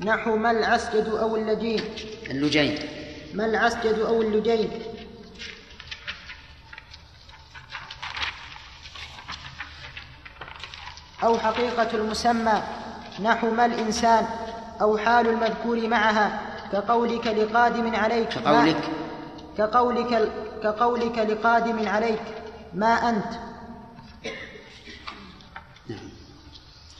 [0.00, 1.80] نحو ما العسجد أو اللجين.
[2.30, 2.78] اللجين.
[3.34, 4.70] ما العسجد أو اللجين؟
[11.22, 12.62] أو حقيقة المسمى
[13.22, 14.26] نحو ما الإنسان.
[14.80, 16.40] أو حال المذكور معها
[16.72, 18.76] كقولك لقادم عليك كقولك.
[19.58, 20.28] كقولك
[20.62, 22.22] كقولك لقادم عليك
[22.74, 23.50] ما أنت؟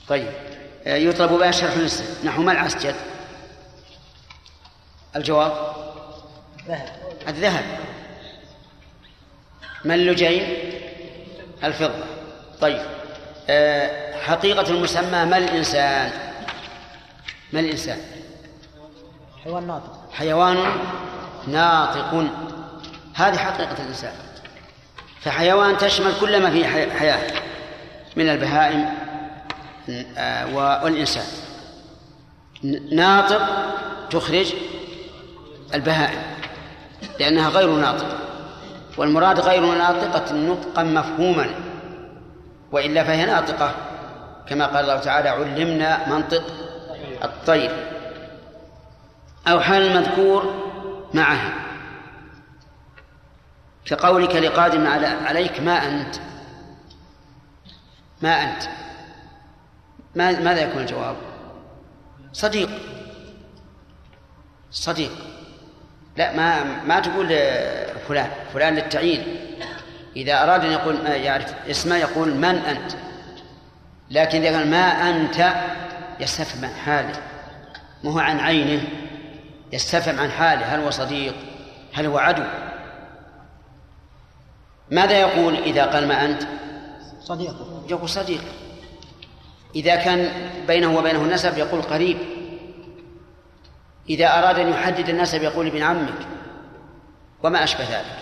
[0.08, 0.32] طيب
[0.86, 2.94] آه، يطلب بها شرح الاسم نحو ما العسجد
[5.16, 5.52] الجواب؟
[7.28, 7.64] الذهب.
[9.84, 10.56] ما اللجين
[11.64, 12.04] الفضة.
[12.60, 12.82] طيب
[13.48, 16.29] آه، حقيقة المسمى ما الإنسان؟
[17.52, 17.98] ما الإنسان؟
[19.44, 20.00] حيوان ناطق.
[20.12, 20.56] حيوان
[21.48, 22.24] ناطق.
[23.14, 24.12] هذه حقيقة الإنسان.
[25.20, 27.32] فحيوان تشمل كل ما فيه حي- حياة
[28.16, 28.94] من البهائم
[30.18, 30.54] آه،
[30.84, 31.24] والإنسان.
[32.92, 33.42] ناطق
[34.10, 34.52] تخرج
[35.74, 36.22] البهائم
[37.20, 38.18] لأنها غير ناطقة.
[38.98, 41.50] والمراد غير ناطقة نطقا مفهوما.
[42.72, 43.74] وإلا فهي ناطقة
[44.48, 46.42] كما قال الله تعالى علمنا منطق
[47.24, 47.70] الطير
[49.46, 50.70] أو حال المذكور
[51.14, 51.52] معها
[53.84, 54.86] كقولك لقادم
[55.26, 56.16] عليك ما أنت؟
[58.22, 58.62] ما أنت؟
[60.14, 61.16] ما ماذا يكون الجواب؟
[62.32, 62.70] صديق.
[64.70, 65.12] صديق.
[66.16, 67.28] لا ما ما تقول
[68.08, 69.36] فلان فلان للتعيين.
[70.16, 72.92] إذا أراد أن يقول يعرف اسمه يقول من أنت؟
[74.10, 75.54] لكن إذا قال ما أنت؟
[76.20, 77.22] يستفهم عن حاله
[78.04, 78.82] ما هو عن عينه
[79.72, 81.34] يستفهم عن حاله هل هو صديق
[81.92, 82.42] هل هو عدو؟
[84.90, 86.42] ماذا يقول إذا قال ما أنت؟
[87.20, 87.54] صديق.
[87.88, 88.42] يقول صديق.
[89.74, 92.18] إذا كان بينه وبينه نسب يقول قريب.
[94.08, 96.26] إذا أراد أن يحدد النسب يقول ابن عمك.
[97.42, 98.16] وما أشبه ذلك.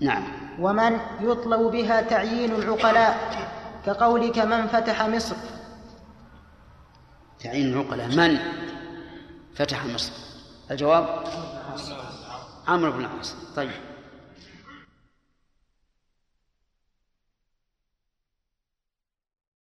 [0.00, 0.24] نعم.
[0.60, 3.16] ومن يطلب بها تعيين العقلاء
[3.86, 5.36] كقولك من فتح مصر؟
[7.46, 8.38] تعيين العقلاء من؟
[9.54, 10.12] فتح مصر.
[10.70, 11.24] الجواب؟
[12.68, 13.34] عمرو بن العاص.
[13.56, 13.70] طيب.